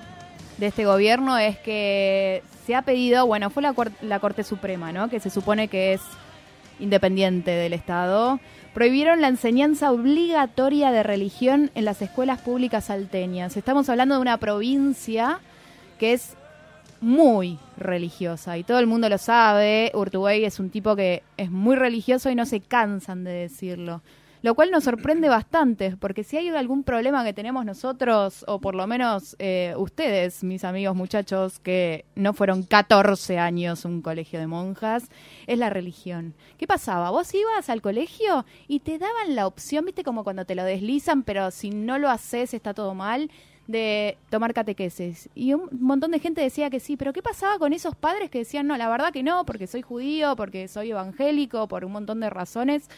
de 0.56 0.66
este 0.66 0.84
gobierno 0.86 1.36
es 1.38 1.58
que 1.58 2.42
se 2.66 2.74
ha 2.74 2.82
pedido, 2.82 3.24
bueno, 3.26 3.50
fue 3.50 3.62
la, 3.62 3.74
la 4.00 4.18
Corte 4.18 4.42
Suprema, 4.42 4.90
¿no? 4.90 5.08
Que 5.10 5.20
se 5.20 5.28
supone 5.30 5.68
que 5.68 5.92
es 5.92 6.00
independiente 6.80 7.50
del 7.50 7.72
Estado. 7.72 8.40
Prohibieron 8.74 9.20
la 9.20 9.28
enseñanza 9.28 9.90
obligatoria 9.90 10.90
de 10.90 11.02
religión 11.02 11.70
en 11.74 11.84
las 11.84 12.02
escuelas 12.02 12.40
públicas 12.40 12.86
salteñas. 12.86 13.56
Estamos 13.56 13.88
hablando 13.88 14.16
de 14.16 14.20
una 14.20 14.36
provincia 14.38 15.40
que 15.98 16.12
es 16.12 16.36
muy 17.00 17.58
religiosa 17.76 18.58
y 18.58 18.64
todo 18.64 18.78
el 18.78 18.86
mundo 18.86 19.08
lo 19.08 19.18
sabe. 19.18 19.90
Urtubey 19.94 20.44
es 20.44 20.60
un 20.60 20.70
tipo 20.70 20.96
que 20.96 21.22
es 21.36 21.50
muy 21.50 21.76
religioso 21.76 22.30
y 22.30 22.34
no 22.34 22.46
se 22.46 22.60
cansan 22.60 23.24
de 23.24 23.32
decirlo. 23.32 24.02
Lo 24.46 24.54
cual 24.54 24.70
nos 24.70 24.84
sorprende 24.84 25.28
bastante, 25.28 25.96
porque 25.96 26.22
si 26.22 26.36
hay 26.36 26.50
algún 26.50 26.84
problema 26.84 27.24
que 27.24 27.32
tenemos 27.32 27.64
nosotros, 27.64 28.44
o 28.46 28.60
por 28.60 28.76
lo 28.76 28.86
menos 28.86 29.34
eh, 29.40 29.74
ustedes, 29.76 30.44
mis 30.44 30.62
amigos 30.62 30.94
muchachos, 30.94 31.58
que 31.58 32.04
no 32.14 32.32
fueron 32.32 32.62
14 32.62 33.40
años 33.40 33.84
un 33.84 34.02
colegio 34.02 34.38
de 34.38 34.46
monjas, 34.46 35.10
es 35.48 35.58
la 35.58 35.68
religión. 35.68 36.32
¿Qué 36.58 36.68
pasaba? 36.68 37.10
Vos 37.10 37.34
ibas 37.34 37.68
al 37.70 37.82
colegio 37.82 38.46
y 38.68 38.78
te 38.78 39.00
daban 39.00 39.34
la 39.34 39.48
opción, 39.48 39.84
viste 39.84 40.04
como 40.04 40.22
cuando 40.22 40.44
te 40.44 40.54
lo 40.54 40.62
deslizan, 40.62 41.24
pero 41.24 41.50
si 41.50 41.70
no 41.70 41.98
lo 41.98 42.08
haces 42.08 42.54
está 42.54 42.72
todo 42.72 42.94
mal, 42.94 43.32
de 43.66 44.16
tomar 44.30 44.54
catequesis. 44.54 45.28
Y 45.34 45.54
un 45.54 45.68
montón 45.72 46.12
de 46.12 46.20
gente 46.20 46.40
decía 46.40 46.70
que 46.70 46.78
sí, 46.78 46.96
pero 46.96 47.12
¿qué 47.12 47.20
pasaba 47.20 47.58
con 47.58 47.72
esos 47.72 47.96
padres 47.96 48.30
que 48.30 48.38
decían, 48.38 48.68
no, 48.68 48.76
la 48.76 48.88
verdad 48.88 49.12
que 49.12 49.24
no, 49.24 49.44
porque 49.44 49.66
soy 49.66 49.82
judío, 49.82 50.36
porque 50.36 50.68
soy 50.68 50.92
evangélico, 50.92 51.66
por 51.66 51.84
un 51.84 51.90
montón 51.90 52.20
de 52.20 52.30
razones, 52.30 52.88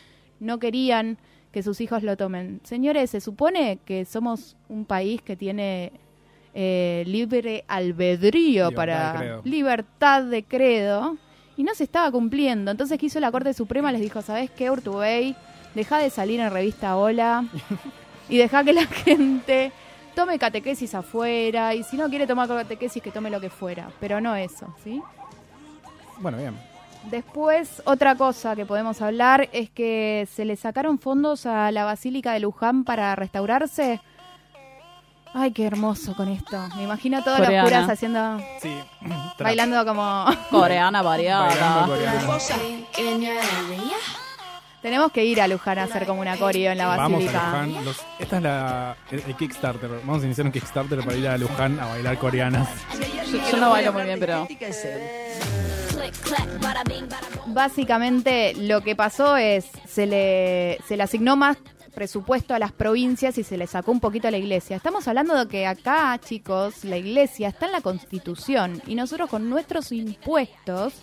no 0.40 0.58
querían 0.58 1.18
que 1.52 1.62
sus 1.62 1.80
hijos 1.80 2.02
lo 2.02 2.16
tomen? 2.16 2.60
Señores, 2.64 3.10
se 3.10 3.20
supone 3.20 3.78
que 3.84 4.04
somos 4.04 4.56
un 4.68 4.84
país 4.84 5.22
que 5.22 5.36
tiene 5.36 5.92
eh, 6.54 7.04
libre 7.06 7.64
albedrío 7.68 8.70
Libertad 8.70 8.76
para 8.76 9.40
de 9.42 9.50
libertad 9.50 10.22
de 10.24 10.44
credo 10.44 11.16
y 11.56 11.64
no 11.64 11.74
se 11.74 11.84
estaba 11.84 12.10
cumpliendo. 12.10 12.70
Entonces, 12.70 12.98
¿qué 12.98 13.06
hizo 13.06 13.20
la 13.20 13.30
Corte 13.32 13.52
Suprema? 13.52 13.92
Les 13.92 14.00
dijo, 14.00 14.22
¿sabes 14.22 14.50
qué, 14.50 14.70
Urtubey? 14.70 15.36
Deja 15.74 15.98
de 15.98 16.10
salir 16.10 16.40
en 16.40 16.50
revista 16.50 16.96
Hola 16.96 17.44
y 18.28 18.38
deja 18.38 18.64
que 18.64 18.72
la 18.72 18.86
gente 19.04 19.72
tome 20.14 20.38
catequesis 20.38 20.94
afuera 20.94 21.74
y 21.74 21.82
si 21.82 21.96
no 21.96 22.08
quiere 22.08 22.26
tomar 22.26 22.48
catequesis 22.48 23.02
que 23.02 23.10
tome 23.10 23.30
lo 23.30 23.40
que 23.40 23.50
fuera, 23.50 23.88
pero 24.00 24.20
no 24.20 24.34
eso, 24.34 24.74
¿sí? 24.82 25.00
Bueno, 26.20 26.38
bien. 26.38 26.54
Después, 27.04 27.82
otra 27.86 28.16
cosa 28.16 28.54
que 28.54 28.66
podemos 28.66 29.00
hablar 29.00 29.48
es 29.52 29.70
que 29.70 30.28
se 30.34 30.44
le 30.44 30.56
sacaron 30.56 30.98
fondos 30.98 31.46
a 31.46 31.70
la 31.70 31.84
Basílica 31.84 32.32
de 32.32 32.40
Luján 32.40 32.84
para 32.84 33.14
restaurarse. 33.16 34.00
Ay, 35.34 35.52
qué 35.52 35.66
hermoso 35.66 36.14
con 36.16 36.28
esto. 36.28 36.58
Me 36.76 36.82
imagino 36.84 37.18
a 37.18 37.22
todos 37.24 37.38
los 37.38 37.46
Coreana. 37.48 37.68
curas 37.68 37.90
haciendo, 37.90 38.38
Sí. 38.60 38.74
bailando 39.38 39.84
como... 39.86 40.24
Coreana 40.50 41.02
variada. 41.02 41.86
Tenemos 44.82 45.10
que 45.10 45.24
ir 45.24 45.40
a 45.40 45.48
Luján 45.48 45.78
a 45.78 45.84
hacer 45.84 46.06
como 46.06 46.20
una 46.20 46.36
coreo 46.36 46.70
en 46.72 46.78
la 46.78 46.86
Vamos 46.86 47.00
a 47.00 47.12
basílica. 47.14 47.62
Luján. 47.66 47.84
Los- 47.84 48.04
esta 48.18 48.36
es 48.36 48.42
la, 48.42 48.96
el, 49.10 49.22
el 49.26 49.34
Kickstarter. 49.36 49.90
Vamos 50.04 50.22
a 50.22 50.26
iniciar 50.26 50.46
un 50.46 50.52
Kickstarter 50.52 51.00
para 51.04 51.16
ir 51.16 51.26
a 51.28 51.36
Luján 51.36 51.78
a 51.80 51.86
bailar 51.86 52.16
coreanas. 52.18 52.68
Yo, 53.30 53.38
yo 53.50 53.56
no 53.58 53.70
bailo 53.70 53.92
muy 53.92 54.04
bien, 54.04 54.20
pero 54.20 54.46
Básicamente 57.46 58.54
lo 58.54 58.82
que 58.82 58.94
pasó 58.94 59.36
es, 59.36 59.66
se 59.88 60.06
le, 60.06 60.78
se 60.86 60.96
le 60.96 61.02
asignó 61.02 61.36
más 61.36 61.56
presupuesto 61.94 62.54
a 62.54 62.58
las 62.58 62.70
provincias 62.70 63.38
y 63.38 63.42
se 63.42 63.56
le 63.56 63.66
sacó 63.66 63.90
un 63.90 63.98
poquito 63.98 64.28
a 64.28 64.30
la 64.30 64.38
iglesia. 64.38 64.76
Estamos 64.76 65.08
hablando 65.08 65.34
de 65.34 65.48
que 65.48 65.66
acá, 65.66 66.18
chicos, 66.24 66.84
la 66.84 66.96
iglesia 66.96 67.48
está 67.48 67.66
en 67.66 67.72
la 67.72 67.80
constitución 67.80 68.80
y 68.86 68.94
nosotros 68.94 69.28
con 69.28 69.50
nuestros 69.50 69.90
impuestos 69.90 70.94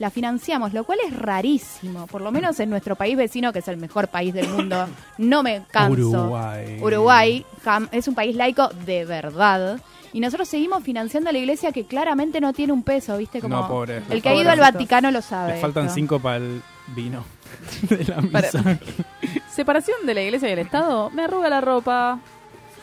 la 0.00 0.10
financiamos, 0.10 0.72
lo 0.72 0.82
cual 0.82 0.98
es 1.06 1.16
rarísimo, 1.16 2.08
por 2.08 2.22
lo 2.22 2.32
menos 2.32 2.58
en 2.58 2.70
nuestro 2.70 2.96
país 2.96 3.16
vecino, 3.16 3.52
que 3.52 3.60
es 3.60 3.68
el 3.68 3.76
mejor 3.76 4.08
país 4.08 4.34
del 4.34 4.48
mundo. 4.48 4.88
No 5.18 5.44
me 5.44 5.64
canso. 5.70 5.92
Uruguay. 5.92 6.80
Uruguay 6.82 7.46
es 7.92 8.08
un 8.08 8.14
país 8.16 8.34
laico 8.34 8.68
de 8.84 9.04
verdad. 9.04 9.80
Y 10.12 10.20
nosotros 10.20 10.48
seguimos 10.48 10.82
financiando 10.82 11.30
a 11.30 11.32
la 11.32 11.38
iglesia 11.38 11.72
que 11.72 11.84
claramente 11.84 12.40
no 12.40 12.52
tiene 12.52 12.72
un 12.72 12.82
peso, 12.82 13.16
¿viste? 13.16 13.40
Como 13.40 13.56
No, 13.56 13.68
pobre. 13.68 14.02
El 14.10 14.20
que 14.22 14.28
ha 14.28 14.34
ido 14.34 14.50
al. 14.50 14.60
Vaticano 14.60 15.10
lo 15.10 15.22
sabe. 15.22 15.54
Le 15.54 15.60
faltan 15.60 15.84
esto. 15.86 15.94
cinco 15.94 16.20
para 16.20 16.36
el 16.36 16.60
vino 16.94 17.24
de 17.88 18.04
la 18.04 18.16
Para- 18.22 18.48
misa. 18.52 18.78
separación 19.50 20.04
de 20.06 20.14
la 20.14 20.22
iglesia 20.22 20.48
y 20.48 20.52
el 20.52 20.58
Estado 20.60 21.10
me 21.10 21.22
arruga 21.24 21.48
la 21.48 21.60
ropa. 21.60 22.18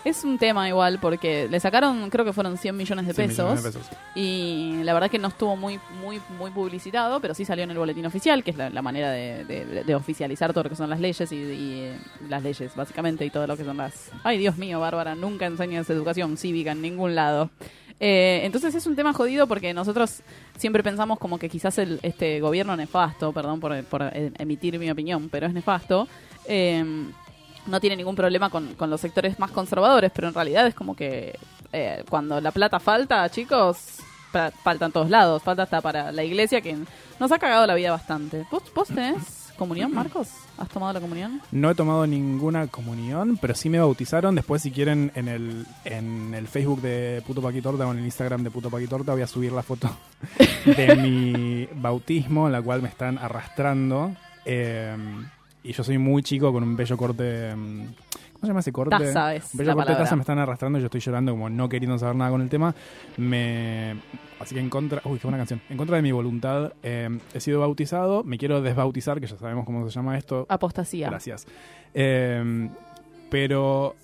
Es 0.06 0.24
un 0.24 0.38
tema 0.38 0.68
igual 0.70 0.98
porque 1.00 1.48
le 1.50 1.60
sacaron, 1.60 2.10
creo 2.10 2.24
que 2.24 2.32
fueron 2.34 2.58
100 2.58 2.76
millones 2.78 3.06
de 3.08 3.14
100 3.14 3.28
pesos. 3.28 3.46
millones 3.46 3.64
de 3.64 3.80
pesos. 3.80 3.98
Y 4.16 4.82
la 4.84 4.94
verdad 4.94 5.10
que 5.12 5.20
no 5.20 5.28
estuvo 5.28 5.56
muy 5.58 5.80
muy 6.02 6.22
muy 6.38 6.52
publicitado, 6.52 7.20
pero 7.20 7.34
sí 7.34 7.44
salió 7.44 7.64
en 7.66 7.72
el 7.72 7.78
boletín 7.78 8.06
oficial, 8.06 8.44
que 8.44 8.52
es 8.52 8.58
la, 8.58 8.70
la 8.70 8.82
manera 8.82 9.12
de, 9.12 9.44
de- 9.46 9.84
de 9.84 9.96
oficializar 9.96 10.54
todo 10.54 10.64
lo 10.64 10.70
que 10.70 10.76
son 10.78 10.90
las 10.90 11.00
leyes 11.00 11.32
y, 11.32 11.36
y, 11.36 11.74
eh, 11.82 11.98
las 12.30 12.42
leyes, 12.44 12.74
básicamente, 12.76 13.26
y 13.26 13.30
todo 13.30 13.46
lo 13.46 13.58
que 13.58 13.66
son 13.66 13.76
las... 13.78 14.10
Ay, 14.24 14.38
Dios 14.38 14.58
mío, 14.58 14.80
Bárbara, 14.80 15.16
nunca 15.16 15.46
enseñas 15.46 15.90
educación 15.90 16.38
cívica 16.38 16.72
en 16.72 16.82
ningún 16.82 17.14
lado. 17.16 17.50
Eh, 18.00 18.42
entonces 18.46 18.74
es 18.76 18.88
un 18.88 18.96
tema 18.96 19.12
jodido 19.12 19.46
porque 19.48 19.74
nosotros 19.74 20.22
siempre 20.58 20.82
pensamos 20.82 21.20
como 21.20 21.38
que 21.38 21.50
quizás 21.50 21.78
el, 21.78 22.00
este 22.02 22.40
gobierno 22.40 22.74
nefasto, 22.78 23.34
perdón 23.34 23.60
por, 23.60 23.84
por, 23.84 24.04
eh, 24.14 24.32
emitir 24.40 24.80
mi 24.80 24.90
opinión, 24.90 25.28
pero 25.30 25.48
es 25.48 25.54
nefasto, 25.54 26.08
eh, 26.48 26.86
no 27.70 27.80
tiene 27.80 27.96
ningún 27.96 28.16
problema 28.16 28.50
con, 28.50 28.76
con 28.76 28.90
los 28.90 29.02
sectores 29.02 29.40
más 29.40 29.52
conservadores, 29.52 30.12
pero 30.14 30.28
en 30.28 30.34
realidad 30.34 30.68
es 30.68 30.76
como 30.76 30.96
que 30.96 31.38
eh, 31.72 32.04
cuando 32.10 32.42
la 32.42 32.52
plata 32.52 32.80
falta, 32.80 33.30
chicos, 33.30 34.00
falta 34.64 34.86
en 34.86 34.92
todos 34.92 35.10
lados, 35.10 35.42
falta 35.44 35.64
hasta 35.64 35.82
para 35.82 36.12
la 36.12 36.24
iglesia 36.24 36.62
que 36.62 36.78
nos 37.20 37.32
ha 37.32 37.40
cagado 37.40 37.66
la 37.68 37.76
vida 37.76 37.92
bastante. 37.92 38.46
¿Vos, 38.52 38.64
vos 38.74 38.88
tenés 38.88 39.52
comunión, 39.58 39.94
Marcos? 39.94 40.30
¿Has 40.58 40.70
tomado 40.70 40.94
la 40.94 41.02
comunión? 41.02 41.42
No 41.52 41.70
he 41.70 41.76
tomado 41.76 42.08
ninguna 42.08 42.68
comunión, 42.68 43.38
pero 43.42 43.56
sí 43.56 43.70
me 43.70 43.80
bautizaron. 43.80 44.36
Después, 44.36 44.62
si 44.62 44.72
quieren, 44.72 45.12
en 45.16 45.28
el, 45.28 45.66
en 45.86 46.34
el 46.34 46.48
Facebook 46.48 46.82
de 46.82 47.22
Puto 47.26 47.42
Paquitorta 47.42 47.86
o 47.86 47.92
en 47.92 48.00
el 48.00 48.06
Instagram 48.06 48.44
de 48.44 48.52
Puto 48.52 48.70
Paquitorta 48.70 49.14
voy 49.14 49.22
a 49.22 49.28
subir 49.28 49.52
la 49.52 49.64
foto 49.64 49.90
de 50.66 50.96
mi 50.96 51.68
bautismo, 51.80 52.48
en 52.48 52.54
la 52.54 52.62
cual 52.62 52.82
me 52.82 52.90
están 52.90 53.18
arrastrando. 53.18 54.16
Eh, 54.46 54.96
y 55.70 55.74
yo 55.74 55.84
soy 55.84 55.98
muy 56.00 56.24
chico 56.24 56.52
con 56.52 56.64
un 56.64 56.76
bello 56.76 56.98
corte... 56.98 57.56
mm, 57.56 57.80
¿Cómo 58.34 58.42
se 58.42 58.48
llama 58.48 58.60
ese 58.62 58.72
corte? 58.72 58.98
Taza 58.98 59.36
es 59.36 59.54
Un 59.54 59.58
bello 59.60 59.76
corte 59.76 59.92
de 59.92 59.98
taza 59.98 60.16
me 60.16 60.22
están 60.22 60.40
arrastrando 60.40 60.80
y 60.80 60.82
yo 60.82 60.86
estoy 60.86 61.02
llorando 61.02 61.34
como 61.34 61.50
no 61.50 61.68
queriendo 61.70 62.00
saber 62.00 62.16
nada 62.16 62.32
con 62.32 62.42
el 62.42 62.50
tema. 62.50 62.74
Me... 63.18 63.96
Así 64.40 64.56
que 64.56 64.62
en 64.62 64.70
contra... 64.70 65.02
Uy, 65.04 65.20
qué 65.20 65.28
buena 65.28 65.38
canción. 65.38 65.62
En 65.70 65.78
contra 65.78 65.98
de 65.98 66.02
mi 66.02 66.12
voluntad 66.12 66.72
eh, 66.82 67.10
he 67.34 67.40
sido 67.40 67.60
bautizado. 67.60 68.24
Me 68.24 68.38
quiero 68.38 68.62
desbautizar, 68.62 69.20
que 69.20 69.28
ya 69.28 69.38
sabemos 69.38 69.66
cómo 69.66 69.88
se 69.88 69.94
llama 69.94 70.18
esto. 70.18 70.46
Apostasía. 70.50 71.10
Gracias. 71.10 71.46
Eh, 71.94 72.70
pero 73.30 73.96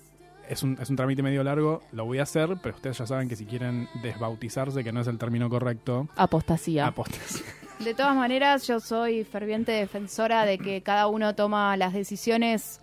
es 0.48 0.62
un, 0.62 0.78
es 0.80 0.88
un 0.90 0.96
trámite 0.96 1.22
medio 1.22 1.42
largo, 1.42 1.82
lo 1.92 2.04
voy 2.04 2.18
a 2.18 2.22
hacer, 2.22 2.56
pero 2.62 2.76
ustedes 2.76 2.98
ya 2.98 3.06
saben 3.06 3.28
que 3.28 3.36
si 3.36 3.44
quieren 3.46 3.88
desbautizarse, 4.02 4.84
que 4.84 4.92
no 4.92 5.00
es 5.00 5.08
el 5.08 5.18
término 5.18 5.48
correcto, 5.48 6.08
Apostasía. 6.16 6.86
apostas. 6.86 7.42
De 7.80 7.94
todas 7.94 8.16
maneras, 8.16 8.66
yo 8.66 8.80
soy 8.80 9.24
ferviente 9.24 9.70
defensora 9.72 10.44
de 10.44 10.58
que 10.58 10.82
cada 10.82 11.06
uno 11.08 11.34
toma 11.34 11.76
las 11.76 11.92
decisiones 11.92 12.80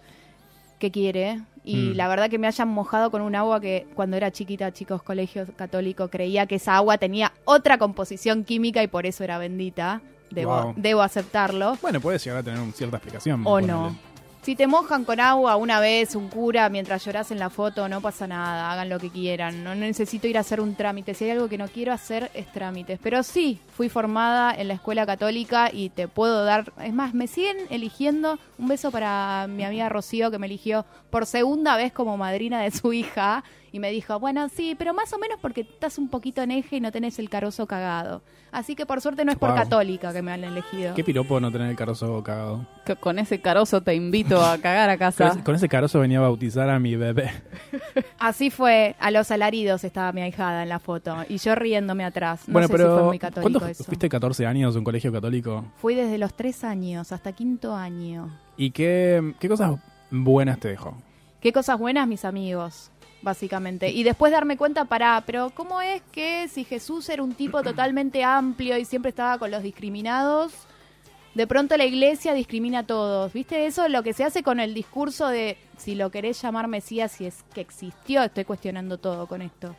que 0.80 0.92
quiere. 0.92 1.42
Y 1.66 1.76
Mm. 1.92 1.96
la 1.96 2.08
verdad 2.10 2.30
que 2.30 2.38
me 2.38 2.48
hayan 2.48 2.68
mojado 2.68 3.10
con 3.10 3.22
un 3.22 3.36
agua 3.36 3.60
que 3.60 3.88
cuando 3.96 4.18
era 4.18 4.32
chiquita, 4.32 4.72
chicos, 4.72 5.02
colegio 5.02 5.48
católico, 5.56 6.10
creía 6.10 6.46
que 6.46 6.56
esa 6.56 6.76
agua 6.76 6.98
tenía 6.98 7.32
otra 7.46 7.78
composición 7.78 8.44
química 8.44 8.84
y 8.84 8.88
por 8.88 9.06
eso 9.06 9.24
era 9.24 9.38
bendita. 9.38 10.02
Debo, 10.30 10.62
Wow. 10.64 10.74
debo 10.78 11.02
aceptarlo. 11.02 11.78
Bueno, 11.82 12.00
puede 12.02 12.18
llegar 12.20 12.40
a 12.40 12.44
tener 12.44 12.60
una 12.60 12.72
cierta 12.74 12.98
explicación. 12.98 13.42
O 13.46 13.62
no. 13.62 13.96
Si 14.44 14.58
te 14.58 14.68
mojan 14.68 15.06
con 15.06 15.22
agua 15.22 15.56
una 15.56 15.80
vez, 15.80 16.16
un 16.16 16.28
cura, 16.28 16.68
mientras 16.68 17.06
lloras 17.06 17.32
en 17.32 17.40
la 17.40 17.50
foto, 17.50 17.88
no 17.88 18.02
pasa 18.02 18.28
nada, 18.28 18.74
hagan 18.74 18.90
lo 18.90 19.00
que 19.00 19.10
quieran. 19.10 19.64
No 19.64 19.74
necesito 19.74 20.28
ir 20.28 20.38
a 20.38 20.42
hacer 20.42 20.60
un 20.60 20.76
trámite. 20.76 21.14
Si 21.14 21.24
hay 21.24 21.32
algo 21.32 21.48
que 21.48 21.58
no 21.58 21.70
quiero 21.70 21.94
hacer, 21.94 22.30
es 22.34 22.52
trámites. 22.52 23.00
Pero 23.02 23.24
sí, 23.24 23.62
fui 23.78 23.88
formada 23.88 24.54
en 24.54 24.68
la 24.68 24.74
escuela 24.74 25.06
católica 25.06 25.70
y 25.72 25.92
te 25.92 26.10
puedo 26.10 26.44
dar. 26.44 26.74
Es 26.84 26.94
más, 26.94 27.14
me 27.14 27.28
siguen 27.28 27.56
eligiendo. 27.70 28.38
Un 28.58 28.68
beso 28.68 28.92
para 28.92 29.48
mi 29.48 29.64
amiga 29.64 29.88
Rocío, 29.88 30.30
que 30.30 30.40
me 30.40 30.48
eligió 30.48 30.86
por 31.14 31.26
segunda 31.28 31.78
vez 31.78 31.94
como 31.94 32.18
madrina 32.18 32.60
de 32.62 32.72
su 32.72 32.92
hija. 32.92 33.44
Y 33.72 33.80
me 33.80 33.90
dijo, 33.90 34.20
bueno, 34.20 34.50
sí, 34.50 34.76
pero 34.78 34.94
más 34.94 35.14
o 35.14 35.18
menos 35.18 35.40
porque 35.42 35.62
estás 35.62 35.98
un 35.98 36.08
poquito 36.08 36.44
en 36.44 36.52
eje 36.52 36.76
y 36.76 36.80
no 36.80 36.92
tenés 36.92 37.18
el 37.18 37.28
carozo 37.28 37.66
cagado. 37.66 38.22
Así 38.52 38.76
que 38.76 38.86
por 38.86 39.02
suerte 39.02 39.26
no 39.26 39.32
es 39.32 39.38
por 39.40 39.50
Wow. 39.50 39.58
católica 39.58 40.14
que 40.14 40.22
me 40.22 40.32
han 40.32 40.44
elegido. 40.44 40.94
Qué 40.94 41.04
piropo 41.04 41.40
no 41.40 41.52
tener 41.52 41.70
el 41.72 41.76
carozo 41.76 42.22
cagado. 42.22 42.68
Que 42.86 42.96
Con 42.96 43.18
ese 43.18 43.42
carozo 43.42 43.82
te 43.82 43.96
invito 43.96 44.40
a 44.46 44.60
cagar 44.60 44.90
a 44.92 44.94
Con 44.94 45.00
casa. 45.00 45.28
ese, 45.30 45.44
con 45.44 45.56
ese 45.56 45.70
carozo 45.70 46.00
venía 46.02 46.20
a 46.20 46.22
bautizar 46.22 46.70
a 46.70 46.78
mi 46.78 46.96
bebé. 46.96 47.32
Así 48.20 48.52
fue, 48.52 48.96
a 49.00 49.10
los 49.10 49.32
alaridos 49.32 49.84
estaba 49.84 50.12
mi 50.12 50.22
ahijada 50.22 50.62
en 50.64 50.70
la 50.70 50.78
foto 50.80 51.18
y 51.28 51.38
yo 51.38 51.56
riéndome 51.56 52.06
atrás. 52.06 52.48
No 52.48 52.54
bueno, 52.54 52.68
sé 52.68 52.74
pero 52.74 52.90
si 52.90 52.94
fue 52.94 53.04
muy 53.08 53.20
católico 53.20 53.60
¿cuánto 53.60 53.68
eso. 53.72 53.84
fuiste 53.86 54.08
14 54.08 54.46
años 54.46 54.76
a 54.76 54.78
un 54.78 54.84
colegio 54.86 55.12
católico? 55.12 55.66
Fui 55.78 55.96
desde 55.96 56.20
los 56.20 56.36
tres 56.36 56.64
años 56.64 57.12
hasta 57.12 57.32
quinto 57.32 57.74
año. 57.76 58.30
¿Y 58.56 58.70
qué, 58.70 59.34
qué 59.40 59.50
cosas 59.50 59.80
buenas 60.22 60.60
te 60.60 60.70
dejó? 60.70 60.96
Qué 61.42 61.52
cosas 61.52 61.80
buenas, 61.80 62.08
mis 62.08 62.24
amigos, 62.24 62.92
básicamente. 63.22 63.90
Y 63.90 64.04
después 64.04 64.32
darme 64.32 64.58
cuenta, 64.58 64.86
pará, 64.86 65.24
pero 65.26 65.50
¿cómo 65.50 65.82
es 65.82 66.02
que 66.12 66.48
si 66.48 66.64
Jesús 66.64 67.10
era 67.10 67.24
un 67.24 67.34
tipo 67.34 67.62
totalmente 67.64 68.24
amplio 68.24 68.78
y 68.78 68.86
siempre 68.86 69.10
estaba 69.10 69.38
con 69.38 69.52
los 69.52 69.64
discriminados, 69.64 70.54
de 71.34 71.48
pronto 71.48 71.76
la 71.76 71.86
iglesia 71.86 72.34
discrimina 72.34 72.80
a 72.80 72.84
todos? 72.84 73.34
¿Viste 73.34 73.66
eso? 73.66 73.88
Lo 73.90 74.04
que 74.04 74.14
se 74.14 74.24
hace 74.24 74.44
con 74.44 74.60
el 74.60 74.74
discurso 74.74 75.28
de, 75.28 75.58
si 75.78 75.96
lo 75.96 76.12
querés 76.12 76.42
llamar 76.42 76.68
Mesías, 76.68 77.12
si 77.12 77.26
es 77.26 77.44
que 77.54 77.62
existió, 77.62 78.24
estoy 78.24 78.46
cuestionando 78.46 79.00
todo 79.00 79.28
con 79.28 79.42
esto. 79.42 79.76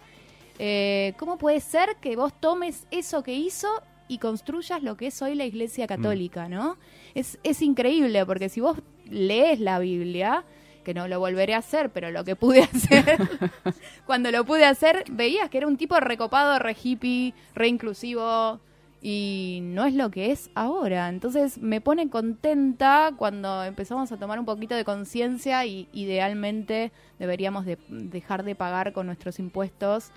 Eh, 0.59 1.15
¿Cómo 1.19 1.39
puede 1.39 1.61
ser 1.61 1.97
que 2.01 2.17
vos 2.17 2.33
tomes 2.39 2.87
eso 2.91 3.23
que 3.23 3.35
hizo 3.35 3.69
y 4.09 4.19
construyas 4.19 4.83
lo 4.83 4.97
que 4.97 5.09
es 5.09 5.23
hoy 5.23 5.35
la 5.35 5.45
iglesia 5.45 5.87
católica, 5.87 6.49
no? 6.49 6.77
Es, 7.15 7.39
es 7.43 7.63
increíble, 7.63 8.25
porque 8.27 8.49
si 8.49 8.61
vos 8.61 8.79
lees 9.09 9.61
la 9.61 9.79
Biblia, 9.79 10.45
que 10.85 10.95
no 10.95 11.09
lo 11.09 11.19
volveré 11.19 11.55
a 11.55 11.59
hacer, 11.59 11.91
pero 11.91 12.11
lo 12.11 12.25
que 12.25 12.37
pude 12.37 12.63
hacer, 12.73 13.19
cuando 14.07 14.31
lo 14.31 14.45
pude 14.45 14.65
hacer, 14.65 15.05
veías 15.11 15.49
que 15.51 15.59
era 15.59 15.67
un 15.67 15.77
tipo 15.77 15.99
recopado, 16.01 16.59
re 16.59 16.77
hippie, 16.81 17.35
re 17.55 17.69
inclusivo, 17.69 18.61
y 19.07 19.61
no 19.63 19.85
es 19.85 19.95
lo 19.95 20.11
que 20.11 20.33
es 20.33 20.51
ahora. 20.55 21.11
Entonces 21.11 21.59
me 21.59 21.83
pone 21.83 22.09
contenta 22.09 23.13
cuando 23.15 23.63
empezamos 23.63 24.11
a 24.13 24.17
tomar 24.17 24.39
un 24.39 24.47
poquito 24.47 24.75
de 24.75 24.85
conciencia 24.85 25.67
y 25.67 25.89
idealmente 25.93 26.91
deberíamos 27.19 27.67
de 27.67 27.77
dejar 27.89 28.45
de 28.45 28.55
pagar 28.55 28.95
con 28.95 29.05
nuestros 29.05 29.39
impuestos 29.39 30.11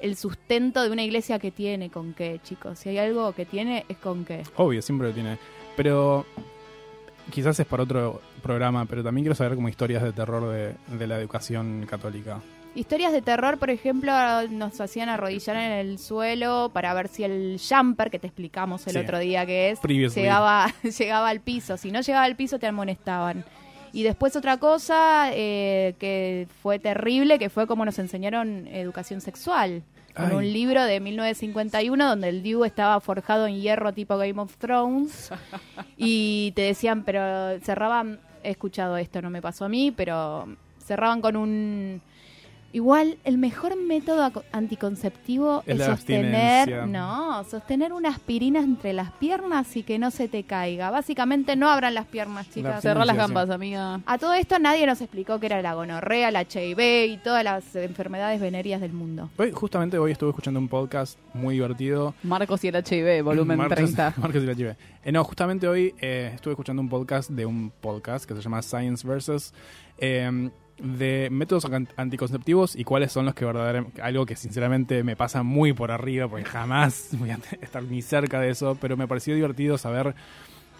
el 0.00 0.16
sustento 0.16 0.82
de 0.82 0.90
una 0.90 1.02
iglesia 1.02 1.38
que 1.38 1.50
tiene 1.50 1.90
con 1.90 2.14
qué, 2.14 2.40
chicos. 2.44 2.78
Si 2.78 2.88
hay 2.90 2.98
algo 2.98 3.32
que 3.32 3.44
tiene, 3.46 3.84
es 3.88 3.96
con 3.98 4.24
qué. 4.24 4.42
Obvio, 4.56 4.82
siempre 4.82 5.08
lo 5.08 5.14
tiene. 5.14 5.38
Pero 5.76 6.24
quizás 7.32 7.58
es 7.60 7.66
para 7.66 7.82
otro 7.82 8.20
programa, 8.42 8.84
pero 8.86 9.02
también 9.02 9.24
quiero 9.24 9.34
saber 9.34 9.54
como 9.54 9.68
historias 9.68 10.02
de 10.02 10.12
terror 10.12 10.48
de, 10.50 10.74
de 10.96 11.06
la 11.06 11.18
educación 11.18 11.86
católica. 11.88 12.40
Historias 12.74 13.10
de 13.12 13.22
terror, 13.22 13.58
por 13.58 13.70
ejemplo, 13.70 14.12
nos 14.50 14.78
hacían 14.82 15.08
arrodillar 15.08 15.56
en 15.56 15.72
el 15.72 15.98
suelo 15.98 16.70
para 16.74 16.92
ver 16.92 17.08
si 17.08 17.24
el 17.24 17.58
jumper, 17.58 18.10
que 18.10 18.18
te 18.18 18.26
explicamos 18.26 18.86
el 18.86 18.92
Sí. 18.92 18.98
otro 18.98 19.18
día 19.18 19.46
que 19.46 19.70
es, 19.70 19.80
Previously. 19.80 20.20
llegaba, 20.22 20.72
llegaba 20.98 21.30
al 21.30 21.40
piso. 21.40 21.78
Si 21.78 21.90
no 21.90 22.02
llegaba 22.02 22.24
al 22.26 22.36
piso, 22.36 22.58
te 22.58 22.66
amonestaban. 22.66 23.44
Y 23.96 24.02
después 24.02 24.36
otra 24.36 24.58
cosa 24.58 25.30
eh, 25.32 25.94
que 25.98 26.48
fue 26.60 26.78
terrible, 26.78 27.38
que 27.38 27.48
fue 27.48 27.66
como 27.66 27.86
nos 27.86 27.98
enseñaron 27.98 28.66
educación 28.66 29.22
sexual. 29.22 29.84
Con 30.14 30.26
Ay. 30.26 30.34
un 30.34 30.52
libro 30.52 30.84
de 30.84 31.00
1951 31.00 32.06
donde 32.06 32.28
el 32.28 32.42
Diu 32.42 32.66
estaba 32.66 33.00
forjado 33.00 33.46
en 33.46 33.58
hierro 33.58 33.94
tipo 33.94 34.18
Game 34.18 34.38
of 34.38 34.54
Thrones. 34.58 35.30
y 35.96 36.52
te 36.54 36.60
decían, 36.60 37.04
pero 37.04 37.58
cerraban, 37.60 38.20
he 38.42 38.50
escuchado 38.50 38.98
esto, 38.98 39.22
no 39.22 39.30
me 39.30 39.40
pasó 39.40 39.64
a 39.64 39.70
mí, 39.70 39.90
pero 39.90 40.46
cerraban 40.84 41.22
con 41.22 41.34
un 41.34 42.02
Igual, 42.76 43.16
el 43.24 43.38
mejor 43.38 43.74
método 43.74 44.30
anticonceptivo 44.52 45.62
Es 45.64 45.82
sostener, 45.82 46.86
no, 46.86 47.42
sostener 47.44 47.94
una 47.94 48.10
aspirina 48.10 48.60
entre 48.60 48.92
las 48.92 49.12
piernas 49.12 49.74
y 49.78 49.82
que 49.82 49.98
no 49.98 50.10
se 50.10 50.28
te 50.28 50.42
caiga. 50.42 50.90
Básicamente 50.90 51.56
no 51.56 51.70
abran 51.70 51.94
las 51.94 52.04
piernas, 52.04 52.50
chicas. 52.50 52.82
Cerrá 52.82 53.06
las 53.06 53.16
gambas, 53.16 53.48
amiga. 53.48 54.02
A 54.04 54.18
todo 54.18 54.34
esto 54.34 54.58
nadie 54.58 54.84
nos 54.84 55.00
explicó 55.00 55.40
que 55.40 55.46
era 55.46 55.62
la 55.62 55.72
gonorrea, 55.72 56.30
la 56.30 56.42
HIV 56.42 57.12
y 57.12 57.16
todas 57.16 57.42
las 57.42 57.74
enfermedades 57.76 58.42
venéreas 58.42 58.82
del 58.82 58.92
mundo. 58.92 59.30
Hoy, 59.38 59.52
justamente 59.52 59.96
hoy 59.96 60.12
estuve 60.12 60.28
escuchando 60.28 60.60
un 60.60 60.68
podcast 60.68 61.18
muy 61.32 61.54
divertido. 61.54 62.12
Marcos 62.24 62.62
y 62.62 62.68
el 62.68 62.76
HIV, 62.76 63.22
volumen 63.24 63.56
Marcos- 63.56 63.76
30. 63.94 64.14
Marcos 64.18 64.42
y 64.42 64.46
la 64.46 64.52
HIV. 64.52 64.76
Eh, 65.02 65.12
no, 65.12 65.24
justamente 65.24 65.66
hoy 65.66 65.94
eh, 65.98 66.32
estuve 66.34 66.52
escuchando 66.52 66.82
un 66.82 66.90
podcast 66.90 67.30
de 67.30 67.46
un 67.46 67.70
podcast 67.70 68.26
que 68.26 68.34
se 68.34 68.42
llama 68.42 68.60
Science 68.60 69.08
Versus 69.08 69.54
eh, 69.96 70.50
de 70.78 71.28
métodos 71.30 71.64
an- 71.66 71.88
anticonceptivos 71.96 72.76
y 72.76 72.84
cuáles 72.84 73.12
son 73.12 73.24
los 73.26 73.34
que 73.34 73.44
verdaderamente... 73.44 74.02
Algo 74.02 74.26
que 74.26 74.36
sinceramente 74.36 75.02
me 75.02 75.16
pasa 75.16 75.42
muy 75.42 75.72
por 75.72 75.90
arriba 75.90 76.28
porque 76.28 76.44
jamás 76.44 77.08
voy 77.18 77.30
a 77.30 77.38
estar 77.62 77.82
ni 77.82 78.02
cerca 78.02 78.40
de 78.40 78.50
eso, 78.50 78.76
pero 78.80 78.96
me 78.96 79.08
pareció 79.08 79.34
divertido 79.34 79.78
saber 79.78 80.14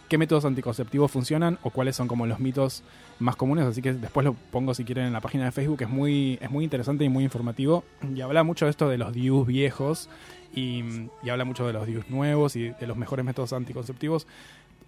qué 0.08 0.18
métodos 0.18 0.44
anticonceptivos 0.44 1.10
funcionan 1.10 1.58
o 1.62 1.70
cuáles 1.70 1.96
son 1.96 2.06
como 2.06 2.26
los 2.26 2.38
mitos 2.38 2.84
más 3.18 3.34
comunes, 3.34 3.64
así 3.64 3.82
que 3.82 3.92
después 3.92 4.24
lo 4.24 4.34
pongo 4.34 4.72
si 4.74 4.84
quieren 4.84 5.06
en 5.06 5.12
la 5.12 5.20
página 5.20 5.46
de 5.46 5.50
Facebook, 5.52 5.82
es 5.82 5.88
muy, 5.88 6.38
es 6.40 6.50
muy 6.50 6.62
interesante 6.62 7.02
y 7.04 7.08
muy 7.08 7.24
informativo. 7.24 7.82
Y 8.14 8.20
habla 8.20 8.44
mucho 8.44 8.66
de 8.66 8.70
esto 8.70 8.88
de 8.88 8.98
los 8.98 9.12
DIUs 9.12 9.46
viejos 9.46 10.08
y, 10.54 10.84
y 11.24 11.28
habla 11.30 11.44
mucho 11.44 11.66
de 11.66 11.72
los 11.72 11.86
DIUs 11.86 12.08
nuevos 12.10 12.54
y 12.54 12.68
de 12.68 12.86
los 12.86 12.96
mejores 12.96 13.24
métodos 13.24 13.52
anticonceptivos. 13.52 14.26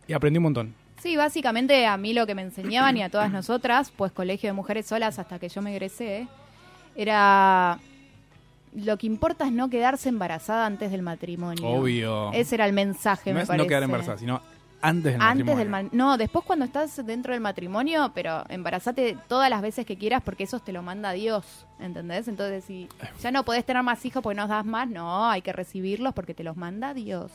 Y 0.07 0.13
aprendí 0.13 0.37
un 0.39 0.45
montón. 0.45 0.75
Sí, 1.01 1.17
básicamente 1.17 1.87
a 1.87 1.97
mí 1.97 2.13
lo 2.13 2.27
que 2.27 2.35
me 2.35 2.43
enseñaban 2.43 2.97
y 2.97 3.03
a 3.03 3.11
todas 3.11 3.31
nosotras, 3.31 3.93
pues 3.95 4.13
colegio 4.13 4.49
de 4.49 4.53
mujeres 4.53 4.87
solas 4.87 5.19
hasta 5.19 5.39
que 5.39 5.49
yo 5.49 5.63
me 5.63 5.71
egresé, 5.73 6.27
era 6.97 7.79
lo 8.75 8.97
que 8.99 9.07
importa 9.07 9.47
es 9.47 9.53
no 9.53 9.71
quedarse 9.71 10.09
embarazada 10.09 10.67
antes 10.67 10.91
del 10.91 11.03
matrimonio. 11.03 11.67
Obvio. 11.67 12.33
Ese 12.33 12.57
era 12.57 12.67
el 12.67 12.73
mensaje, 12.73 13.31
no 13.31 13.37
me 13.37 13.43
es 13.43 13.49
parece. 13.49 13.65
no 13.65 13.69
quedar 13.69 13.83
embarazada, 13.85 14.19
sino 14.19 14.41
antes 14.81 15.13
del 15.13 15.23
Antes 15.23 15.47
matrimonio. 15.47 15.89
del 15.91 15.99
No, 15.99 16.17
después 16.17 16.45
cuando 16.45 16.65
estás 16.65 17.05
dentro 17.05 17.33
del 17.33 17.41
matrimonio, 17.41 18.13
pero 18.15 18.45
embarazate 18.49 19.17
todas 19.27 19.51
las 19.51 19.61
veces 19.63 19.85
que 19.87 19.97
quieras 19.97 20.23
porque 20.23 20.45
eso 20.45 20.61
te 20.61 20.73
lo 20.73 20.83
manda 20.83 21.13
Dios, 21.13 21.67
¿entendés? 21.81 22.29
Entonces, 22.29 22.65
si 22.65 22.89
ya 23.21 23.33
no 23.33 23.45
podés 23.45 23.65
tener 23.65 23.83
más 23.83 24.05
hijos 24.05 24.23
porque 24.23 24.37
nos 24.37 24.49
das 24.49 24.65
más, 24.65 24.89
no, 24.89 25.29
hay 25.29 25.43
que 25.43 25.53
recibirlos 25.53 26.15
porque 26.15 26.35
te 26.35 26.45
los 26.45 26.57
manda 26.57 26.95
Dios. 26.95 27.33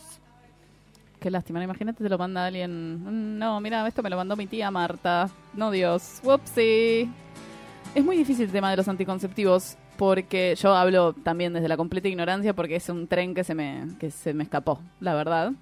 Qué 1.23 1.31
lástima, 1.31 1.63
imagínate 1.63 2.03
te 2.03 2.09
lo 2.09 2.17
manda 2.17 2.45
alguien. 2.45 3.01
Mm, 3.01 3.37
No, 3.39 3.61
mira, 3.61 3.87
esto 3.87 4.03
me 4.03 4.09
lo 4.09 4.17
mandó 4.17 4.35
mi 4.35 4.45
tía 4.45 4.69
Marta. 4.71 5.29
No, 5.53 5.71
Dios. 5.71 6.19
Whoopsie. 6.21 7.07
Es 7.95 8.03
muy 8.03 8.17
difícil 8.17 8.47
el 8.47 8.51
tema 8.51 8.69
de 8.69 8.75
los 8.75 8.89
anticonceptivos 8.89 9.77
porque 9.95 10.53
yo 10.61 10.75
hablo 10.75 11.13
también 11.13 11.53
desde 11.53 11.69
la 11.69 11.77
completa 11.77 12.09
ignorancia 12.09 12.53
porque 12.53 12.75
es 12.75 12.89
un 12.89 13.07
tren 13.07 13.33
que 13.33 13.45
se 13.45 13.55
me, 13.55 13.87
que 14.01 14.11
se 14.11 14.33
me 14.33 14.43
escapó, 14.43 14.81
la 14.99 15.13
verdad. 15.15 15.53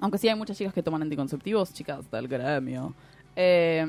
Aunque 0.00 0.18
sí 0.18 0.28
hay 0.28 0.34
muchas 0.34 0.58
chicas 0.58 0.74
que 0.74 0.82
toman 0.82 1.02
anticonceptivos, 1.02 1.72
chicas 1.72 2.10
del 2.10 2.26
gremio. 2.26 2.92
Eh, 3.36 3.86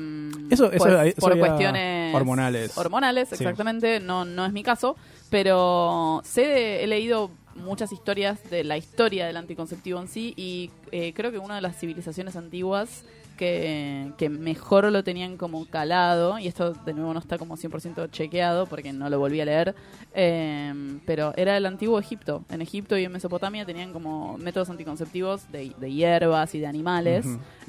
Eso- 0.48 0.70
eso- 0.70 0.84
pues, 0.84 0.94
eso 1.08 1.20
por 1.20 1.32
había 1.32 1.46
cuestiones 1.46 2.14
hormonales. 2.14 2.78
Hormonales, 2.78 3.28
Sí. 3.30 3.34
exactamente. 3.34 3.98
No, 3.98 4.24
no 4.24 4.46
es 4.46 4.52
mi 4.52 4.62
caso, 4.62 4.94
pero 5.28 6.20
sé 6.24 6.42
de- 6.42 6.84
he 6.84 6.86
leído 6.86 7.32
muchas 7.60 7.92
historias 7.92 8.50
de 8.50 8.64
la 8.64 8.76
historia 8.76 9.26
del 9.26 9.36
anticonceptivo 9.36 10.00
en 10.00 10.08
sí 10.08 10.34
y 10.36 10.70
eh, 10.92 11.12
creo 11.14 11.30
que 11.30 11.38
una 11.38 11.56
de 11.56 11.60
las 11.60 11.78
civilizaciones 11.78 12.36
antiguas 12.36 13.04
que, 13.40 14.12
que 14.18 14.28
mejor 14.28 14.92
lo 14.92 15.02
tenían 15.02 15.38
como 15.38 15.64
calado, 15.64 16.38
y 16.38 16.46
esto 16.46 16.74
de 16.74 16.92
nuevo 16.92 17.14
no 17.14 17.20
está 17.20 17.38
como 17.38 17.56
100% 17.56 18.10
chequeado 18.10 18.66
porque 18.66 18.92
no 18.92 19.08
lo 19.08 19.18
volví 19.18 19.40
a 19.40 19.46
leer, 19.46 19.74
eh, 20.12 20.74
pero 21.06 21.32
era 21.38 21.56
el 21.56 21.64
antiguo 21.64 21.98
Egipto. 21.98 22.44
En 22.50 22.60
Egipto 22.60 22.98
y 22.98 23.04
en 23.04 23.12
Mesopotamia 23.12 23.64
tenían 23.64 23.94
como 23.94 24.36
métodos 24.36 24.68
anticonceptivos 24.68 25.50
de, 25.50 25.72
de 25.78 25.90
hierbas 25.90 26.54
y 26.54 26.60
de 26.60 26.66
animales. 26.66 27.24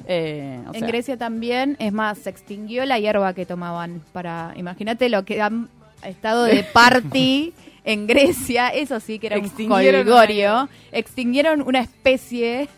Eh, 0.06 0.62
o 0.66 0.74
en 0.74 0.80
sea, 0.80 0.88
Grecia 0.88 1.16
también, 1.16 1.76
es 1.78 1.94
más, 1.94 2.18
se 2.18 2.28
extinguió 2.28 2.84
la 2.84 2.98
hierba 2.98 3.32
que 3.32 3.46
tomaban 3.46 4.02
para, 4.12 4.52
imagínate 4.56 5.08
lo 5.08 5.24
que 5.24 5.40
han 5.40 5.70
estado 6.04 6.44
de 6.44 6.64
party 6.74 7.54
en 7.84 8.06
Grecia, 8.06 8.68
eso 8.68 9.00
sí 9.00 9.18
que 9.18 9.28
era 9.28 9.38
un 9.38 9.44
Extinguieron 9.44 10.04
colgorio. 10.04 10.68
Extinguieron 10.92 11.62
una 11.62 11.80
especie 11.80 12.68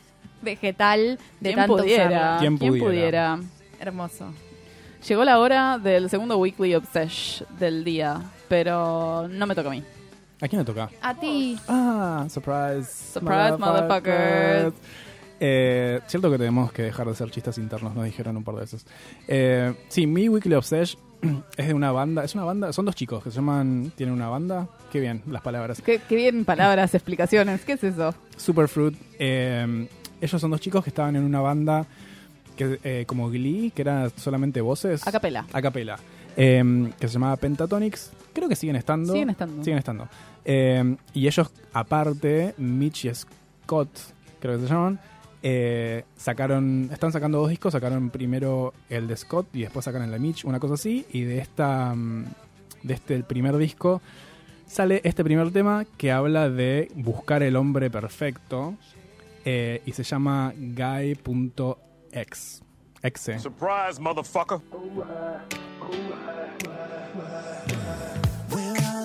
vegetal 0.43 1.19
de 1.41 1.51
¿Quién 1.51 1.57
tanto 1.57 1.77
pudiera? 1.77 2.05
usarla. 2.07 2.37
¿Quién 2.41 2.59
pudiera? 2.59 2.85
pudiera? 2.87 3.39
Hermoso. 3.81 4.33
Llegó 5.07 5.25
la 5.25 5.39
hora 5.39 5.79
del 5.79 6.09
segundo 6.09 6.39
Weekly 6.39 6.75
Obsesh 6.75 7.43
del 7.59 7.85
día, 7.85 8.23
pero 8.49 9.29
no 9.29 9.47
me 9.47 9.55
toca 9.55 9.69
a 9.69 9.73
mí. 9.73 9.83
¿A 10.41 10.49
quién 10.49 10.61
le 10.61 10.65
toca? 10.65 10.91
A 11.03 11.15
ti. 11.15 11.59
Ah, 11.69 12.27
surprise. 12.31 13.13
Surprise, 13.13 13.57
motherfuckers. 13.59 14.75
Eh, 15.41 16.01
cierto 16.07 16.31
que 16.31 16.39
tenemos 16.39 16.73
que 16.73 16.83
dejar 16.85 17.07
de 17.07 17.13
hacer 17.13 17.31
chistes 17.31 17.59
internos, 17.59 17.95
nos 17.95 18.05
dijeron 18.05 18.37
un 18.37 18.45
par 18.45 18.55
de 18.55 18.61
veces. 18.63 18.87
Eh, 19.29 19.75
sí, 19.89 20.07
mi 20.07 20.29
Weekly 20.29 20.55
Obsession 20.55 21.03
es 21.57 21.67
de 21.67 21.75
una 21.75 21.93
banda, 21.93 22.25
es 22.25 22.35
una 22.35 22.45
banda, 22.45 22.73
son 22.73 22.87
dos 22.87 22.95
chicos 22.95 23.23
que 23.23 23.31
se 23.31 23.37
llaman, 23.37 23.93
tienen 23.97 24.15
una 24.15 24.29
banda, 24.29 24.69
qué 24.95 25.01
bien 25.01 25.23
las 25.29 25.43
palabras. 25.43 25.83
Qué, 25.85 26.01
qué 26.09 26.15
bien 26.15 26.45
palabras, 26.45 26.95
explicaciones. 26.95 27.65
¿Qué 27.65 27.73
es 27.73 27.83
eso? 27.83 28.15
Superfruit. 28.37 28.97
eh, 29.19 29.89
ellos 30.21 30.41
son 30.41 30.53
dos 30.53 30.61
chicos 30.61 30.85
que 30.85 30.91
estaban 30.91 31.17
en 31.17 31.25
una 31.25 31.41
banda 31.41 31.85
que 32.57 32.79
eh, 32.85 33.05
como 33.05 33.29
Glee, 33.29 33.73
que 33.75 33.83
era 33.83 34.09
solamente 34.11 34.61
voces. 34.61 35.05
A 35.05 35.11
capela. 35.11 35.47
A 35.53 35.61
capela. 35.61 35.99
eh, 36.37 36.93
que 37.01 37.09
se 37.09 37.15
llamaba 37.15 37.37
Pentatonics. 37.37 38.13
Creo 38.33 38.49
que 38.49 38.55
siguen 38.55 38.77
estando. 38.77 39.13
Siguen 39.13 39.31
estando. 39.31 39.65
Siguen 39.65 39.79
estando. 39.79 40.09
Eh, 40.45 40.97
y 41.13 41.27
ellos, 41.27 41.51
aparte, 41.73 42.55
Mitch 42.59 43.07
y 43.07 43.15
Scott, 43.17 43.89
creo 44.41 44.59
que 44.61 44.63
se 44.69 44.73
llaman, 44.73 45.01
eh, 45.43 46.05
sacaron, 46.17 46.89
están 46.93 47.11
sacando 47.11 47.39
dos 47.39 47.51
discos, 47.51 47.73
sacaron 47.73 48.11
primero 48.11 48.73
el 48.89 49.09
de 49.09 49.17
Scott 49.17 49.49
y 49.55 49.63
después 49.63 49.85
sacan 49.85 50.03
el 50.03 50.13
de 50.13 50.21
Mitch, 50.21 50.45
una 50.45 50.61
cosa 50.61 50.75
así, 50.75 51.05
y 51.11 51.23
de 51.23 51.39
esta, 51.39 51.93
mm, 51.97 52.25
de 52.85 52.95
este 52.95 53.15
el 53.17 53.25
primer 53.25 53.57
disco 53.57 54.01
sale 54.67 55.01
este 55.05 55.25
primer 55.25 55.51
tema 55.53 55.85
que 55.97 56.13
habla 56.13 56.49
de 56.51 56.91
buscar 56.95 57.43
el 57.43 57.57
hombre 57.57 57.91
perfecto 57.91 58.75
eh, 59.45 59.83
y 59.85 59.93
se 59.93 60.03
llama 60.03 60.53
guy.x. 60.57 61.15
Exe. 63.03 63.39
Surprise, 63.39 64.01
motherfucker. 64.01 64.61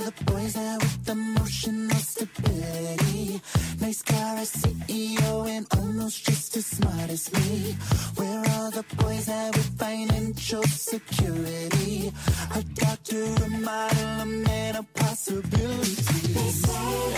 The 0.09 0.23
boys 0.23 0.53
there 0.53 0.77
with 0.79 1.09
emotional 1.09 1.99
stability? 1.99 3.39
Nice 3.79 4.01
car, 4.01 4.37
a 4.37 4.41
CEO, 4.41 5.47
and 5.47 5.67
almost 5.77 6.25
just 6.25 6.57
as 6.57 6.65
smart 6.65 7.11
as 7.11 7.31
me. 7.31 7.75
Where 8.15 8.39
are 8.39 8.71
the 8.71 8.83
boys 8.95 9.27
there 9.27 9.51
with 9.51 9.69
financial 9.77 10.63
security? 10.63 12.11
A 12.55 12.63
doctor, 12.73 13.23
a 13.23 13.49
model, 13.59 14.21
a 14.21 14.25
man 14.25 14.77
of 14.77 14.91
possibilities. 14.95 16.65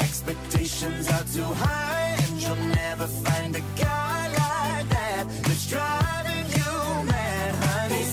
Expectations 0.02 1.10
are 1.12 1.24
too 1.34 1.54
high, 1.64 2.18
and 2.28 2.42
you'll 2.42 2.68
never 2.76 3.08
find 3.08 3.56
a 3.56 3.64
guy 3.80 4.28
like 4.28 4.90
that 4.90 5.28
that's 5.44 5.70
driving 5.70 6.46
you 6.58 7.04
mad, 7.06 7.56
honey. 7.56 8.04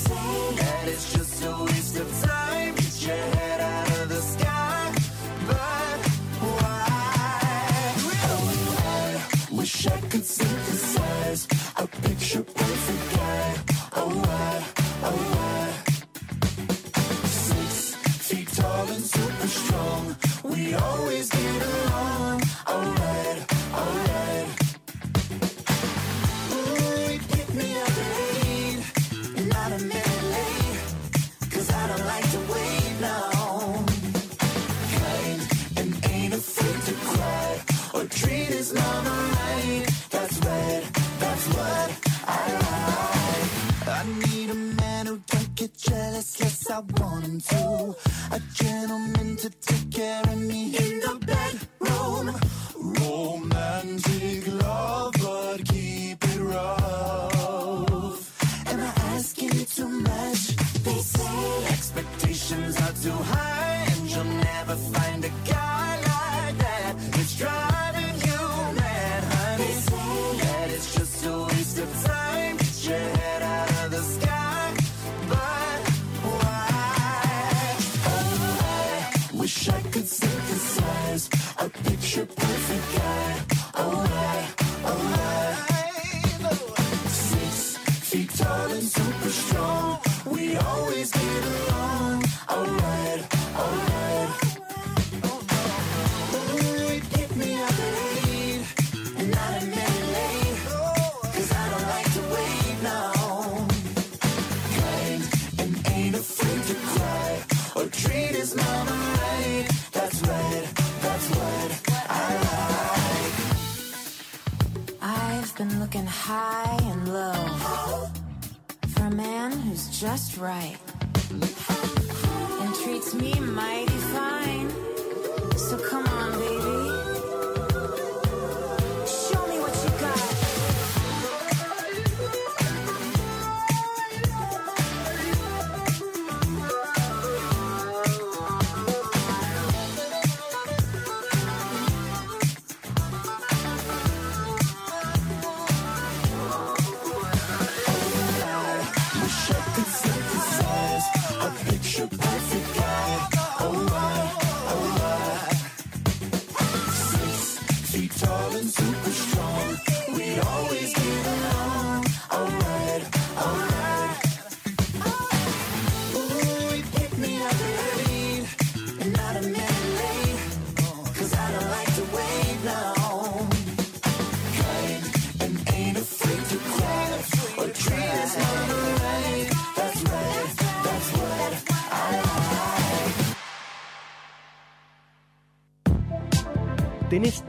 That 0.60 0.86
is 0.86 1.12
just 1.12 1.44
a 1.44 1.64
waste 1.64 1.77
wish 9.68 9.87
I 9.87 10.00
could 10.09 10.24
synthesize 10.24 11.46
a 11.76 11.87
picture 11.87 12.42
perfect 12.42 13.16
guy. 13.16 13.54
Oh, 13.96 14.09
why? 14.09 14.64
Oh, 15.02 15.12
why? 15.12 15.47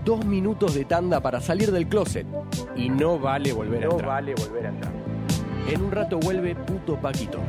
Dos 0.09 0.25
minutos 0.25 0.73
de 0.73 0.85
tanda 0.85 1.21
para 1.21 1.39
salir 1.39 1.71
del 1.71 1.87
closet 1.87 2.25
y 2.75 2.89
no 2.89 3.19
vale 3.19 3.53
volver 3.53 3.83
a 3.83 3.85
No 3.85 3.91
entrar. 3.91 4.09
vale 4.09 4.33
volver 4.33 4.65
a 4.65 4.69
entrar. 4.69 4.93
En 5.67 5.83
un 5.83 5.91
rato 5.91 6.17
vuelve 6.17 6.55
puto 6.55 6.99
Paquito. 6.99 7.39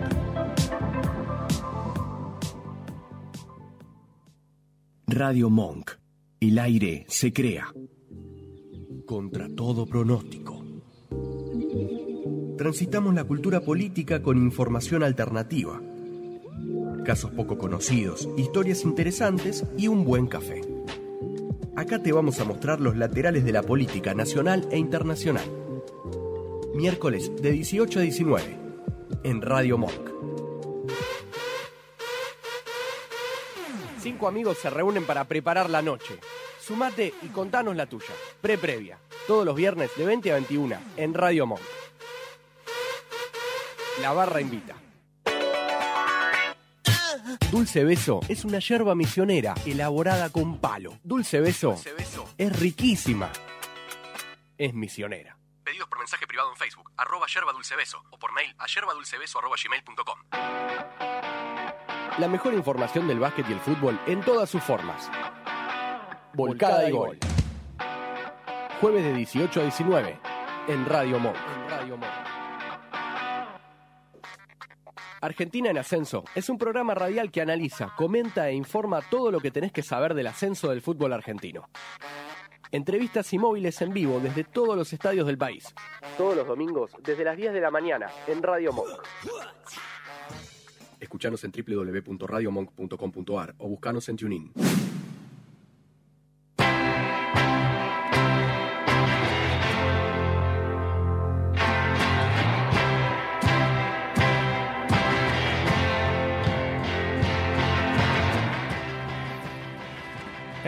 Radio 5.06 5.48
Monk. 5.48 5.92
El 6.38 6.58
aire 6.58 7.06
se 7.08 7.32
crea. 7.32 7.72
Contra 9.06 9.48
todo 9.48 9.86
pronóstico. 9.86 10.62
Transitamos 12.58 13.14
la 13.14 13.24
cultura 13.24 13.60
política 13.62 14.20
con 14.22 14.36
información 14.36 15.02
alternativa. 15.02 15.80
Casos 17.06 17.30
poco 17.30 17.56
conocidos, 17.56 18.28
historias 18.36 18.84
interesantes 18.84 19.64
y 19.78 19.88
un 19.88 20.04
buen 20.04 20.26
café. 20.26 20.60
Acá 21.80 21.98
te 21.98 22.12
vamos 22.12 22.38
a 22.38 22.44
mostrar 22.44 22.78
los 22.78 22.94
laterales 22.94 23.42
de 23.42 23.52
la 23.52 23.62
política 23.62 24.12
nacional 24.12 24.68
e 24.70 24.76
internacional. 24.76 25.46
Miércoles 26.74 27.34
de 27.40 27.52
18 27.52 28.00
a 28.00 28.02
19 28.02 28.58
en 29.24 29.40
Radio 29.40 29.78
Monk. 29.78 30.10
Cinco 33.98 34.28
amigos 34.28 34.58
se 34.58 34.68
reúnen 34.68 35.06
para 35.06 35.24
preparar 35.24 35.70
la 35.70 35.80
noche. 35.80 36.18
Sumate 36.60 37.14
y 37.22 37.28
contanos 37.28 37.74
la 37.74 37.86
tuya. 37.86 38.12
Pre-previa. 38.42 38.98
Todos 39.26 39.46
los 39.46 39.56
viernes 39.56 39.90
de 39.96 40.04
20 40.04 40.32
a 40.32 40.34
21 40.34 40.76
en 40.98 41.14
Radio 41.14 41.46
Monk. 41.46 41.62
La 44.02 44.12
barra 44.12 44.42
invita. 44.42 44.74
Dulce 47.50 47.82
Beso 47.82 48.20
es 48.28 48.44
una 48.44 48.60
yerba 48.60 48.94
misionera 48.94 49.54
elaborada 49.66 50.30
con 50.30 50.58
palo. 50.58 51.00
Dulce 51.02 51.40
Beso, 51.40 51.74
es 52.38 52.60
riquísima. 52.60 53.28
Es 54.56 54.72
misionera. 54.72 55.36
Pedidos 55.64 55.88
por 55.88 55.98
mensaje 55.98 56.28
privado 56.28 56.50
en 56.52 56.56
Facebook, 56.56 56.92
arroba 56.96 57.26
yerba 57.26 57.52
dulce 57.52 57.74
beso, 57.74 58.04
o 58.10 58.18
por 58.18 58.32
mail 58.32 58.54
a 58.58 58.66
yerbadulcebeso 58.66 59.40
arroba 59.40 59.56
gmail.com. 59.62 60.18
La 62.18 62.28
mejor 62.28 62.54
información 62.54 63.08
del 63.08 63.18
básquet 63.18 63.48
y 63.48 63.52
el 63.52 63.60
fútbol 63.60 63.98
en 64.06 64.20
todas 64.20 64.48
sus 64.48 64.62
formas. 64.62 65.10
Volcada 66.34 66.88
y 66.88 66.92
gol. 66.92 67.18
Jueves 68.80 69.04
de 69.04 69.12
18 69.12 69.60
a 69.60 69.62
19 69.64 70.20
en 70.68 70.86
Radio 70.86 71.18
Monk. 71.18 71.36
Argentina 75.20 75.68
en 75.68 75.76
Ascenso 75.76 76.24
es 76.34 76.48
un 76.48 76.56
programa 76.56 76.94
radial 76.94 77.30
que 77.30 77.42
analiza, 77.42 77.92
comenta 77.94 78.48
e 78.48 78.54
informa 78.54 79.02
todo 79.02 79.30
lo 79.30 79.40
que 79.40 79.50
tenés 79.50 79.70
que 79.70 79.82
saber 79.82 80.14
del 80.14 80.28
ascenso 80.28 80.70
del 80.70 80.80
fútbol 80.80 81.12
argentino. 81.12 81.68
Entrevistas 82.72 83.30
y 83.34 83.38
móviles 83.38 83.82
en 83.82 83.92
vivo 83.92 84.20
desde 84.20 84.44
todos 84.44 84.76
los 84.76 84.92
estadios 84.92 85.26
del 85.26 85.36
país. 85.36 85.74
Todos 86.16 86.36
los 86.36 86.46
domingos 86.46 86.92
desde 87.02 87.24
las 87.24 87.36
10 87.36 87.52
de 87.52 87.60
la 87.60 87.70
mañana 87.70 88.06
en 88.28 88.42
Radio 88.42 88.72
Monk. 88.72 88.88
Escuchanos 91.00 91.44
en 91.44 91.52
www.radiomonk.com.ar 91.52 93.54
o 93.58 93.68
buscanos 93.68 94.08
en 94.08 94.16
TuneIn. 94.16 94.52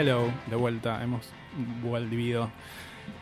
Hello, 0.02 0.32
de 0.48 0.56
vuelta, 0.56 1.00
hemos 1.00 1.28
vuelto. 1.80 2.50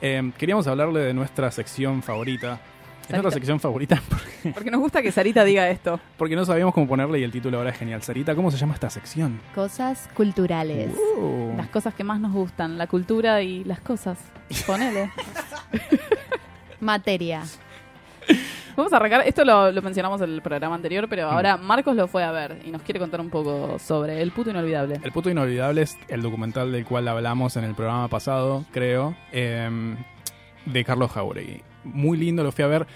Eh, 0.01 0.33
queríamos 0.39 0.67
hablarle 0.67 1.01
de 1.01 1.13
nuestra 1.13 1.51
sección 1.51 2.03
favorita. 2.03 2.59
Es 3.03 3.11
nuestra 3.11 3.33
sección 3.33 3.61
favorita 3.61 4.01
porque, 4.09 4.53
Porque 4.55 4.71
nos 4.71 4.81
gusta 4.81 5.03
que 5.03 5.13
Sarita 5.13 5.45
diga 5.45 5.69
esto. 5.69 6.01
porque 6.17 6.35
no 6.35 6.47
sabíamos 6.47 6.73
cómo 6.73 6.89
ponerle 6.89 7.19
y 7.19 7.23
el 7.23 7.31
título 7.33 7.59
ahora 7.59 7.69
es 7.69 7.77
genial. 7.77 8.03
Sarita, 8.03 8.35
¿cómo 8.35 8.51
se 8.51 8.57
llama 8.57 8.73
esta 8.73 8.89
sección? 8.89 9.43
Cosas 9.55 10.09
culturales. 10.15 10.91
Uh. 11.19 11.53
Las 11.55 11.69
cosas 11.69 11.93
que 11.93 12.03
más 12.03 12.19
nos 12.19 12.33
gustan, 12.33 12.79
la 12.79 12.87
cultura 12.87 13.43
y 13.43 13.63
las 13.65 13.81
cosas. 13.81 14.19
Ponele. 14.67 15.11
Materia. 16.81 17.43
Vamos 18.77 18.93
a 18.93 18.97
arrancar, 18.97 19.23
esto 19.27 19.45
lo, 19.45 19.73
lo 19.73 19.83
mencionamos 19.83 20.21
en 20.21 20.31
el 20.31 20.43
programa 20.43 20.75
anterior, 20.75 21.07
pero 21.09 21.29
ahora 21.29 21.57
Marcos 21.57 21.97
lo 21.97 22.09
fue 22.09 22.25
a 22.25 22.31
ver 22.31 22.63
y 22.65 22.71
nos 22.71 22.83
quiere 22.83 23.01
contar 23.01 23.21
un 23.21 23.31
poco 23.31 23.79
sobre 23.79 24.23
El 24.23 24.33
puto 24.33 24.51
inolvidable. 24.51 25.01
El 25.03 25.13
puto 25.13 25.31
inolvidable 25.31 25.83
es 25.83 25.99
el 26.09 26.23
documental 26.23 26.73
del 26.73 26.85
cual 26.85 27.09
hablamos 27.09 27.57
en 27.57 27.65
el 27.65 27.75
programa 27.75 28.09
pasado, 28.09 28.65
creo, 28.73 29.17
eh, 29.33 29.97
de 30.67 30.85
Carlos 30.85 31.11
Jauregui. 31.13 31.63
Muy 31.85 32.19
lindo, 32.19 32.43
lo 32.43 32.53
fui 32.53 32.65
a 32.65 32.69
ver. 32.69 32.87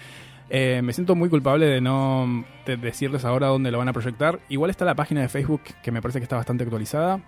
Eh, 0.49 0.81
me 0.83 0.93
siento 0.93 1.15
muy 1.15 1.29
culpable 1.29 1.65
de 1.65 1.81
no 1.81 2.45
de 2.65 2.77
decirles 2.77 3.25
ahora 3.25 3.47
dónde 3.47 3.71
lo 3.71 3.79
van 3.79 3.89
a 3.89 3.93
proyectar. 3.93 4.39
Igual 4.49 4.69
está 4.69 4.85
la 4.85 4.95
página 4.95 5.21
de 5.21 5.29
Facebook, 5.29 5.61
que 5.81 5.91
me 5.91 6.01
parece 6.01 6.19
que 6.19 6.23
está 6.23 6.35
bastante 6.35 6.63
actualizada. 6.63 7.19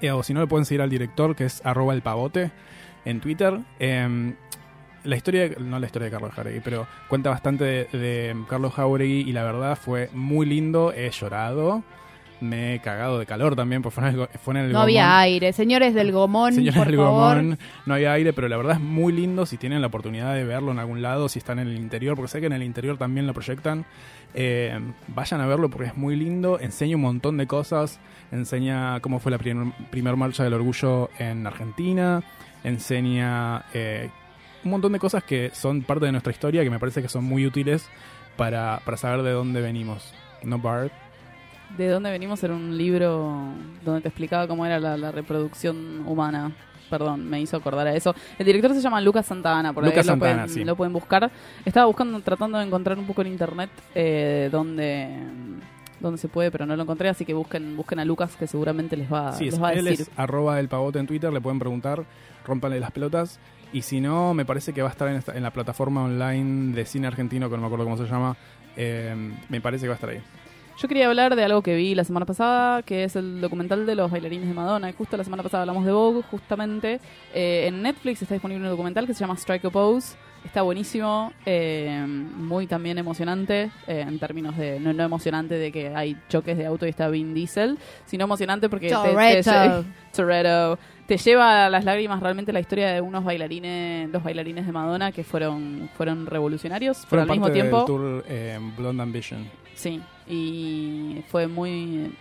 Eh, 0.00 0.12
o 0.12 0.22
si 0.22 0.34
no, 0.34 0.40
le 0.40 0.46
pueden 0.46 0.64
seguir 0.64 0.82
al 0.82 0.90
director, 0.90 1.34
que 1.34 1.44
es 1.44 1.64
arroba 1.66 1.94
el 1.94 2.02
pavote 2.02 2.52
en 3.04 3.20
Twitter. 3.20 3.58
Eh, 3.80 4.34
la 5.04 5.16
historia, 5.16 5.50
no 5.58 5.78
la 5.78 5.86
historia 5.86 6.06
de 6.06 6.12
Carlos 6.12 6.32
Jauregui, 6.32 6.60
pero 6.60 6.86
cuenta 7.08 7.30
bastante 7.30 7.64
de, 7.64 7.98
de 7.98 8.36
Carlos 8.48 8.74
Jauregui 8.74 9.28
y 9.28 9.32
la 9.32 9.44
verdad 9.44 9.76
fue 9.76 10.10
muy 10.12 10.46
lindo. 10.46 10.92
He 10.92 11.10
llorado 11.10 11.82
me 12.40 12.74
he 12.74 12.78
cagado 12.80 13.18
de 13.18 13.26
calor 13.26 13.56
también, 13.56 13.82
porque 13.82 14.00
fue 14.00 14.08
en 14.08 14.20
el, 14.20 14.28
fue 14.38 14.54
en 14.54 14.60
el 14.60 14.72
No 14.72 14.80
había 14.80 15.18
aire. 15.18 15.52
Señores 15.52 15.94
del 15.94 16.12
Gomón, 16.12 16.54
Señores 16.54 16.78
por 16.78 16.86
del 16.86 16.96
favor. 16.96 17.36
Gomón, 17.36 17.58
no 17.86 17.94
había 17.94 18.12
aire, 18.12 18.32
pero 18.32 18.48
la 18.48 18.56
verdad 18.56 18.74
es 18.74 18.80
muy 18.80 19.12
lindo 19.12 19.46
si 19.46 19.56
tienen 19.56 19.80
la 19.80 19.88
oportunidad 19.88 20.34
de 20.34 20.44
verlo 20.44 20.72
en 20.72 20.78
algún 20.78 21.02
lado, 21.02 21.28
si 21.28 21.38
están 21.38 21.58
en 21.58 21.68
el 21.68 21.76
interior, 21.76 22.16
porque 22.16 22.30
sé 22.30 22.40
que 22.40 22.46
en 22.46 22.52
el 22.52 22.62
interior 22.62 22.96
también 22.96 23.26
lo 23.26 23.34
proyectan. 23.34 23.84
Eh, 24.34 24.78
vayan 25.08 25.40
a 25.40 25.46
verlo 25.46 25.70
porque 25.70 25.88
es 25.88 25.96
muy 25.96 26.14
lindo, 26.16 26.60
enseña 26.60 26.96
un 26.96 27.02
montón 27.02 27.36
de 27.38 27.46
cosas, 27.46 27.98
enseña 28.30 29.00
cómo 29.00 29.20
fue 29.20 29.32
la 29.32 29.38
primer, 29.38 29.72
primer 29.90 30.16
marcha 30.16 30.44
del 30.44 30.54
orgullo 30.54 31.10
en 31.18 31.46
Argentina, 31.46 32.22
enseña 32.62 33.64
eh, 33.72 34.10
un 34.64 34.70
montón 34.70 34.92
de 34.92 34.98
cosas 34.98 35.22
que 35.24 35.50
son 35.54 35.82
parte 35.82 36.06
de 36.06 36.12
nuestra 36.12 36.32
historia 36.32 36.62
que 36.64 36.70
me 36.70 36.78
parece 36.78 37.02
que 37.02 37.08
son 37.08 37.24
muy 37.24 37.46
útiles 37.46 37.88
para, 38.36 38.80
para 38.84 38.96
saber 38.96 39.22
de 39.22 39.30
dónde 39.32 39.60
venimos. 39.60 40.12
¿No, 40.42 40.58
Bart? 40.58 40.92
¿De 41.76 41.88
dónde 41.88 42.10
venimos? 42.10 42.42
Era 42.42 42.54
un 42.54 42.76
libro 42.78 43.52
donde 43.84 44.00
te 44.00 44.08
explicaba 44.08 44.46
cómo 44.48 44.64
era 44.64 44.78
la, 44.80 44.96
la 44.96 45.12
reproducción 45.12 46.04
humana. 46.06 46.52
Perdón, 46.88 47.28
me 47.28 47.38
hizo 47.40 47.56
acordar 47.58 47.86
a 47.86 47.94
eso. 47.94 48.14
El 48.38 48.46
director 48.46 48.72
se 48.72 48.80
llama 48.80 49.00
Lucas 49.02 49.26
Santana, 49.26 49.74
por 49.74 49.84
ahí 49.84 49.90
Lucas 49.90 50.06
lo, 50.06 50.12
Santana, 50.12 50.42
pueden, 50.44 50.48
sí. 50.48 50.64
lo 50.64 50.74
pueden 50.76 50.92
buscar. 50.94 51.30
Estaba 51.64 51.84
buscando, 51.86 52.18
tratando 52.20 52.56
de 52.58 52.64
encontrar 52.64 52.98
un 52.98 53.06
poco 53.06 53.20
en 53.20 53.26
internet 53.28 53.68
eh, 53.94 54.48
donde, 54.50 55.10
donde 56.00 56.16
se 56.16 56.28
puede, 56.28 56.50
pero 56.50 56.64
no 56.64 56.74
lo 56.76 56.82
encontré, 56.84 57.10
así 57.10 57.26
que 57.26 57.34
busquen, 57.34 57.76
busquen 57.76 57.98
a 57.98 58.06
Lucas 58.06 58.34
que 58.36 58.46
seguramente 58.46 58.96
les 58.96 59.12
va, 59.12 59.32
Sí, 59.32 59.44
les 59.46 59.54
es- 59.54 59.62
va 59.62 59.68
a 59.68 59.72
él 59.74 59.84
decir. 59.84 60.06
es 60.08 60.18
arroba 60.18 60.58
el 60.60 60.68
pavote 60.68 60.98
en 60.98 61.06
Twitter, 61.06 61.30
le 61.30 61.42
pueden 61.42 61.58
preguntar, 61.58 62.04
rompanle 62.46 62.80
las 62.80 62.90
pelotas. 62.92 63.38
Y 63.72 63.82
si 63.82 64.00
no, 64.00 64.32
me 64.34 64.44
parece 64.44 64.72
que 64.72 64.80
va 64.82 64.88
a 64.88 64.92
estar 64.92 65.08
en, 65.08 65.16
esta- 65.16 65.36
en 65.36 65.42
la 65.42 65.50
plataforma 65.52 66.04
online 66.04 66.74
de 66.74 66.84
cine 66.86 67.06
argentino, 67.06 67.48
que 67.50 67.56
no 67.56 67.60
me 67.62 67.66
acuerdo 67.66 67.84
cómo 67.84 67.96
se 67.98 68.06
llama. 68.06 68.36
Eh, 68.76 69.14
me 69.48 69.60
parece 69.60 69.82
que 69.82 69.88
va 69.88 69.94
a 69.94 69.96
estar 69.96 70.10
ahí. 70.10 70.20
Yo 70.80 70.86
quería 70.86 71.08
hablar 71.08 71.34
de 71.34 71.42
algo 71.44 71.60
que 71.60 71.74
vi 71.74 71.96
la 71.96 72.04
semana 72.04 72.24
pasada, 72.24 72.82
que 72.82 73.02
es 73.02 73.16
el 73.16 73.40
documental 73.40 73.84
de 73.84 73.96
los 73.96 74.10
bailarines 74.12 74.46
de 74.46 74.54
Madonna. 74.54 74.88
Y 74.88 74.92
justo 74.92 75.16
la 75.16 75.24
semana 75.24 75.42
pasada 75.42 75.62
hablamos 75.64 75.84
de 75.84 75.90
Vogue, 75.90 76.22
justamente. 76.30 77.00
Eh, 77.34 77.64
en 77.66 77.82
Netflix 77.82 78.22
está 78.22 78.34
disponible 78.36 78.62
un 78.64 78.70
documental 78.70 79.04
que 79.06 79.12
se 79.12 79.20
llama 79.20 79.34
Strike 79.34 79.64
a 79.64 79.70
Pose. 79.70 80.16
Está 80.44 80.62
buenísimo, 80.62 81.32
eh, 81.44 82.00
muy 82.06 82.68
también 82.68 82.96
emocionante, 82.96 83.72
eh, 83.88 84.04
en 84.06 84.20
términos 84.20 84.56
de, 84.56 84.78
no, 84.78 84.92
no 84.92 85.02
emocionante 85.02 85.56
de 85.56 85.72
que 85.72 85.88
hay 85.88 86.16
choques 86.28 86.56
de 86.56 86.64
auto 86.64 86.86
y 86.86 86.90
está 86.90 87.08
Vin 87.08 87.34
Diesel, 87.34 87.76
sino 88.06 88.22
emocionante 88.22 88.68
porque 88.68 88.88
te- 88.88 88.94
te, 88.94 89.42
Toretto. 89.42 89.84
Toretto. 90.12 90.78
Te 91.08 91.16
lleva 91.16 91.64
a 91.64 91.70
las 91.70 91.86
lágrimas 91.86 92.20
realmente 92.20 92.52
la 92.52 92.60
historia 92.60 92.92
de 92.92 93.00
unos 93.00 93.24
bailarines, 93.24 94.10
los 94.10 94.22
bailarines 94.22 94.66
de 94.66 94.72
Madonna 94.72 95.10
que 95.10 95.24
fueron, 95.24 95.88
fueron 95.96 96.26
revolucionarios, 96.26 96.98
pero 96.98 97.08
Fueron 97.08 97.30
al 97.30 97.30
mismo 97.30 97.50
tiempo... 97.50 97.78
del 97.78 97.86
tour 97.86 98.24
eh, 98.28 98.58
Blonde 98.76 99.02
Ambition. 99.02 99.48
Sí, 99.74 100.02
y 100.26 101.24
fue 101.28 101.46
muy... 101.46 102.14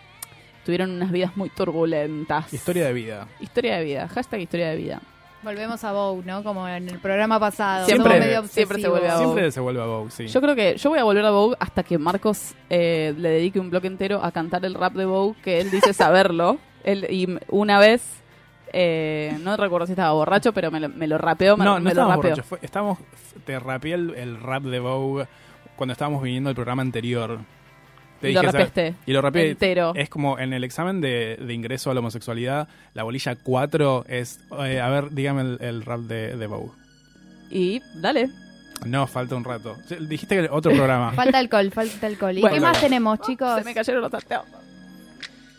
Tuvieron 0.64 0.92
unas 0.92 1.12
vidas 1.12 1.36
muy 1.36 1.50
turbulentas. 1.50 2.54
Historia 2.54 2.86
de 2.86 2.94
vida. 2.94 3.28
Historia 3.42 3.78
de 3.78 3.84
vida, 3.84 4.08
hashtag 4.08 4.40
historia 4.40 4.70
de 4.70 4.78
vida. 4.78 5.02
Volvemos 5.44 5.84
a 5.84 5.92
Vogue, 5.92 6.24
¿no? 6.26 6.42
Como 6.42 6.66
en 6.66 6.88
el 6.88 7.00
programa 7.00 7.42
pasado. 7.42 7.86
Siempre- 7.86 8.22
medio 8.22 8.48
siempre 8.48 8.80
se 8.80 8.88
vuelve 8.88 9.08
a 9.08 9.16
obsesivos. 9.16 9.34
Siempre 9.34 9.52
se 9.52 9.60
vuelve 9.60 9.82
a 9.82 9.86
Vogue, 9.86 10.12
sí. 10.12 10.28
Yo 10.28 10.40
creo 10.40 10.56
que 10.56 10.78
yo 10.78 10.90
voy 10.90 11.00
a 11.00 11.04
volver 11.04 11.26
a 11.26 11.32
Vogue 11.32 11.58
hasta 11.60 11.84
que 11.84 11.98
Marcos 11.98 12.56
eh, 12.70 13.14
le 13.18 13.30
dedique 13.32 13.60
un 13.60 13.70
bloque 13.70 13.88
entero 13.88 14.24
a 14.24 14.32
cantar 14.32 14.64
el 14.64 14.76
rap 14.76 14.94
de 14.94 15.04
Vogue, 15.04 15.36
que 15.44 15.60
él 15.60 15.72
dice 15.72 15.94
saberlo. 15.94 16.58
él, 16.86 17.06
y 17.10 17.28
una 17.50 17.80
vez, 17.80 18.24
eh, 18.78 19.38
no 19.41 19.57
recuerdo 19.57 19.86
si 19.88 19.93
estaba 19.93 20.11
borracho, 20.13 20.53
pero 20.53 20.69
me 20.71 20.80
lo, 20.80 20.89
me 20.89 21.07
lo 21.07 21.17
rapeó. 21.17 21.57
Me, 21.57 21.65
no, 21.65 21.73
me 21.75 21.80
no 21.80 21.84
lo 21.86 21.89
estábamos 21.89 22.15
rapeó. 22.17 22.30
borrachos. 22.32 22.45
fue- 22.45 22.59
estábamos, 22.61 22.99
te 23.45 23.59
rapeé 23.59 23.93
el, 23.95 24.13
el 24.15 24.39
rap 24.39 24.63
de 24.63 24.80
Vogue 24.80 25.28
cuando 25.75 25.93
estábamos 25.93 26.21
viviendo 26.21 26.49
el 26.49 26.55
programa 26.55 26.82
anterior. 26.82 27.39
Te 28.21 28.32
Y 28.32 28.34
lo 28.34 28.41
dije, 28.41 28.51
¿sabes? 28.51 28.67
rapeaste 28.69 28.95
Y 29.05 29.13
lo 29.13 29.21
rapeé. 29.21 29.49
entero. 29.51 29.91
Es 29.95 30.09
como 30.09 30.39
en 30.39 30.51
el 30.53 30.63
examen 30.63 31.01
de, 31.01 31.38
de 31.39 31.53
ingreso 31.53 31.91
a 31.91 31.93
la 31.93 31.99
homosexualidad, 31.99 32.67
la 32.93 33.03
bolilla 33.03 33.36
4 33.36 34.05
es, 34.07 34.39
eh, 34.59 34.80
a 34.80 34.89
ver, 34.89 35.11
dígame 35.11 35.41
el, 35.41 35.57
el 35.61 35.84
rap 35.86 35.99
de, 36.01 36.36
de 36.36 36.47
Vogue. 36.47 36.71
Y 37.51 37.82
dale. 38.01 38.30
No, 38.86 39.05
falta 39.07 39.36
un 39.36 39.43
rato. 39.43 39.75
Dijiste 40.01 40.36
que 40.41 40.49
otro 40.51 40.71
programa. 40.71 41.11
Falta 41.15 41.39
alcohol, 41.39 41.71
falta 41.71 42.05
alcohol. 42.07 42.38
¿Y 42.38 42.41
Bueno. 42.41 42.55
qué 42.55 42.61
más 42.61 42.80
tenemos, 42.80 43.19
chicos? 43.21 43.57
Se 43.59 43.63
me 43.63 43.73
cayeron 43.73 44.01
los. 44.03 44.11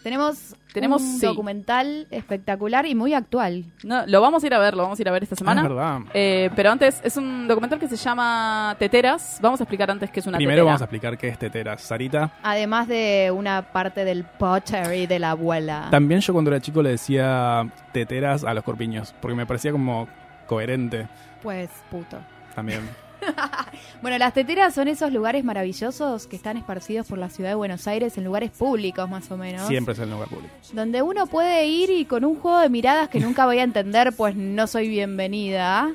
Tenemos, 0.09 0.57
Tenemos, 0.73 1.03
un 1.03 1.19
sí. 1.21 1.27
documental 1.27 2.07
espectacular 2.11 2.87
y 2.87 2.95
muy 2.95 3.13
actual. 3.13 3.65
No, 3.85 4.07
lo 4.07 4.21
vamos 4.23 4.43
a 4.43 4.47
ir 4.47 4.55
a 4.55 4.59
ver, 4.59 4.75
lo 4.75 4.85
vamos 4.85 4.99
a 4.99 5.03
ir 5.03 5.09
a 5.09 5.13
ver 5.13 5.23
esta 5.23 5.37
semana. 5.37 5.61
Es 5.63 5.69
verdad. 5.69 5.99
Eh, 6.15 6.51
pero 6.57 6.71
antes, 6.71 7.01
es 7.05 7.17
un 7.19 7.47
documental 7.47 7.79
que 7.79 7.89
se 7.89 7.97
llama 7.97 8.75
Teteras. 8.79 9.39
Vamos 9.43 9.61
a 9.61 9.65
explicar 9.65 9.91
antes 9.91 10.11
qué 10.11 10.21
es 10.21 10.27
una 10.27 10.39
Primero 10.39 10.57
tetera. 10.57 10.65
vamos 10.65 10.81
a 10.81 10.85
explicar 10.85 11.19
qué 11.19 11.29
es 11.29 11.39
tetera. 11.39 11.77
Sarita. 11.79 12.31
Además 12.43 12.89
de 12.89 13.31
una 13.35 13.71
parte 13.73 14.05
del 14.05 14.25
pottery 14.25 15.07
de 15.07 15.19
la 15.19 15.33
abuela. 15.33 15.89
También 15.91 16.21
yo 16.21 16.33
cuando 16.33 16.51
era 16.51 16.61
chico 16.61 16.83
le 16.83 16.91
decía 16.91 17.69
teteras 17.93 18.45
a 18.45 18.55
los 18.55 18.65
corpiños, 18.65 19.15
porque 19.21 19.35
me 19.35 19.45
parecía 19.47 19.73
como 19.73 20.09
coherente 20.47 21.07
Pues, 21.43 21.69
puto. 21.91 22.19
también. 22.55 22.81
Bueno, 24.03 24.17
las 24.19 24.33
teteras 24.33 24.75
son 24.75 24.87
esos 24.87 25.13
lugares 25.13 25.45
maravillosos 25.45 26.27
que 26.29 26.37
están 26.37 26.57
esparcidos 26.57 27.07
por 27.07 27.19
la 27.19 27.29
ciudad 27.31 27.51
de 27.51 27.57
Buenos 27.57 27.87
Aires 27.89 28.17
en 28.17 28.25
lugares 28.25 28.53
públicos 28.53 29.09
más 29.11 29.29
o 29.31 29.37
menos. 29.37 29.67
Siempre 29.67 29.95
es 29.95 29.99
el 29.99 30.11
lugar 30.11 30.29
público. 30.29 30.55
Donde 30.73 31.03
uno 31.03 31.27
puede 31.27 31.67
ir 31.67 31.91
y 31.91 32.05
con 32.05 32.25
un 32.25 32.39
juego 32.39 32.61
de 32.61 32.69
miradas 32.69 33.09
que 33.09 33.19
nunca 33.19 33.45
voy 33.45 33.59
a 33.59 33.65
entender, 33.65 34.13
pues 34.17 34.37
no 34.37 34.67
soy 34.69 34.89
bienvenida. 34.89 35.93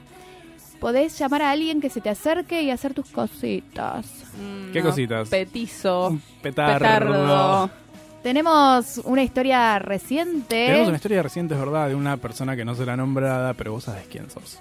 Podés 0.81 1.17
llamar 1.17 1.43
a 1.43 1.51
alguien 1.51 1.79
que 1.79 1.89
se 1.89 2.01
te 2.01 2.09
acerque 2.09 2.61
y 2.61 2.69
hacer 2.69 2.93
tus 2.93 3.09
cositas. 3.09 4.25
¿Qué 4.73 4.81
cositas? 4.81 5.29
Petizo. 5.29 6.17
Petardo. 6.41 6.79
Petardo. 6.79 7.82
Tenemos 8.23 9.01
una 9.03 9.21
historia 9.21 9.77
reciente. 9.79 10.65
Tenemos 10.67 10.87
una 10.87 10.95
historia 10.97 11.21
reciente, 11.21 11.53
es 11.55 11.59
verdad, 11.59 11.89
de 11.89 11.95
una 11.95 12.15
persona 12.17 12.55
que 12.55 12.63
no 12.63 12.73
será 12.73 12.95
nombrada, 12.95 13.53
pero 13.53 13.73
vos 13.73 13.83
sabés 13.83 14.05
quién 14.09 14.29
sos. 14.31 14.59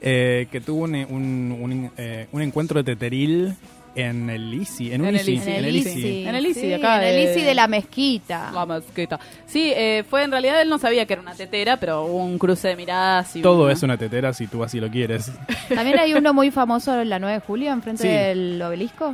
Eh, 0.00 0.46
que 0.50 0.60
tuvo 0.62 0.84
un, 0.84 0.94
un, 0.94 1.58
un, 1.60 1.90
eh, 1.98 2.26
un 2.32 2.42
encuentro 2.42 2.82
de 2.82 2.94
teteril 2.94 3.54
en 3.94 4.30
el 4.30 4.54
ICI. 4.54 4.94
En 4.94 5.02
un 5.02 5.08
En 5.08 5.16
el 5.16 5.20
ICI. 5.28 5.32
ICI. 5.34 5.50
En 5.50 5.64
el 5.66 5.76
ICI. 5.76 6.24
En 6.26 6.34
el 6.34 6.46
ICI 6.46 6.66
de 6.68 6.74
acá 6.76 7.06
En 7.06 7.14
el 7.20 7.28
ICI 7.30 7.42
de 7.42 7.54
la 7.54 7.66
mezquita. 7.68 8.50
La 8.50 8.64
mezquita. 8.64 9.20
Sí, 9.44 9.70
eh, 9.76 10.02
fue 10.08 10.22
en 10.24 10.30
realidad 10.30 10.62
él 10.62 10.70
no 10.70 10.78
sabía 10.78 11.04
que 11.04 11.12
era 11.12 11.20
una 11.20 11.34
tetera, 11.34 11.76
pero 11.76 12.06
hubo 12.06 12.24
un 12.24 12.38
cruce 12.38 12.68
de 12.68 12.76
miradas 12.76 13.36
y 13.36 13.42
Todo 13.42 13.64
una- 13.64 13.72
es 13.74 13.82
una 13.82 13.98
tetera 13.98 14.32
si 14.32 14.46
tú 14.46 14.64
así 14.64 14.80
lo 14.80 14.88
quieres. 14.90 15.30
También 15.68 15.98
hay 15.98 16.14
uno 16.14 16.32
muy 16.32 16.50
famoso 16.50 16.98
en 16.98 17.10
la 17.10 17.18
9 17.18 17.34
de 17.34 17.40
julio, 17.40 17.70
enfrente 17.72 18.02
Sí. 18.04 18.08
del 18.08 18.62
obelisco. 18.62 19.12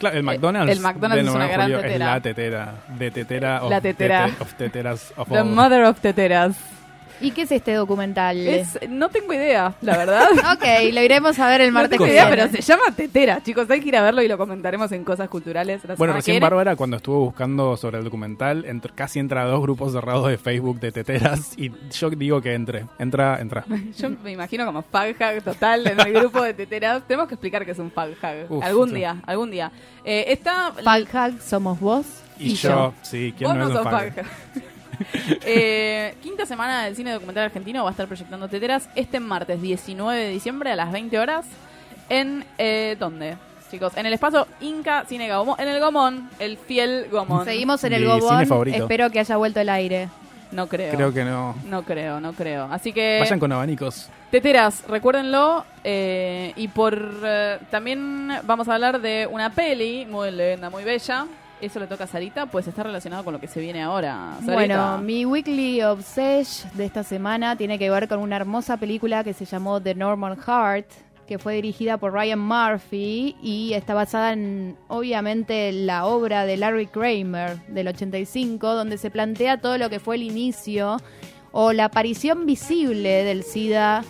Claro, 0.00 0.16
el 0.16 0.22
McDonald's. 0.24 0.72
el 0.72 0.80
McDonald's 0.80 1.24
es 1.24 1.30
una 1.34 1.46
9 1.46 1.46
de 1.46 1.52
gran 1.52 1.66
julio 1.66 1.80
tetera. 1.80 2.04
Es 2.06 2.10
la 2.14 2.20
tetera. 2.20 2.74
De 2.98 3.10
tetera 3.10 3.62
of, 3.62 3.70
La 3.70 3.80
tetera. 3.80 4.26
tete- 4.26 4.42
of 4.42 4.54
teteras 4.54 5.12
of 5.16 5.28
The 5.28 5.38
all. 5.38 5.44
Mother 5.48 5.84
of 5.84 6.00
Teteras. 6.00 6.56
¿Y 7.20 7.32
qué 7.32 7.42
es 7.42 7.52
este 7.52 7.74
documental? 7.74 8.36
Es- 8.38 8.78
no 8.88 9.08
tengo 9.10 9.32
idea, 9.34 9.74
la 9.82 9.96
verdad. 9.96 10.26
Ok, 10.54 10.64
lo 10.92 11.02
iremos 11.02 11.38
a 11.38 11.48
ver 11.48 11.60
el 11.60 11.68
no 11.68 11.74
martes 11.74 11.90
tengo 11.90 12.04
que 12.04 12.12
idea, 12.12 12.26
viene. 12.26 12.42
pero 12.48 12.56
se 12.56 12.62
llama 12.62 12.82
Tetera, 12.96 13.42
chicos. 13.42 13.68
Hay 13.70 13.80
que 13.80 13.88
ir 13.88 13.96
a 13.96 14.02
verlo 14.02 14.22
y 14.22 14.28
lo 14.28 14.36
comentaremos 14.38 14.90
en 14.92 15.04
cosas 15.04 15.28
culturales. 15.28 15.82
la 15.86 15.94
Bueno, 15.96 16.14
recién. 16.14 16.40
Bárbara, 16.40 16.76
cuando 16.76 16.96
estuvo 16.96 17.20
buscando 17.20 17.76
sobre 17.76 17.98
el 17.98 18.04
documental, 18.04 18.64
entr- 18.64 18.92
casi 18.94 19.18
entra 19.18 19.42
a 19.42 19.44
dos 19.46 19.60
grupos 19.62 19.92
cerrados 19.92 20.28
de 20.28 20.38
Facebook 20.38 20.80
de 20.80 20.92
teteras 20.92 21.52
y 21.58 21.70
yo 21.92 22.10
digo 22.10 22.40
que 22.40 22.54
entre. 22.54 22.86
Entra, 22.98 23.40
entra. 23.40 23.64
Yo 23.98 24.10
me 24.10 24.32
imagino 24.32 24.64
como 24.66 24.82
faghag 24.82 25.42
total 25.42 25.86
en 25.86 26.00
el 26.00 26.12
grupo 26.12 26.42
de 26.42 26.54
teteras. 26.54 27.02
Tenemos 27.06 27.28
que 27.28 27.34
explicar 27.34 27.64
qué 27.64 27.72
es 27.72 27.78
un 27.78 27.90
faghag. 27.90 28.46
Uf, 28.50 28.64
algún 28.64 28.88
sí. 28.90 28.94
día, 28.96 29.16
algún 29.26 29.50
día. 29.50 29.70
Eh, 30.04 30.24
está... 30.28 30.72
Somos 31.44 31.78
vos 31.80 32.06
Y, 32.38 32.54
yo, 32.54 32.94
sí, 33.02 33.34
¿quién 33.36 33.48
Vos 33.50 33.56
no, 33.58 33.68
no 33.68 33.80
es 33.80 33.86
un? 33.86 34.24
Eh, 35.44 36.14
quinta 36.22 36.46
semana 36.46 36.84
del 36.84 36.94
cine 36.96 37.12
documental 37.12 37.44
argentino 37.44 37.82
va 37.82 37.90
a 37.90 37.92
estar 37.92 38.06
proyectando 38.06 38.48
Teteras 38.48 38.88
este 38.94 39.20
martes 39.20 39.60
19 39.60 40.18
de 40.18 40.28
diciembre 40.30 40.70
a 40.72 40.76
las 40.76 40.92
20 40.92 41.18
horas 41.18 41.46
en 42.08 42.44
eh, 42.58 42.96
¿dónde? 42.98 43.36
Chicos, 43.70 43.96
en 43.96 44.04
el 44.06 44.12
espacio 44.12 44.46
Inca 44.60 45.04
Cine 45.06 45.32
Gomón, 45.32 45.54
en 45.60 45.68
el 45.68 45.80
Gomón, 45.80 46.28
el 46.40 46.58
fiel 46.58 47.06
Gomón. 47.10 47.44
Seguimos 47.44 47.82
en 47.84 47.92
el 47.92 48.02
Mi 48.02 48.20
favorito. 48.46 48.82
Espero 48.82 49.10
que 49.10 49.20
haya 49.20 49.36
vuelto 49.36 49.60
el 49.60 49.68
aire. 49.68 50.08
No 50.50 50.66
creo. 50.66 50.92
Creo 50.92 51.14
que 51.14 51.24
no. 51.24 51.54
No 51.64 51.82
creo, 51.84 52.20
no 52.20 52.32
creo. 52.32 52.64
Así 52.70 52.92
que 52.92 53.18
Vayan 53.20 53.38
con 53.38 53.52
abanicos. 53.52 54.08
Teteras, 54.32 54.82
recuérdenlo. 54.88 55.64
eh, 55.84 56.52
y 56.56 56.66
por 56.68 56.98
eh, 57.24 57.58
también 57.70 58.32
vamos 58.42 58.68
a 58.68 58.74
hablar 58.74 59.00
de 59.00 59.28
una 59.30 59.50
peli 59.50 60.06
muy 60.06 60.32
linda, 60.32 60.68
muy 60.68 60.82
bella. 60.82 61.26
Eso 61.60 61.78
le 61.78 61.86
toca 61.86 62.04
a 62.04 62.06
Sarita, 62.06 62.46
pues 62.46 62.66
está 62.66 62.82
relacionado 62.82 63.22
con 63.22 63.34
lo 63.34 63.40
que 63.40 63.46
se 63.46 63.60
viene 63.60 63.82
ahora. 63.82 64.34
Sarita. 64.36 64.54
Bueno, 64.54 64.98
mi 64.98 65.26
weekly 65.26 65.82
obsession 65.82 66.70
de 66.74 66.86
esta 66.86 67.02
semana 67.02 67.56
tiene 67.56 67.78
que 67.78 67.90
ver 67.90 68.08
con 68.08 68.20
una 68.20 68.36
hermosa 68.36 68.78
película 68.78 69.22
que 69.24 69.34
se 69.34 69.44
llamó 69.44 69.80
The 69.80 69.94
Normal 69.94 70.38
Heart, 70.38 70.86
que 71.26 71.38
fue 71.38 71.54
dirigida 71.54 71.98
por 71.98 72.12
Ryan 72.12 72.40
Murphy 72.40 73.36
y 73.42 73.74
está 73.74 73.94
basada 73.94 74.32
en, 74.32 74.76
obviamente, 74.88 75.70
la 75.70 76.06
obra 76.06 76.46
de 76.46 76.56
Larry 76.56 76.86
Kramer 76.86 77.64
del 77.68 77.88
85, 77.88 78.74
donde 78.74 78.98
se 78.98 79.10
plantea 79.10 79.60
todo 79.60 79.76
lo 79.76 79.90
que 79.90 80.00
fue 80.00 80.16
el 80.16 80.22
inicio 80.22 80.96
o 81.52 81.72
la 81.72 81.84
aparición 81.84 82.46
visible 82.46 83.22
del 83.22 83.44
SIDA 83.44 84.02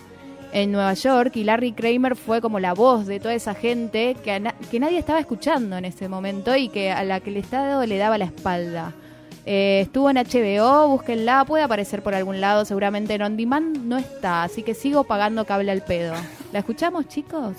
en 0.53 0.71
Nueva 0.71 0.93
York 0.93 1.35
y 1.35 1.43
Larry 1.43 1.71
Kramer 1.73 2.15
fue 2.15 2.41
como 2.41 2.59
la 2.59 2.73
voz 2.73 3.07
de 3.07 3.19
toda 3.19 3.33
esa 3.33 3.53
gente 3.53 4.15
que, 4.23 4.39
na- 4.39 4.55
que 4.69 4.79
nadie 4.79 4.97
estaba 4.97 5.19
escuchando 5.19 5.77
en 5.77 5.85
ese 5.85 6.07
momento 6.09 6.55
y 6.55 6.69
que 6.69 6.91
a 6.91 7.03
la 7.03 7.19
que 7.19 7.29
el 7.29 7.37
Estado 7.37 7.85
le 7.85 7.97
daba 7.97 8.17
la 8.17 8.25
espalda. 8.25 8.93
Eh, 9.45 9.79
estuvo 9.81 10.09
en 10.09 10.17
HBO, 10.17 10.87
búsquenla, 10.89 11.45
puede 11.45 11.63
aparecer 11.63 12.03
por 12.03 12.13
algún 12.13 12.41
lado, 12.41 12.63
seguramente 12.65 13.15
en 13.15 13.23
On 13.23 13.37
Demand 13.37 13.77
no 13.77 13.97
está, 13.97 14.43
así 14.43 14.61
que 14.61 14.73
sigo 14.75 15.03
pagando 15.05 15.45
cable 15.45 15.71
al 15.71 15.81
pedo. 15.81 16.13
¿La 16.53 16.59
escuchamos, 16.59 17.07
chicos? 17.07 17.55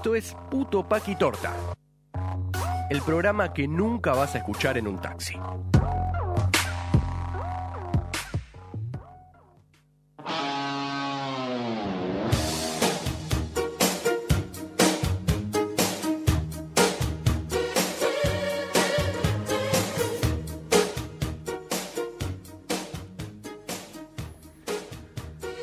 Esto 0.00 0.14
es 0.14 0.34
Puto 0.50 0.82
Paqui 0.88 1.14
Torta. 1.14 1.52
El 2.88 3.02
programa 3.02 3.52
que 3.52 3.68
nunca 3.68 4.14
vas 4.14 4.34
a 4.34 4.38
escuchar 4.38 4.78
en 4.78 4.88
un 4.88 4.98
taxi. 4.98 5.38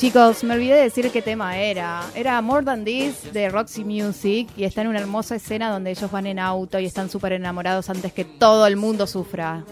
Chicos, 0.08 0.42
me 0.46 0.54
olvidé 0.54 0.76
de 0.76 0.84
decir 0.84 1.12
qué 1.12 1.22
tema 1.22 1.58
era. 1.58 2.02
Era 2.16 2.42
More 2.42 2.64
Than 2.64 2.86
This 2.86 3.34
de 3.34 3.50
Roxy 3.50 3.84
Music 3.84 4.48
y 4.56 4.64
está 4.64 4.82
en 4.82 4.88
una 4.88 5.00
hermosa 5.00 5.36
escena 5.36 5.70
donde 5.70 5.92
ellos 5.92 6.10
van 6.10 6.26
en 6.28 6.40
auto 6.40 6.80
y 6.80 6.86
están 6.86 7.10
súper 7.10 7.34
enamorados 7.34 7.90
antes 7.90 8.14
que 8.14 8.24
todo 8.24 8.66
el 8.68 8.78
mundo 8.78 9.06
sufra. 9.06 9.66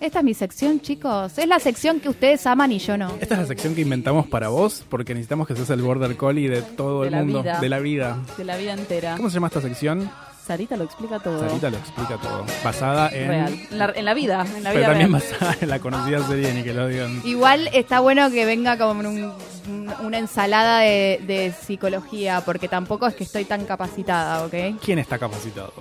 Esta 0.00 0.18
es 0.18 0.24
mi 0.24 0.34
sección, 0.34 0.80
chicos. 0.80 1.38
Es 1.38 1.46
la 1.46 1.60
sección 1.60 2.00
que 2.00 2.08
ustedes 2.08 2.44
aman 2.48 2.72
y 2.72 2.80
yo 2.80 2.98
no. 2.98 3.12
Esta 3.20 3.34
es 3.36 3.40
la 3.42 3.46
sección 3.46 3.76
que 3.76 3.82
inventamos 3.82 4.26
para 4.26 4.48
vos 4.48 4.82
porque 4.88 5.14
necesitamos 5.14 5.46
que 5.46 5.54
seas 5.54 5.70
el 5.70 5.80
border 5.82 6.16
collie 6.16 6.48
de 6.50 6.62
todo 6.62 7.02
De 7.02 7.08
el 7.10 7.14
mundo, 7.14 7.44
vida. 7.44 7.60
de 7.60 7.68
la 7.68 7.78
vida. 7.78 8.18
De 8.36 8.44
la 8.44 8.56
vida 8.56 8.72
entera. 8.72 9.14
¿Cómo 9.16 9.30
se 9.30 9.34
llama 9.34 9.46
esta 9.46 9.60
sección? 9.60 10.10
Sarita 10.48 10.76
lo 10.78 10.84
explica 10.84 11.18
todo. 11.18 11.40
Sarita 11.46 11.68
lo 11.70 11.76
explica 11.76 12.16
todo. 12.16 12.44
Basada 12.64 13.10
en... 13.10 13.28
Real. 13.28 13.52
En 13.70 13.78
la, 13.78 13.92
en 13.94 14.04
la 14.06 14.14
vida, 14.14 14.46
en 14.56 14.64
la 14.64 14.70
pero 14.70 14.80
vida 14.80 14.88
también 14.88 15.12
real. 15.12 15.22
basada 15.30 15.56
en 15.60 15.68
la 15.68 15.78
conocida 15.78 16.26
serie 16.26 16.46
de 16.48 16.54
Nickelodeon. 16.54 17.20
Igual 17.24 17.68
está 17.74 18.00
bueno 18.00 18.30
que 18.30 18.46
venga 18.46 18.78
como 18.78 19.00
un- 19.00 19.32
un- 19.68 19.92
una 20.00 20.18
ensalada 20.18 20.80
de, 20.80 21.20
de 21.26 21.52
psicología, 21.52 22.40
porque 22.46 22.66
tampoco 22.66 23.06
es 23.06 23.14
que 23.14 23.24
estoy 23.24 23.44
tan 23.44 23.66
capacitada, 23.66 24.44
¿ok? 24.46 24.80
¿Quién 24.82 24.98
está 24.98 25.18
capacitado? 25.18 25.74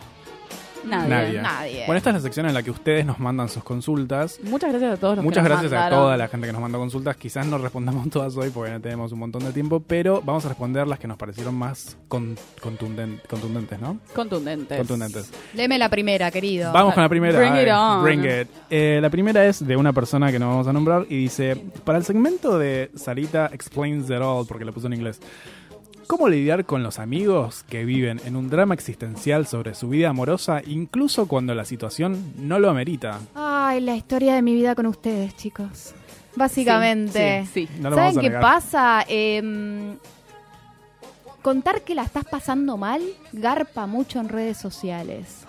Nadie. 0.90 1.42
Nadie. 1.42 1.84
Bueno, 1.86 1.98
esta 1.98 2.10
es 2.10 2.16
la 2.16 2.22
sección 2.22 2.46
en 2.48 2.54
la 2.54 2.64
que 2.64 2.72
ustedes 2.72 3.06
nos 3.06 3.20
mandan 3.20 3.50
sus 3.50 3.64
consultas. 3.64 4.40
Muchas 4.44 4.70
gracias 4.72 4.94
a 4.94 4.98
todos 4.98 5.16
los 5.18 5.26
Muchas 5.26 5.44
que 5.44 5.50
nos 5.50 5.62
gracias 5.62 5.82
a 5.82 5.90
toda 5.90 6.18
la 6.18 6.28
gente 6.28 6.48
que 6.48 6.54
nos 6.54 6.62
manda 6.62 6.78
consultas. 6.78 7.16
Quizás 7.18 7.46
no 7.46 7.58
respondamos 7.58 8.10
todas 8.12 8.36
hoy 8.38 8.50
porque 8.50 8.72
no 8.72 8.80
tenemos 8.82 9.12
un 9.12 9.20
montón 9.20 9.44
de 9.44 9.52
tiempo, 9.52 9.80
pero 9.86 10.22
vamos 10.24 10.46
a 10.46 10.50
responder 10.50 10.88
las 10.88 11.00
que 11.00 11.08
nos 11.08 11.18
parecieron 11.18 11.56
más 11.56 11.98
con- 12.08 12.36
contunden- 12.62 13.22
contundentes, 13.28 13.80
¿no? 13.80 14.00
Contundentes. 14.14 14.78
Contundentes. 14.78 15.32
Léeme 15.54 15.78
la 15.78 15.90
primera, 15.90 16.32
querido. 16.32 16.72
Vamos 16.72 16.94
con 16.94 17.04
la 17.04 17.10
primera. 17.10 17.38
Bring 17.40 17.56
it 17.64 17.70
on. 17.74 18.04
bring 18.04 18.20
it. 18.26 18.48
Eh, 18.70 19.00
la 19.02 19.10
primera 19.10 19.46
es 19.46 19.66
de 19.66 19.76
una 19.76 19.94
persona 19.94 20.32
que 20.32 20.40
no 20.40 20.48
vamos 20.50 20.68
a 20.68 20.74
nombrar 20.74 21.06
y 21.10 21.16
dice, 21.18 21.56
para 21.84 21.98
el 21.98 22.06
segmento 22.06 22.58
de 22.58 22.92
Sarita 22.96 23.50
Explains 23.54 24.10
It 24.10 24.18
All, 24.22 24.46
porque 24.48 24.66
lo 24.66 24.74
puso 24.74 24.88
en 24.88 24.94
inglés, 24.94 25.20
¿cómo 26.08 26.30
lidiar 26.30 26.66
con 26.66 26.84
los 26.84 27.00
amigos 27.00 27.64
que 27.70 27.86
viven 27.86 28.22
en 28.26 28.36
un 28.36 28.50
drama 28.50 28.74
existencial 28.74 29.46
sobre 29.46 29.76
su 29.76 29.90
vida 29.90 30.10
amorosa, 30.10 30.62
incluso 30.66 31.28
cuando 31.28 31.54
la 31.54 31.66
situación 31.66 32.34
no 32.38 32.60
lo 32.60 32.70
amerita? 32.70 33.20
Ay, 33.36 33.82
la 33.82 33.96
historia 33.96 34.34
de 34.34 34.42
mi 34.42 34.56
vida 34.56 34.74
con 34.74 34.86
ustedes, 34.86 35.36
chicos. 35.36 35.94
Básicamente. 36.36 37.46
Sí, 37.54 37.68
sí. 37.68 37.80
No 37.80 37.90
lo 37.90 37.96
¿Saben 37.96 38.16
vamos 38.16 38.18
a 38.18 38.22
qué 38.22 38.30
negar. 38.30 38.42
pasa? 38.42 39.06
Em, 39.08 39.98
contar 41.42 41.82
que 41.82 41.96
la 41.96 42.04
estás 42.04 42.26
pasando 42.26 42.78
mal 42.78 43.02
garpa 43.34 43.86
mucho 43.86 44.20
en 44.20 44.30
redes 44.30 44.58
sociales. 44.58 45.44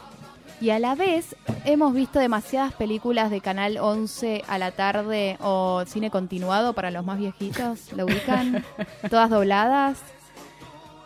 Y 0.61 0.71
a 0.71 0.81
la 0.81 0.97
vez 0.97 1.37
hemos 1.65 1.95
visto 1.95 2.19
demasiadas 2.19 2.73
películas 2.73 3.31
de 3.31 3.41
Canal 3.41 3.79
11 3.79 4.43
a 4.49 4.59
la 4.59 4.73
tarde 4.73 5.37
o 5.41 5.85
cine 5.87 6.11
continuado 6.11 6.73
para 6.73 6.91
los 6.91 7.05
más 7.05 7.19
viejitos, 7.19 7.93
¿lo 7.93 8.07
ubican? 8.07 8.65
Todas 9.11 9.31
dobladas. 9.31 10.01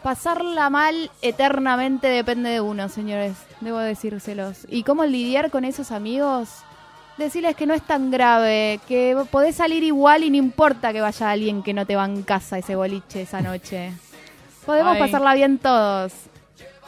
Pasarla 0.03 0.69
mal 0.69 1.11
eternamente 1.23 2.09
depende 2.09 2.51
de 2.51 2.61
uno, 2.61 2.89
señores, 2.89 3.35
debo 3.61 3.79
decírselos. 3.79 4.67
¿Y 4.69 4.83
cómo 4.83 5.05
lidiar 5.05 5.51
con 5.51 5.65
esos 5.65 5.93
amigos? 5.93 6.49
Decirles 7.19 7.55
que 7.55 7.67
no 7.67 7.75
es 7.75 7.83
tan 7.83 8.11
grave, 8.11 8.81
que 8.89 9.17
podés 9.31 9.55
salir 9.55 9.85
igual 9.85 10.25
y 10.25 10.31
no 10.31 10.37
importa 10.37 10.93
que 10.93 11.01
vaya 11.01 11.31
alguien 11.31 11.63
que 11.63 11.73
no 11.73 11.87
te 11.87 11.95
va 11.95 12.05
en 12.05 12.23
casa 12.23 12.59
ese 12.59 12.75
boliche 12.75 13.23
esa 13.23 13.43
noche. 13.43 13.93
Podemos 14.67 14.95
Ay. 14.95 15.01
pasarla 15.01 15.35
bien 15.35 15.59
todos. 15.59 16.13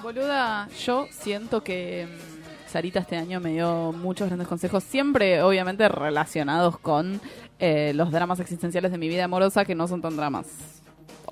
Boluda, 0.03 0.69
yo 0.85 1.07
siento 1.13 1.63
que 1.63 2.09
mm, 2.09 2.69
Sarita 2.71 2.99
este 2.99 3.17
año 3.17 3.39
me 3.39 3.53
dio 3.53 3.93
muchos 3.93 4.27
grandes 4.27 4.49
consejos, 4.49 4.83
siempre 4.83 5.41
obviamente 5.41 5.89
relacionados 5.89 6.79
con 6.79 7.21
eh, 7.61 7.93
los 7.95 8.11
dramas 8.11 8.41
existenciales 8.41 8.91
de 8.91 8.99
mi 8.99 9.09
vida 9.09 9.25
amorosa 9.25 9.65
que 9.65 9.77
no 9.77 9.87
son 9.87 10.03
tan 10.03 10.17
dramas. 10.17 10.74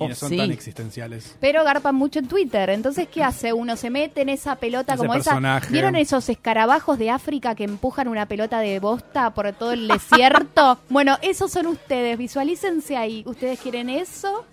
Y 0.01 0.05
O 0.05 0.09
no 0.09 0.15
son 0.15 0.31
sí. 0.31 0.37
tan 0.39 0.51
existenciales. 0.51 1.37
Pero 1.41 1.65
garpan 1.65 1.95
mucho 1.95 2.19
en 2.19 2.27
Twitter. 2.29 2.71
Entonces, 2.71 3.09
¿qué 3.09 3.23
hace? 3.23 3.53
Uno 3.53 3.77
se 3.77 3.91
mete 3.91 4.23
en 4.23 4.31
esa 4.31 4.57
pelota 4.57 4.95
Ese 4.95 4.99
como 5.01 5.15
esa. 5.15 5.31
personaje. 5.33 5.73
¿Vieron 5.73 5.97
esos 5.97 6.29
escarabajos 6.29 6.99
de 6.99 7.11
África 7.11 7.55
que 7.55 7.65
empujan 7.65 8.09
una 8.09 8.27
pelota 8.27 8.61
de 8.61 8.81
bosta 8.81 9.31
por 9.35 9.53
todo 9.53 9.73
el 9.73 9.89
desierto? 9.89 10.79
bueno, 10.89 11.19
esos 11.23 11.51
son 11.53 11.67
ustedes. 11.67 12.17
Visualícense 12.19 12.97
ahí. 12.97 13.23
¿Ustedes 13.27 13.61
quieren 13.61 13.91
eso 13.91 14.45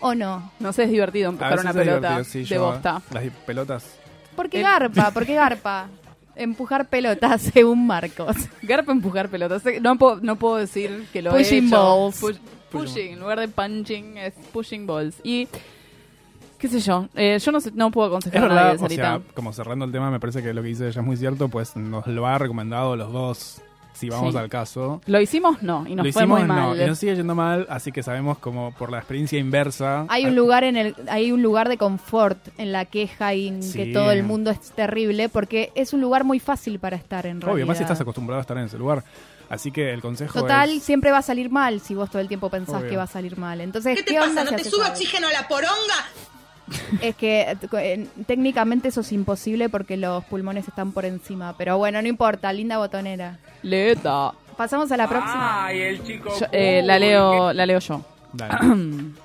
o 0.00 0.14
no? 0.14 0.52
No 0.60 0.72
sé, 0.72 0.84
es 0.84 0.90
divertido 0.90 1.30
empujar 1.30 1.58
una 1.60 1.72
pelota 1.72 2.22
sí, 2.24 2.44
de 2.44 2.58
bosta. 2.58 3.02
Las 3.10 3.24
pelotas. 3.46 3.84
¿Por 4.36 4.48
qué 4.48 4.58
El- 4.58 4.62
garpa? 4.64 5.10
¿Por 5.10 5.26
qué 5.26 5.34
garpa? 5.34 5.88
Empujar 6.36 6.88
pelotas, 6.88 7.42
según 7.54 7.86
Marcos. 7.86 8.34
Garpa 8.62 8.90
empujar 8.90 9.28
pelotas. 9.28 9.62
No 9.80 9.96
puedo, 9.96 10.16
no 10.20 10.34
puedo 10.36 10.56
decir 10.56 11.06
que 11.12 11.22
lo 11.22 11.30
Pushing 11.30 11.64
he 11.64 11.66
hecho. 11.68 11.76
balls. 12.00 12.20
Push- 12.20 12.38
pushing, 12.80 13.12
en 13.14 13.20
lugar 13.20 13.40
de 13.40 13.48
punching, 13.48 14.18
es 14.18 14.34
pushing 14.52 14.86
balls. 14.86 15.16
Y, 15.24 15.48
qué 16.58 16.68
sé 16.68 16.80
yo, 16.80 17.08
eh, 17.14 17.38
yo 17.40 17.52
no, 17.52 17.60
sé, 17.60 17.70
no 17.74 17.90
puedo 17.90 18.08
Es 18.08 18.26
aconsejar 18.26 18.44
a 18.44 18.48
verdad, 18.48 18.64
nadie, 18.64 18.76
o 18.76 18.80
Sarita. 18.80 19.02
sea, 19.02 19.20
como 19.34 19.52
cerrando 19.52 19.84
el 19.84 19.92
tema, 19.92 20.10
me 20.10 20.20
parece 20.20 20.42
que 20.42 20.52
lo 20.54 20.62
que 20.62 20.68
dice 20.68 20.88
ella 20.88 21.00
es 21.00 21.06
muy 21.06 21.16
cierto, 21.16 21.48
pues 21.48 21.76
nos 21.76 22.06
lo 22.06 22.26
ha 22.26 22.38
recomendado 22.38 22.96
los 22.96 23.12
dos, 23.12 23.60
si 23.92 24.08
vamos 24.08 24.32
Sí. 24.32 24.38
al 24.38 24.48
caso. 24.48 25.00
Lo 25.06 25.20
hicimos, 25.20 25.62
no, 25.62 25.84
y 25.86 25.94
nos 25.94 26.04
lo 26.06 26.12
fue 26.12 26.22
hicimos, 26.22 26.38
muy 26.40 26.48
no, 26.48 26.54
mal. 26.70 26.80
y 26.80 26.86
nos 26.86 26.98
sigue 26.98 27.14
yendo 27.14 27.34
mal, 27.36 27.66
así 27.70 27.92
que 27.92 28.02
sabemos 28.02 28.38
como 28.38 28.72
por 28.72 28.90
la 28.90 28.98
experiencia 28.98 29.38
inversa. 29.38 30.06
Hay 30.08 30.26
un 30.26 30.34
lugar 30.34 30.64
en 30.64 30.76
el, 30.76 30.96
hay 31.08 31.30
un 31.32 31.42
lugar 31.42 31.68
de 31.68 31.76
confort 31.76 32.38
en 32.58 32.72
la 32.72 32.86
queja 32.86 33.34
y 33.34 33.48
en 33.48 33.72
que 33.72 33.92
todo 33.92 34.10
el 34.10 34.22
mundo 34.24 34.50
es 34.50 34.58
terrible, 34.72 35.28
porque 35.28 35.70
es 35.76 35.92
un 35.92 36.00
lugar 36.00 36.24
muy 36.24 36.40
fácil 36.40 36.78
para 36.80 36.96
estar 36.96 37.26
en 37.26 37.40
realidad. 37.40 37.54
Obvio, 37.54 37.66
más 37.66 37.76
si 37.76 37.82
estás 37.84 38.00
acostumbrado 38.00 38.38
a 38.38 38.42
estar 38.42 38.56
en 38.58 38.64
ese 38.64 38.78
lugar. 38.78 39.04
Así 39.54 39.70
que 39.70 39.92
el 39.92 40.00
consejo 40.02 40.40
Total, 40.40 40.70
es... 40.70 40.82
siempre 40.82 41.10
va 41.10 41.18
a 41.18 41.22
salir 41.22 41.50
mal 41.50 41.80
si 41.80 41.94
vos 41.94 42.10
todo 42.10 42.20
el 42.20 42.28
tiempo 42.28 42.50
pensás 42.50 42.80
Obvio. 42.80 42.90
que 42.90 42.96
va 42.96 43.04
a 43.04 43.08
salir 43.08 43.38
mal. 43.38 43.60
Entonces, 43.60 43.96
¿Qué 43.96 44.04
¿qué, 44.04 44.12
te 44.14 44.20
onda 44.20 44.42
pasa? 44.42 44.46
si 44.46 44.52
¿No 44.52 44.62
te 44.62 44.70
sube 44.70 44.88
oxígeno 44.88 45.28
a 45.28 45.32
la 45.32 45.48
poronga? 45.48 46.04
Es 47.00 47.14
que 47.14 47.56
eh, 47.72 48.08
técnicamente 48.26 48.88
eso 48.88 49.02
es 49.02 49.12
imposible 49.12 49.68
porque 49.68 49.96
los 49.96 50.24
pulmones 50.24 50.66
están 50.66 50.92
por 50.92 51.04
encima. 51.04 51.54
Pero 51.56 51.78
bueno, 51.78 52.00
no 52.00 52.08
importa, 52.08 52.52
linda 52.52 52.78
botonera. 52.78 53.38
Leta. 53.62 54.32
Pasamos 54.56 54.90
a 54.92 54.96
la 54.96 55.08
próxima. 55.08 55.68
Yo, 55.72 56.46
eh, 56.52 56.82
la 56.84 56.98
leo, 56.98 57.52
la 57.52 57.66
leo 57.66 57.78
yo. 57.80 58.00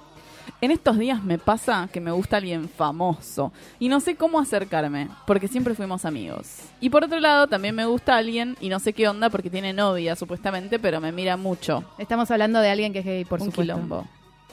En 0.61 0.71
estos 0.71 0.97
días 0.97 1.23
me 1.23 1.37
pasa 1.37 1.87
que 1.91 2.01
me 2.01 2.11
gusta 2.11 2.35
alguien 2.37 2.67
famoso 2.67 3.53
y 3.79 3.87
no 3.87 4.01
sé 4.01 4.15
cómo 4.15 4.39
acercarme, 4.41 5.07
porque 5.25 5.47
siempre 5.47 5.73
fuimos 5.73 6.03
amigos. 6.03 6.57
Y 6.81 6.89
por 6.89 7.05
otro 7.05 7.19
lado, 7.21 7.47
también 7.47 7.75
me 7.75 7.85
gusta 7.85 8.17
alguien 8.17 8.57
y 8.59 8.67
no 8.67 8.79
sé 8.79 8.91
qué 8.91 9.07
onda 9.07 9.29
porque 9.29 9.49
tiene 9.49 9.71
novia 9.71 10.17
supuestamente, 10.17 10.77
pero 10.77 10.99
me 10.99 11.13
mira 11.13 11.37
mucho. 11.37 11.85
Estamos 11.97 12.29
hablando 12.29 12.59
de 12.59 12.69
alguien 12.71 12.91
que 12.91 12.99
es 12.99 13.05
gay, 13.05 13.23
por 13.25 13.39
Un 13.39 13.45
supuesto. 13.51 13.73
quilombo. 13.73 14.05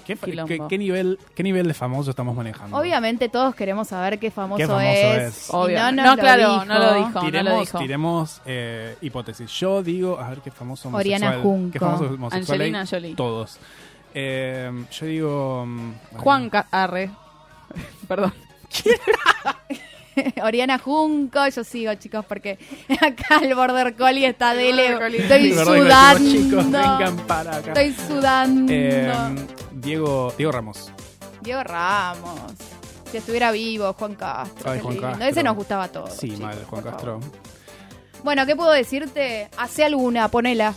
¿Qué, 0.06 0.14
Quilombo. 0.14 0.46
qué- 0.46 0.60
qué 0.68 0.78
nivel, 0.78 1.18
¿Qué 1.34 1.42
nivel 1.42 1.66
de 1.66 1.74
famoso 1.74 2.10
estamos 2.10 2.36
manejando? 2.36 2.76
Obviamente 2.76 3.28
todos 3.28 3.56
queremos 3.56 3.88
saber 3.88 4.20
qué 4.20 4.30
famoso, 4.30 4.58
¿Qué 4.58 4.66
famoso 4.68 4.84
es. 4.86 5.22
es? 5.24 5.48
Y 5.48 5.52
Obvio. 5.52 5.78
No, 5.80 5.90
nos 5.90 6.16
lo 6.16 6.22
claro, 6.22 6.52
dijo. 6.52 6.64
no 6.66 6.78
lo 6.78 6.94
dijo. 6.94 7.08
no 7.08 7.14
lo 7.14 7.20
Tiremos, 7.26 7.60
dijo. 7.62 7.78
tiremos 7.80 8.42
eh, 8.46 8.96
hipótesis. 9.00 9.50
Yo 9.50 9.82
digo, 9.82 10.20
a 10.20 10.28
ver 10.28 10.38
qué 10.42 10.52
famoso 10.52 10.90
Oriana 10.90 11.26
homosexual. 11.30 11.42
Junco. 11.42 11.72
¿Qué 11.72 11.78
famoso 11.80 12.04
homosexual 12.14 12.60
hay? 12.60 12.66
Angelina 12.68 12.86
Jolie. 12.88 13.14
Todos. 13.16 13.58
Eh, 14.18 14.72
yo 14.90 15.06
digo... 15.06 15.66
mm, 15.66 15.92
Juan 16.16 16.50
Arre. 16.70 17.10
Perdón. 18.08 18.32
Oriana 20.42 20.78
Junco, 20.78 21.46
yo 21.48 21.62
sigo, 21.62 21.92
chicos, 21.96 22.24
porque 22.24 22.58
acá 23.02 23.40
el 23.42 23.54
Border 23.54 23.94
Collie 23.94 24.26
está. 24.26 24.54
Estoy 24.54 24.72
De 24.72 24.94
verdad 24.94 25.08
que 25.10 25.54
sudando. 25.64 26.30
chicos, 26.30 26.64
vengan 26.64 27.16
para 27.26 27.56
acá. 27.56 27.72
Estoy 27.74 28.06
sudando. 28.06 28.72
Eh, 28.74 29.12
Diego, 29.72 30.32
Diego 30.38 30.52
Ramos. 30.52 30.90
Diego 31.42 31.62
Ramos. 31.62 32.40
Si 33.10 33.18
estuviera 33.18 33.50
vivo, 33.52 33.92
Juan 33.92 34.14
Castro. 34.14 34.70
Ay, 34.70 34.80
Juan. 34.80 34.96
Castro. 34.96 35.26
Ese 35.26 35.42
nos 35.42 35.56
gustaba 35.56 35.84
a 35.84 35.88
todos. 35.88 36.14
Sí, 36.14 36.28
chicos, 36.30 36.40
mal, 36.40 36.64
Juan 36.64 36.82
Castro. 36.82 37.20
favor. 37.20 37.36
Bueno, 38.24 38.46
¿qué 38.46 38.56
puedo 38.56 38.70
decirte? 38.72 39.50
Hace 39.58 39.84
alguna, 39.84 40.28
ponela. 40.28 40.72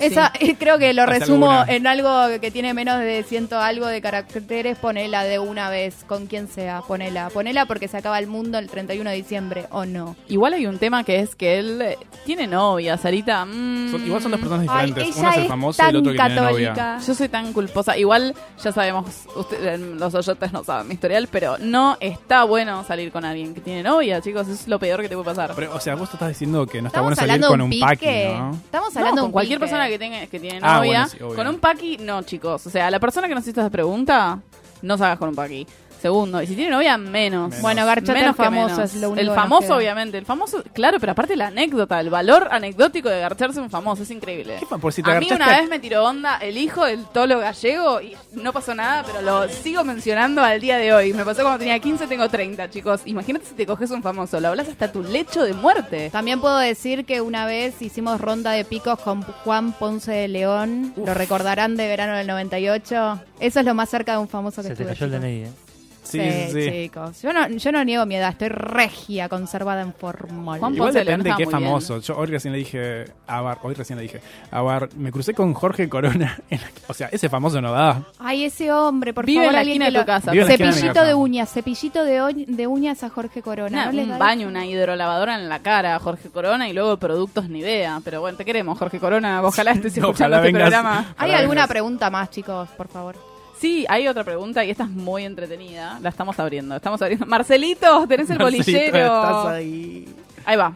Esa 0.00 0.32
eh, 0.40 0.56
creo 0.58 0.78
que 0.78 0.92
lo 0.94 1.06
resumo 1.06 1.50
alguna. 1.50 1.74
en 1.76 1.86
algo 1.86 2.40
que 2.40 2.50
tiene 2.50 2.74
menos 2.74 2.98
de 3.00 3.22
ciento 3.22 3.58
algo 3.60 3.86
de 3.86 4.00
caracteres, 4.00 4.78
ponela 4.78 5.24
de 5.24 5.38
una 5.38 5.70
vez, 5.70 6.04
con 6.06 6.26
quien 6.26 6.48
sea, 6.48 6.80
ponela. 6.82 7.28
Ponela 7.30 7.66
porque 7.66 7.88
se 7.88 7.96
acaba 7.98 8.18
el 8.18 8.26
mundo 8.26 8.58
el 8.58 8.68
31 8.68 9.10
de 9.10 9.16
diciembre, 9.16 9.66
¿o 9.70 9.84
no? 9.84 10.16
Igual 10.28 10.54
hay 10.54 10.66
un 10.66 10.78
tema 10.78 11.04
que 11.04 11.20
es 11.20 11.34
que 11.34 11.58
él 11.58 11.80
eh, 11.82 11.96
tiene 12.24 12.46
novia, 12.46 12.96
Sarita. 12.96 13.44
mm, 13.44 13.90
Son- 13.90 14.06
igual 14.06 14.22
son 14.22 14.30
dos 14.32 14.40
personas 14.40 14.66
Ay, 14.70 14.86
diferentes. 14.86 15.16
ella 15.16 15.20
Uno 15.20 15.30
es 15.30 15.36
el 15.38 15.48
famoso 15.48 15.82
y 15.82 15.86
el 15.86 15.92
tan 15.92 15.96
otro 16.00 16.12
que 16.12 16.18
tiene 16.18 16.34
novia. 16.34 16.68
católica. 16.74 16.98
Yo 17.06 17.14
soy 17.14 17.28
tan 17.28 17.52
culposa. 17.52 17.96
Igual 17.96 18.34
ya 18.62 18.72
sabemos, 18.72 19.06
usted- 19.36 19.78
los 19.78 20.14
oyentes 20.14 20.52
no 20.52 20.64
saben 20.64 20.88
mi 20.88 20.94
historial, 20.94 21.28
pero 21.30 21.58
no 21.58 21.96
está 22.00 22.44
bueno 22.44 22.82
salir 22.84 23.12
con 23.12 23.24
alguien 23.24 23.54
que 23.54 23.60
tiene 23.60 23.82
novia, 23.82 24.20
chicos. 24.20 24.48
Es 24.48 24.66
lo 24.68 24.78
peor 24.78 25.02
que 25.02 25.08
te 25.08 25.14
puede 25.14 25.26
pasar. 25.26 25.52
Pero, 25.54 25.74
o 25.74 25.80
sea, 25.80 25.94
vos 25.94 26.08
te 26.10 26.16
estás 26.16 26.28
diciendo 26.28 26.66
que 26.66 26.80
no 26.80 26.88
está 26.88 27.00
Estamos 27.00 27.16
bueno 27.16 27.32
salir 27.32 27.46
con 27.46 27.60
un 27.60 27.72
un 27.72 27.80
paqui, 27.80 27.96
pique. 27.98 28.34
¿no? 28.38 28.50
Estamos 28.52 28.96
hablando 28.96 29.20
con 29.22 29.26
un 29.26 29.32
cualquier 29.32 29.58
pique. 29.58 29.68
persona 29.70 29.88
que 29.90 29.98
tenga 29.98 30.26
que 30.26 30.40
tiene 30.40 30.58
Ah, 30.62 30.76
novia. 30.78 30.90
bueno, 31.02 31.08
sí, 31.08 31.16
obvio. 31.22 31.36
con 31.36 31.46
un 31.48 31.58
paqui, 31.58 31.98
no, 31.98 32.22
chicos. 32.22 32.66
O 32.66 32.70
sea, 32.70 32.90
la 32.90 32.98
persona 33.00 33.28
que 33.28 33.34
nos 33.34 33.46
hizo 33.46 33.60
esta 33.60 33.70
pregunta, 33.70 34.38
no 34.82 34.96
salgas 34.98 35.18
con 35.18 35.28
un 35.30 35.34
paqui. 35.34 35.66
Segundo, 36.00 36.40
y 36.42 36.46
si 36.46 36.54
tiene 36.54 36.70
novia, 36.70 36.96
menos. 36.96 37.10
Menos. 37.50 37.60
Bueno, 37.60 37.84
Garchate 37.84 38.12
Menos 38.14 38.30
el 38.30 38.36
que 38.36 38.42
famoso 38.42 38.74
menos. 38.76 38.94
es 38.94 39.00
lo 39.00 39.08
único 39.10 39.20
El 39.20 39.26
que 39.26 39.34
nos 39.34 39.42
famoso, 39.42 39.66
queda. 39.68 39.76
obviamente. 39.76 40.18
El 40.18 40.24
famoso, 40.26 40.62
claro, 40.72 40.98
pero 40.98 41.12
aparte 41.12 41.36
la 41.36 41.48
anécdota, 41.48 42.00
el 42.00 42.08
valor 42.08 42.48
anecdótico 42.50 43.08
de 43.10 43.20
garcharse 43.20 43.60
un 43.60 43.68
famoso 43.70 44.02
es 44.04 44.10
increíble. 44.10 44.56
¿Qué 44.58 44.66
por 44.66 44.92
si 44.92 45.02
te 45.02 45.10
a 45.10 45.20
mí 45.20 45.28
una 45.30 45.48
vez 45.60 45.68
me 45.68 45.78
tiró 45.78 46.04
onda 46.04 46.38
el 46.38 46.56
hijo 46.56 46.84
del 46.86 47.04
tolo 47.06 47.38
gallego 47.40 48.00
y 48.00 48.16
no 48.32 48.52
pasó 48.52 48.74
nada, 48.74 49.04
pero 49.04 49.20
lo 49.20 49.48
sigo 49.50 49.84
mencionando 49.84 50.42
al 50.42 50.60
día 50.60 50.78
de 50.78 50.92
hoy. 50.94 51.12
Me 51.12 51.24
pasó 51.24 51.42
cuando 51.42 51.58
tenía 51.58 51.78
15, 51.78 52.06
tengo 52.06 52.28
30, 52.28 52.70
chicos. 52.70 53.02
Imagínate 53.04 53.44
si 53.46 53.54
te 53.54 53.66
coges 53.66 53.90
un 53.90 54.02
famoso, 54.02 54.40
lo 54.40 54.48
hablas 54.48 54.68
hasta 54.68 54.90
tu 54.90 55.02
lecho 55.02 55.42
de 55.42 55.52
muerte. 55.52 56.08
También 56.10 56.40
puedo 56.40 56.56
decir 56.58 57.04
que 57.04 57.20
una 57.20 57.44
vez 57.46 57.80
hicimos 57.82 58.20
ronda 58.20 58.52
de 58.52 58.64
picos 58.64 58.98
con 59.00 59.22
Juan 59.22 59.72
Ponce 59.72 60.12
de 60.12 60.28
León. 60.28 60.94
Lo 60.96 61.12
recordarán 61.12 61.76
de 61.76 61.86
verano 61.88 62.16
del 62.16 62.26
98. 62.26 63.20
Eso 63.40 63.60
es 63.60 63.66
lo 63.66 63.74
más 63.74 63.90
cerca 63.90 64.12
de 64.12 64.18
un 64.18 64.28
famoso 64.28 64.62
que 64.62 64.68
Se 64.68 64.74
te 64.76 64.82
estuve. 64.84 64.94
cayó 64.94 65.06
el 65.06 65.12
chicos. 65.12 65.22
DNI, 65.22 65.36
¿eh? 65.44 65.69
Sí, 66.10 66.20
sí, 66.52 66.62
sí. 66.64 66.70
chicos. 66.70 67.22
Yo 67.22 67.32
no, 67.32 67.48
yo 67.48 67.72
no 67.72 67.84
niego 67.84 68.06
mi 68.06 68.16
edad, 68.16 68.30
estoy 68.30 68.48
regia, 68.48 69.28
conservada 69.28 69.82
en 69.82 69.92
formol. 69.94 70.58
Juan 70.58 70.74
Igual 70.74 70.88
Ponce 70.88 70.98
depende 71.04 71.30
de 71.30 71.36
qué 71.36 71.46
famoso. 71.46 72.00
Yo 72.00 72.16
hoy 72.16 72.26
recién 72.26 72.52
le 72.52 72.58
dije 72.58 73.04
a 73.26 73.40
Bar, 73.40 73.58
hoy 73.62 73.74
recién 73.74 73.96
le 73.98 74.02
dije 74.02 74.20
a 74.50 74.60
Bar, 74.62 74.88
me 74.96 75.10
crucé 75.12 75.34
con 75.34 75.54
Jorge 75.54 75.88
Corona. 75.88 76.38
en 76.50 76.60
la- 76.60 76.70
o 76.88 76.94
sea, 76.94 77.08
ese 77.12 77.28
famoso 77.28 77.60
no 77.60 77.72
da. 77.72 78.02
Ay, 78.18 78.44
ese 78.44 78.72
hombre, 78.72 79.12
por 79.14 79.26
Vive 79.26 79.38
favor, 79.44 79.48
en 79.48 79.52
la 79.54 79.60
alguien 79.60 79.82
esquina 79.82 79.86
que 79.86 79.90
de 79.92 79.98
tu 79.98 80.00
lo- 80.00 80.06
casa. 80.06 80.30
Vive 80.32 80.42
en 80.42 80.48
la 80.48 80.52
esquina 80.54 80.68
de 80.68 80.74
mi 80.74 80.78
Cepillito 80.80 80.94
casa. 80.94 81.06
de 81.06 81.14
uñas, 81.14 81.52
cepillito 81.52 82.04
de, 82.04 82.20
oñ- 82.22 82.46
de 82.46 82.66
uñas 82.66 83.02
a 83.04 83.10
Jorge 83.10 83.42
Corona. 83.42 83.68
Una- 83.68 83.86
¿no 83.86 83.92
les 83.92 84.04
un 84.04 84.10
da 84.10 84.18
baño, 84.18 84.48
una 84.48 84.66
hidrolavadora 84.66 85.34
en 85.36 85.48
la 85.48 85.60
cara, 85.60 85.98
Jorge 85.98 86.28
Corona, 86.30 86.68
y 86.68 86.72
luego 86.72 86.96
productos 86.96 87.48
Nivea. 87.48 88.00
Pero 88.04 88.20
bueno, 88.20 88.36
te 88.36 88.44
queremos, 88.44 88.78
Jorge 88.78 88.98
Corona. 88.98 89.42
Ojalá 89.42 89.72
estés 89.72 89.96
escuchando 89.96 90.10
Ojalá 90.10 90.36
este 90.38 90.52
vengas. 90.52 90.62
programa. 90.70 91.14
¿Hay 91.18 91.32
alguna 91.32 91.66
pregunta 91.66 92.10
más, 92.10 92.30
chicos, 92.30 92.68
por 92.76 92.88
favor? 92.88 93.16
Sí, 93.60 93.84
hay 93.88 94.08
otra 94.08 94.24
pregunta 94.24 94.64
y 94.64 94.70
esta 94.70 94.84
es 94.84 94.90
muy 94.90 95.24
entretenida. 95.24 95.98
La 96.00 96.08
estamos 96.08 96.38
abriendo. 96.38 96.74
Estamos 96.76 97.00
abriendo. 97.02 97.26
Marcelito, 97.26 98.06
tenés 98.08 98.30
el 98.30 98.38
Marcelito, 98.38 98.64
bolillero. 98.72 98.96
estás 99.22 99.46
ahí. 99.46 100.08
Ahí 100.46 100.56
va. 100.56 100.72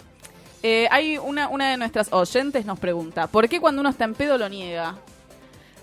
Eh, 0.63 0.87
hay 0.91 1.17
una, 1.19 1.49
una 1.49 1.71
de 1.71 1.77
nuestras 1.79 2.13
oyentes 2.13 2.65
nos 2.67 2.79
pregunta, 2.79 3.27
¿por 3.27 3.49
qué 3.49 3.61
cuando 3.61 3.81
uno 3.81 3.91
está 3.91 4.05
en 4.05 4.15
pedo 4.15 4.39
lo 4.39 4.49
niega? 4.49 4.97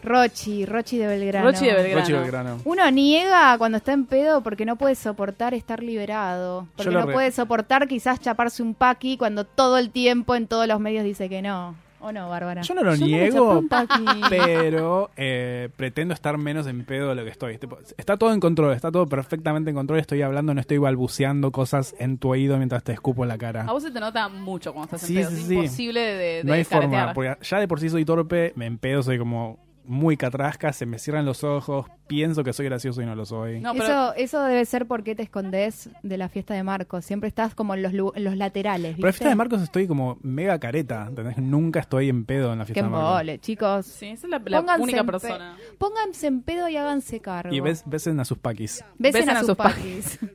Rochi, 0.03 0.65
Rochi 0.65 0.97
de 0.97 1.05
Belgrano. 1.05 1.45
Rochi 1.51 1.65
de 1.65 1.73
Belgrano. 1.73 1.99
Rochi 2.01 2.13
Belgrano. 2.13 2.57
Uno 2.65 2.89
niega 2.89 3.55
cuando 3.59 3.77
está 3.77 3.93
en 3.93 4.05
pedo 4.05 4.41
porque 4.41 4.65
no 4.65 4.75
puede 4.75 4.95
soportar 4.95 5.53
estar 5.53 5.83
liberado. 5.83 6.67
Porque 6.75 6.91
no 6.91 7.05
re- 7.05 7.13
puede 7.13 7.31
soportar 7.31 7.87
quizás 7.87 8.19
chaparse 8.19 8.63
un 8.63 8.73
paqui 8.73 9.17
cuando 9.17 9.43
todo 9.45 9.77
el 9.77 9.91
tiempo 9.91 10.33
en 10.35 10.47
todos 10.47 10.67
los 10.67 10.79
medios 10.79 11.03
dice 11.03 11.29
que 11.29 11.43
no. 11.43 11.75
¿O 12.01 12.11
no, 12.11 12.27
Bárbara? 12.29 12.61
Yo 12.63 12.73
no 12.73 12.83
lo 12.83 12.95
Yo 12.95 13.01
no 13.01 13.05
me 13.05 13.11
niego, 13.11 13.45
chapé 13.47 13.57
un 13.59 13.67
paqui. 13.69 14.21
pero 14.29 15.11
eh, 15.17 15.69
pretendo 15.75 16.13
estar 16.13 16.37
menos 16.37 16.65
en 16.67 16.83
pedo 16.85 17.09
de 17.09 17.15
lo 17.15 17.23
que 17.23 17.29
estoy. 17.29 17.57
Tipo, 17.57 17.77
Está 17.97 18.17
todo 18.17 18.33
en 18.33 18.39
control, 18.39 18.73
está 18.73 18.91
todo 18.91 19.07
perfectamente 19.07 19.69
en 19.69 19.75
control. 19.75 19.99
Estoy 19.99 20.21
hablando, 20.21 20.53
no 20.53 20.61
estoy 20.61 20.77
balbuceando 20.79 21.51
cosas 21.51 21.95
en 21.99 22.17
tu 22.17 22.29
oído 22.29 22.57
mientras 22.57 22.83
te 22.83 22.91
escupo 22.93 23.23
en 23.23 23.29
la 23.29 23.37
cara. 23.37 23.65
A 23.67 23.71
vos 23.73 23.83
se 23.83 23.91
te 23.91 23.99
nota 23.99 24.27
mucho 24.29 24.73
cuando 24.73 24.95
estás 24.95 25.01
Sí, 25.07 25.17
en 25.17 25.23
pedo. 25.27 25.29
sí, 25.31 25.41
es 25.41 25.47
sí. 25.47 25.53
imposible 25.55 25.99
de, 26.01 26.15
de 26.37 26.43
no 26.43 26.53
hay 26.53 26.65
caretear. 26.65 26.81
forma, 26.99 27.13
porque 27.13 27.37
ya 27.45 27.59
de 27.59 27.67
por 27.67 27.79
sí 27.79 27.89
soy 27.89 28.03
torpe, 28.05 28.53
me 28.55 28.65
empedo, 28.65 29.03
soy 29.03 29.17
como 29.19 29.59
muy 29.91 30.15
catrasca, 30.15 30.71
se 30.71 30.85
me 30.85 30.97
cierran 30.97 31.25
los 31.25 31.43
ojos, 31.43 31.85
pienso 32.07 32.45
que 32.45 32.53
soy 32.53 32.65
gracioso 32.65 33.01
y 33.01 33.05
no 33.05 33.13
lo 33.13 33.25
soy. 33.25 33.59
No, 33.59 33.73
pero 33.73 33.83
Eso, 33.83 34.13
eso 34.15 34.43
debe 34.45 34.63
ser 34.65 34.87
porque 34.87 35.15
te 35.15 35.23
escondes 35.23 35.89
de 36.01 36.17
la 36.17 36.29
fiesta 36.29 36.53
de 36.53 36.63
Marcos. 36.63 37.03
Siempre 37.03 37.27
estás 37.27 37.53
como 37.55 37.75
en 37.75 37.83
los, 37.83 37.93
en 37.93 38.23
los 38.23 38.37
laterales. 38.37 38.95
Pero 38.95 39.07
en 39.07 39.09
la 39.09 39.11
fiesta 39.11 39.29
de 39.29 39.35
Marcos 39.35 39.61
estoy 39.61 39.87
como 39.87 40.17
mega 40.21 40.57
careta, 40.59 41.07
¿entendés? 41.09 41.37
Nunca 41.37 41.81
estoy 41.81 42.07
en 42.07 42.23
pedo 42.23 42.53
en 42.53 42.59
la 42.59 42.65
Qué 42.65 42.73
fiesta 42.73 42.85
de 42.85 42.89
Marcos. 42.89 43.11
embole, 43.11 43.39
chicos. 43.39 43.85
sí, 43.85 44.07
esa 44.07 44.27
es 44.27 44.31
la, 44.31 44.77
única 44.79 45.03
persona. 45.03 45.57
Pónganse 45.77 46.27
en 46.27 46.41
pedo 46.41 46.69
y 46.69 46.77
háganse 46.77 47.19
cargo. 47.19 47.53
Y 47.53 47.59
ves, 47.59 47.83
besen 47.85 48.17
a 48.21 48.25
sus 48.25 48.37
paquis. 48.37 48.85
Besen, 48.97 49.21
Besen 49.21 49.35
a, 49.35 49.39
a 49.41 49.43
sus 49.43 49.57
paquis. 49.57 50.19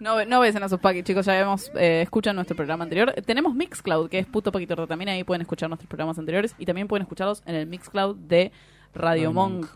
No, 0.00 0.24
no 0.24 0.40
besen 0.40 0.62
a 0.62 0.68
sus 0.70 0.80
paquis, 0.80 1.04
chicos. 1.04 1.26
Ya 1.26 1.38
hemos 1.38 1.70
eh, 1.74 2.00
escuchan 2.00 2.34
nuestro 2.34 2.56
programa 2.56 2.84
anterior. 2.84 3.12
Tenemos 3.26 3.54
Mixcloud, 3.54 4.08
que 4.08 4.18
es 4.18 4.26
puto 4.26 4.50
paquito. 4.50 4.86
También 4.86 5.10
ahí 5.10 5.24
pueden 5.24 5.42
escuchar 5.42 5.68
nuestros 5.68 5.88
programas 5.88 6.18
anteriores 6.18 6.54
y 6.58 6.64
también 6.64 6.88
pueden 6.88 7.02
escucharlos 7.02 7.42
en 7.44 7.54
el 7.54 7.66
Mixcloud 7.66 8.16
de 8.16 8.50
Radio 8.94 9.32
Monk, 9.32 9.66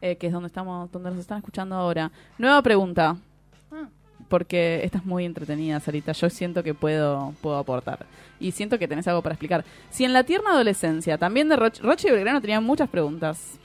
eh, 0.00 0.16
que 0.16 0.26
es 0.26 0.32
donde 0.32 0.48
estamos, 0.48 0.90
donde 0.92 1.10
nos 1.10 1.18
están 1.18 1.38
escuchando 1.38 1.76
ahora. 1.76 2.10
Nueva 2.38 2.62
pregunta. 2.62 3.16
Ah. 3.72 3.88
Porque 4.28 4.84
esta 4.84 4.98
es 4.98 5.04
muy 5.04 5.24
entretenida, 5.24 5.80
Sarita. 5.80 6.12
Yo 6.12 6.30
siento 6.30 6.62
que 6.62 6.74
puedo, 6.74 7.34
puedo 7.40 7.58
aportar. 7.58 8.06
Y 8.38 8.52
siento 8.52 8.78
que 8.78 8.86
tenés 8.86 9.08
algo 9.08 9.22
para 9.22 9.34
explicar. 9.34 9.64
Si 9.90 10.04
en 10.04 10.12
la 10.12 10.24
tierna 10.24 10.50
adolescencia, 10.50 11.18
también 11.18 11.48
de 11.48 11.56
Roche, 11.56 11.82
Roche 11.82 12.08
y 12.08 12.12
Belgrano 12.12 12.40
tenían 12.40 12.62
muchas 12.64 12.88
preguntas. 12.88 13.58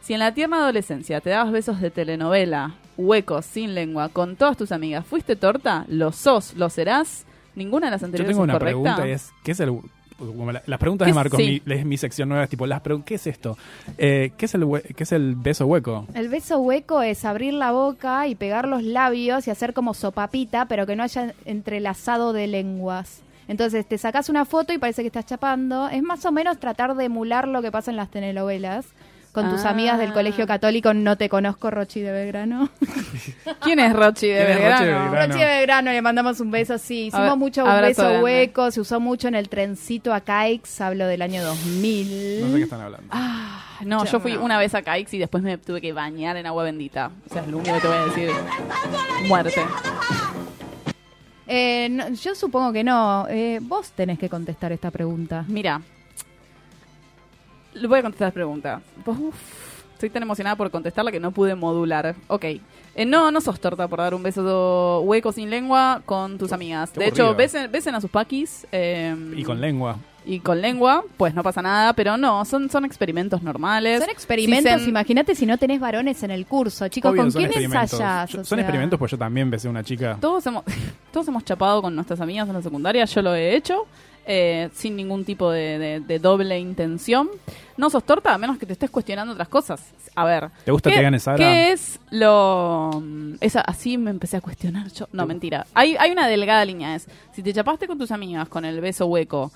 Si 0.00 0.12
en 0.12 0.20
la 0.20 0.32
tierna 0.32 0.58
adolescencia 0.58 1.20
te 1.20 1.30
dabas 1.30 1.50
besos 1.50 1.80
de 1.80 1.90
telenovela, 1.90 2.74
huecos, 2.96 3.46
sin 3.46 3.74
lengua, 3.74 4.08
con 4.10 4.36
todas 4.36 4.56
tus 4.56 4.70
amigas, 4.70 5.06
¿fuiste 5.06 5.34
torta? 5.34 5.84
¿Lo 5.88 6.12
sos? 6.12 6.54
¿Lo 6.54 6.68
serás? 6.70 7.24
¿Ninguna 7.54 7.86
de 7.86 7.92
las 7.92 8.00
Yo 8.02 8.06
anteriores 8.06 8.34
tengo 8.34 8.44
es 8.44 8.44
una 8.44 8.52
correcta. 8.52 8.80
pregunta 8.82 9.08
y 9.08 9.12
es, 9.12 9.32
¿qué 9.42 9.52
es 9.52 9.60
el... 9.60 9.80
como 10.18 10.52
la- 10.52 10.62
las 10.66 10.78
preguntas 10.78 11.06
¿Qué 11.06 11.10
de 11.10 11.14
Marcos, 11.14 11.38
sí. 11.38 11.62
mi, 11.64 11.74
es 11.74 11.84
mi 11.84 11.96
sección 11.96 12.28
nueva, 12.28 12.44
es 12.44 12.50
tipo, 12.50 12.66
las 12.66 12.82
¿qué 13.04 13.14
es 13.16 13.26
esto? 13.26 13.56
Eh, 13.98 14.32
¿qué, 14.36 14.46
es 14.46 14.54
el 14.54 14.64
¿Qué 14.96 15.02
es 15.02 15.12
el 15.12 15.34
beso 15.34 15.66
hueco? 15.66 16.06
El 16.14 16.28
beso 16.28 16.58
hueco 16.58 17.02
es 17.02 17.24
abrir 17.24 17.54
la 17.54 17.72
boca 17.72 18.26
y 18.28 18.34
pegar 18.34 18.68
los 18.68 18.82
labios 18.82 19.46
y 19.46 19.50
hacer 19.50 19.74
como 19.74 19.94
sopapita, 19.94 20.66
pero 20.66 20.86
que 20.86 20.96
no 20.96 21.02
haya 21.02 21.34
entrelazado 21.44 22.32
de 22.32 22.46
lenguas. 22.46 23.22
Entonces 23.48 23.86
te 23.86 23.98
sacas 23.98 24.28
una 24.28 24.44
foto 24.44 24.72
y 24.72 24.78
parece 24.78 25.02
que 25.02 25.08
estás 25.08 25.26
chapando. 25.26 25.88
Es 25.88 26.02
más 26.02 26.24
o 26.24 26.32
menos 26.32 26.58
tratar 26.58 26.94
de 26.94 27.04
emular 27.04 27.46
lo 27.46 27.60
que 27.60 27.70
pasa 27.70 27.90
en 27.90 27.96
las 27.96 28.10
telenovelas. 28.10 28.86
Con 29.34 29.50
tus 29.50 29.64
Ah. 29.64 29.70
amigas 29.70 29.98
del 29.98 30.12
colegio 30.12 30.46
católico, 30.46 30.94
no 30.94 31.16
te 31.18 31.28
conozco, 31.28 31.68
Rochi 31.70 32.00
de 32.00 32.12
Belgrano. 32.12 32.68
¿Quién 33.62 33.80
es 33.80 33.92
Rochi 33.92 34.28
de 34.28 34.46
¿Quién 34.46 34.58
es 34.58 34.64
Rochi 34.72 34.84
de 34.84 34.92
Belgrano? 34.92 35.26
Rochi 35.26 35.38
de 35.40 35.44
Belgrano, 35.44 35.90
le 35.90 36.02
mandamos 36.02 36.38
un 36.38 36.50
beso, 36.52 36.78
sí. 36.78 37.06
Hicimos 37.06 37.36
mucho 37.36 37.64
un 37.64 37.80
beso 37.80 38.02
grande. 38.02 38.22
hueco, 38.22 38.70
se 38.70 38.80
usó 38.80 39.00
mucho 39.00 39.26
en 39.26 39.34
el 39.34 39.48
trencito 39.48 40.14
a 40.14 40.20
Caix, 40.20 40.80
hablo 40.80 41.08
del 41.08 41.20
año 41.20 41.42
2000. 41.42 42.40
No 42.42 42.46
sé 42.52 42.56
qué 42.58 42.62
están 42.62 42.80
hablando. 42.82 43.06
Ah, 43.10 43.60
no, 43.84 44.04
Yo 44.04 44.12
yo 44.12 44.20
fui 44.20 44.34
no. 44.34 44.44
una 44.44 44.56
vez 44.58 44.72
a 44.76 44.82
Caix 44.82 45.12
y 45.12 45.18
después 45.18 45.42
me 45.42 45.58
tuve 45.58 45.80
que 45.80 45.92
bañar 45.92 46.36
en 46.36 46.46
agua 46.46 46.62
bendita. 46.62 47.10
O 47.28 47.32
sea, 47.32 47.42
es 47.42 47.48
lo 47.48 47.58
único 47.58 47.74
que 47.74 47.80
te 47.80 47.88
voy 47.88 47.96
a 47.96 48.04
decir. 48.04 48.30
Muerte. 49.26 49.62
Eh, 51.46 51.88
no, 51.90 52.08
yo 52.10 52.34
supongo 52.34 52.72
que 52.72 52.84
no. 52.84 53.26
Eh, 53.28 53.58
vos 53.62 53.90
tenés 53.90 54.18
que 54.18 54.28
contestar 54.28 54.72
esta 54.72 54.90
pregunta. 54.90 55.44
Mira, 55.48 55.80
le 57.74 57.86
voy 57.88 57.98
a 57.98 58.02
contestar 58.02 58.28
la 58.28 58.32
pregunta. 58.34 58.80
Uf, 59.06 59.34
estoy 59.94 60.10
tan 60.10 60.22
emocionada 60.22 60.56
por 60.56 60.70
contestarla 60.70 61.12
que 61.12 61.20
no 61.20 61.30
pude 61.30 61.54
modular. 61.54 62.14
Ok. 62.28 62.44
Eh, 62.96 63.04
no, 63.04 63.30
no 63.30 63.40
sos 63.40 63.58
torta 63.60 63.88
por 63.88 63.98
dar 63.98 64.14
un 64.14 64.22
beso 64.22 65.00
hueco 65.00 65.32
sin 65.32 65.50
lengua 65.50 66.02
con 66.06 66.38
tus 66.38 66.52
amigas. 66.52 66.90
Qué 66.90 67.00
de 67.00 67.06
hecho, 67.08 67.34
besen, 67.34 67.70
besen 67.70 67.94
a 67.94 68.00
sus 68.00 68.10
paquis. 68.10 68.66
eh, 68.70 69.14
Y 69.36 69.42
con 69.42 69.60
lengua. 69.60 69.96
y 70.24 70.38
con 70.38 70.60
lengua, 70.62 71.02
pues 71.16 71.34
no 71.34 71.42
pasa 71.42 71.60
nada, 71.60 71.92
pero 71.92 72.16
no, 72.16 72.44
son, 72.44 72.70
son 72.70 72.84
experimentos 72.84 73.42
normales. 73.42 74.00
Son 74.00 74.08
experimentos, 74.10 74.74
Si 74.78 74.84
se- 74.84 74.90
imagínate 74.90 75.34
si 75.34 75.44
no 75.44 75.58
tenés 75.58 75.80
varones 75.80 76.22
en 76.22 76.30
el 76.30 76.46
curso. 76.46 76.86
Chicos, 76.88 77.10
Obvio, 77.10 77.22
¿con 77.24 77.32
quién 77.32 77.52
ensayás? 77.52 78.30
Yo- 78.30 78.36
son 78.38 78.44
sea, 78.44 78.58
experimentos, 78.60 78.96
pues 78.98 79.10
yo 79.10 79.18
también 79.18 79.50
besé 79.50 79.66
a 79.66 79.70
una 79.72 79.82
chica. 79.82 80.16
Todos 80.20 80.46
hemos, 80.46 80.62
todos 81.12 81.26
hemos 81.28 81.44
chapado 81.44 81.82
con 81.82 81.94
nuestras 81.96 82.20
amigas 82.20 82.46
en 82.48 82.54
la 82.54 82.62
secundaria, 82.62 83.04
yo 83.06 83.22
lo 83.22 83.34
he 83.34 83.54
hecho, 83.56 83.86
eh, 84.26 84.70
sin 84.74 84.96
ningún 84.96 85.24
tipo 85.24 85.50
de, 85.50 85.78
de- 85.78 86.00
de 86.00 86.18
doble 86.18 86.58
intención. 86.58 87.28
No 87.76 87.90
sos 87.90 88.04
torta 88.04 88.32
a 88.32 88.38
menos 88.38 88.56
que 88.58 88.66
te 88.66 88.72
estés 88.72 88.90
cuestionando 88.90 89.32
otras 89.32 89.48
cosas. 89.48 89.82
A 90.14 90.24
ver. 90.24 90.50
¿Te 90.64 90.70
gusta 90.70 90.90
¿qué, 90.90 90.96
Te 90.96 91.02
Gane 91.02 91.18
Sara? 91.18 91.36
¿Qué 91.36 91.72
es 91.72 91.98
lo...? 92.10 93.02
mm, 93.04 93.34
Esa, 93.40 93.60
así 93.62 93.98
me 93.98 94.10
empecé 94.10 94.36
a 94.36 94.40
cuestionar 94.40 94.88
yo. 94.92 95.08
No, 95.12 95.26
mentira. 95.26 95.66
Hay, 95.74 95.96
hay 95.98 96.10
una 96.12 96.28
delgada 96.28 96.64
línea. 96.64 96.94
Es, 96.94 97.08
si 97.32 97.42
te 97.42 97.52
chapaste 97.52 97.86
con 97.86 97.98
tus 97.98 98.10
amigas 98.12 98.48
con 98.48 98.64
el 98.64 98.80
beso 98.80 99.06
hueco, 99.06 99.50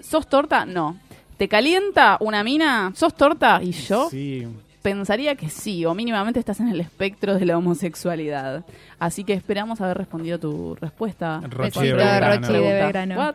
¿sos 0.00 0.28
torta? 0.28 0.64
No. 0.64 0.96
¿Te 1.36 1.48
calienta 1.48 2.16
una 2.20 2.42
mina? 2.44 2.92
¿Sos 2.94 3.14
torta? 3.14 3.60
¿Y 3.62 3.72
yo? 3.72 4.08
Sí. 4.10 4.46
Pensaría 4.80 5.34
que 5.34 5.50
sí, 5.50 5.84
o 5.84 5.94
mínimamente 5.94 6.38
estás 6.38 6.60
en 6.60 6.68
el 6.68 6.80
espectro 6.80 7.34
de 7.34 7.44
la 7.44 7.58
homosexualidad. 7.58 8.64
Así 9.00 9.24
que 9.24 9.32
esperamos 9.32 9.80
haber 9.80 9.98
respondido 9.98 10.38
tu 10.38 10.76
respuesta. 10.76 11.40
Rochi 11.48 11.80
de 11.80 11.86
de 11.88 11.92
Belgrano. 11.94 12.26
Rochi 12.36 12.52
de 12.52 12.58
Pregunta. 12.60 12.84
Belgrano. 12.84 13.16
What? 13.18 13.34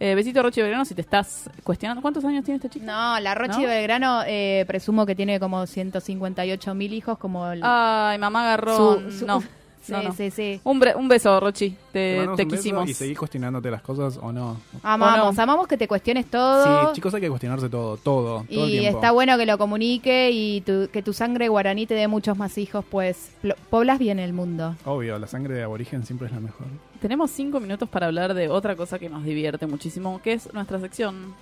Eh, 0.00 0.14
besito 0.14 0.42
Rochi 0.42 0.60
Belgrano 0.62 0.84
si 0.84 0.94
te 0.94 1.00
estás 1.00 1.50
cuestionando. 1.64 2.00
¿Cuántos 2.02 2.24
años 2.24 2.44
tiene 2.44 2.56
esta 2.56 2.68
chica? 2.68 2.86
No, 2.86 3.18
la 3.20 3.34
Rochi 3.34 3.64
Belgrano 3.66 4.22
eh, 4.26 4.64
presumo 4.68 5.04
que 5.06 5.14
tiene 5.16 5.40
como 5.40 5.66
158 5.66 6.74
mil 6.74 6.92
hijos, 6.92 7.18
como 7.18 7.50
el... 7.50 7.60
Ay, 7.64 8.18
mamá 8.18 8.42
agarró. 8.44 8.76
Su- 9.00 9.10
su- 9.20 9.26
no. 9.26 9.42
Sí, 9.80 9.92
no, 9.94 10.02
no. 10.02 10.12
sí, 10.12 10.30
sí. 10.30 10.60
Un, 10.64 10.78
bre- 10.82 10.94
un 10.96 11.08
beso, 11.08 11.40
Rochi. 11.40 11.74
¿Te 11.92 12.28
Te, 12.36 12.46
quisimos. 12.46 12.86
¿Y 12.90 12.92
seguís 12.92 13.16
cuestionándote 13.16 13.70
las 13.70 13.80
cosas 13.80 14.18
o 14.20 14.32
no? 14.32 14.60
Amamos, 14.82 15.30
¿O 15.30 15.32
no? 15.32 15.42
amamos 15.42 15.66
que 15.66 15.78
te 15.78 15.88
cuestiones 15.88 16.26
todo. 16.26 16.88
Sí, 16.88 16.92
chicos, 16.96 17.14
hay 17.14 17.22
que 17.22 17.30
cuestionarse 17.30 17.70
todo, 17.70 17.96
todo, 17.96 18.44
todo 18.52 18.64
el 18.66 18.74
y 18.74 18.80
tiempo. 18.80 18.98
está 18.98 19.12
bueno 19.12 19.38
que 19.38 19.46
lo 19.46 19.56
comunique 19.56 20.30
y 20.30 20.60
tu- 20.60 20.90
que 20.92 21.02
tu 21.02 21.14
sangre 21.14 21.48
guaraní 21.48 21.86
te 21.86 21.94
dé 21.94 22.06
muchos 22.06 22.36
más 22.36 22.58
hijos, 22.58 22.84
pues 22.90 23.30
poblas 23.70 23.98
bien 23.98 24.18
el 24.18 24.34
mundo. 24.34 24.76
Obvio, 24.84 25.18
la 25.18 25.26
sangre 25.26 25.54
de 25.54 25.62
aborigen 25.62 26.04
siempre 26.04 26.26
es 26.26 26.34
la 26.34 26.40
mejor. 26.40 26.66
Tenemos 27.00 27.30
cinco 27.30 27.60
minutos 27.60 27.88
para 27.88 28.06
hablar 28.06 28.34
de 28.34 28.48
otra 28.48 28.74
cosa 28.74 28.98
que 28.98 29.08
nos 29.08 29.24
divierte 29.24 29.66
muchísimo, 29.66 30.20
que 30.22 30.32
es 30.32 30.52
nuestra 30.52 30.80
sección 30.80 31.34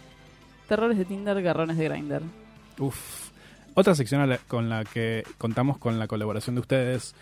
Terrores 0.68 0.98
de 0.98 1.04
Tinder, 1.04 1.40
Garrones 1.42 1.78
de 1.78 1.88
Grindr. 1.88 2.22
Uf. 2.78 3.30
Otra 3.74 3.94
sección 3.94 4.28
la- 4.28 4.38
con 4.38 4.68
la 4.68 4.84
que 4.84 5.22
contamos 5.38 5.78
con 5.78 5.98
la 5.98 6.07
colaboración 6.09 6.54
de 6.57 6.61
ustedes. 6.61 7.14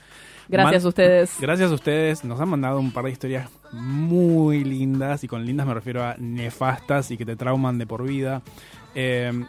Gracias 0.48 0.82
Man- 0.82 0.86
a 0.86 0.88
ustedes. 0.88 1.36
Gracias 1.40 1.70
a 1.70 1.74
ustedes. 1.74 2.24
Nos 2.24 2.40
han 2.40 2.48
mandado 2.48 2.78
un 2.80 2.92
par 2.92 3.04
de 3.04 3.10
historias 3.12 3.48
muy 3.72 4.62
lindas. 4.64 5.24
Y 5.24 5.28
con 5.28 5.44
lindas 5.44 5.66
me 5.66 5.74
refiero 5.74 6.02
a 6.04 6.14
nefastas 6.18 7.10
y 7.10 7.16
que 7.16 7.24
te 7.26 7.36
trauman 7.36 7.78
de 7.78 7.86
por 7.86 8.02
vida. 8.04 8.42
Eh, 8.94 9.44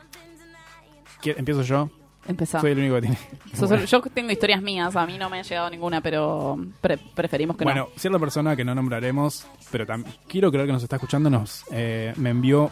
¿qué- 1.21 1.35
¿Empiezo 1.37 1.61
yo? 1.63 1.89
Empezá. 2.27 2.59
Soy 2.59 2.71
el 2.71 2.79
único 2.79 2.95
que 2.95 3.01
tiene. 3.01 3.17
Bueno. 3.59 3.85
Yo 3.85 4.01
tengo 4.13 4.31
historias 4.31 4.61
mías, 4.61 4.95
a 4.95 5.05
mí 5.05 5.17
no 5.17 5.29
me 5.29 5.39
ha 5.39 5.43
llegado 5.43 5.69
ninguna, 5.69 6.01
pero 6.01 6.57
pre- 6.81 6.97
preferimos 6.97 7.55
que 7.57 7.63
Bueno, 7.63 7.89
cierta 7.97 8.17
persona 8.19 8.55
que 8.55 8.65
no 8.65 8.73
nombraremos, 8.73 9.45
pero 9.71 9.85
quiero 10.27 10.51
creer 10.51 10.65
que 10.67 10.73
nos 10.73 10.83
está 10.83 10.95
escuchando, 10.95 11.29
nos 11.29 11.63
eh, 11.71 12.13
me 12.17 12.31
envió 12.31 12.71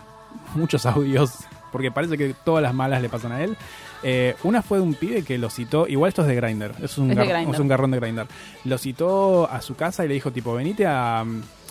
muchos 0.56 0.86
audios 0.88 1.36
porque 1.72 1.92
parece 1.92 2.18
que 2.18 2.34
todas 2.44 2.62
las 2.64 2.74
malas 2.74 3.02
le 3.02 3.10
pasan 3.10 3.32
a 3.32 3.42
él. 3.44 3.56
Eh, 4.04 4.36
una 4.44 4.62
fue 4.62 4.80
de 4.80 4.84
un 4.84 4.94
pibe 4.96 5.24
que 5.24 5.38
lo 5.38 5.50
citó, 5.50 5.88
igual 5.88 6.10
esto 6.10 6.22
es 6.24 6.28
de 6.28 6.36
Grinder, 6.36 6.74
es 6.82 6.98
un, 6.98 7.10
Es 7.12 7.18
gar- 7.18 7.28
Grindr. 7.28 7.54
es 7.54 7.60
un 7.60 7.68
garrón 7.68 7.92
de 7.92 8.00
Grinder. 8.00 8.28
Lo 8.66 8.78
citó 8.78 9.50
a 9.50 9.62
su 9.62 9.76
casa 9.76 10.04
y 10.04 10.08
le 10.08 10.14
dijo, 10.16 10.32
tipo, 10.32 10.54
venite 10.54 10.86
a. 10.86 11.24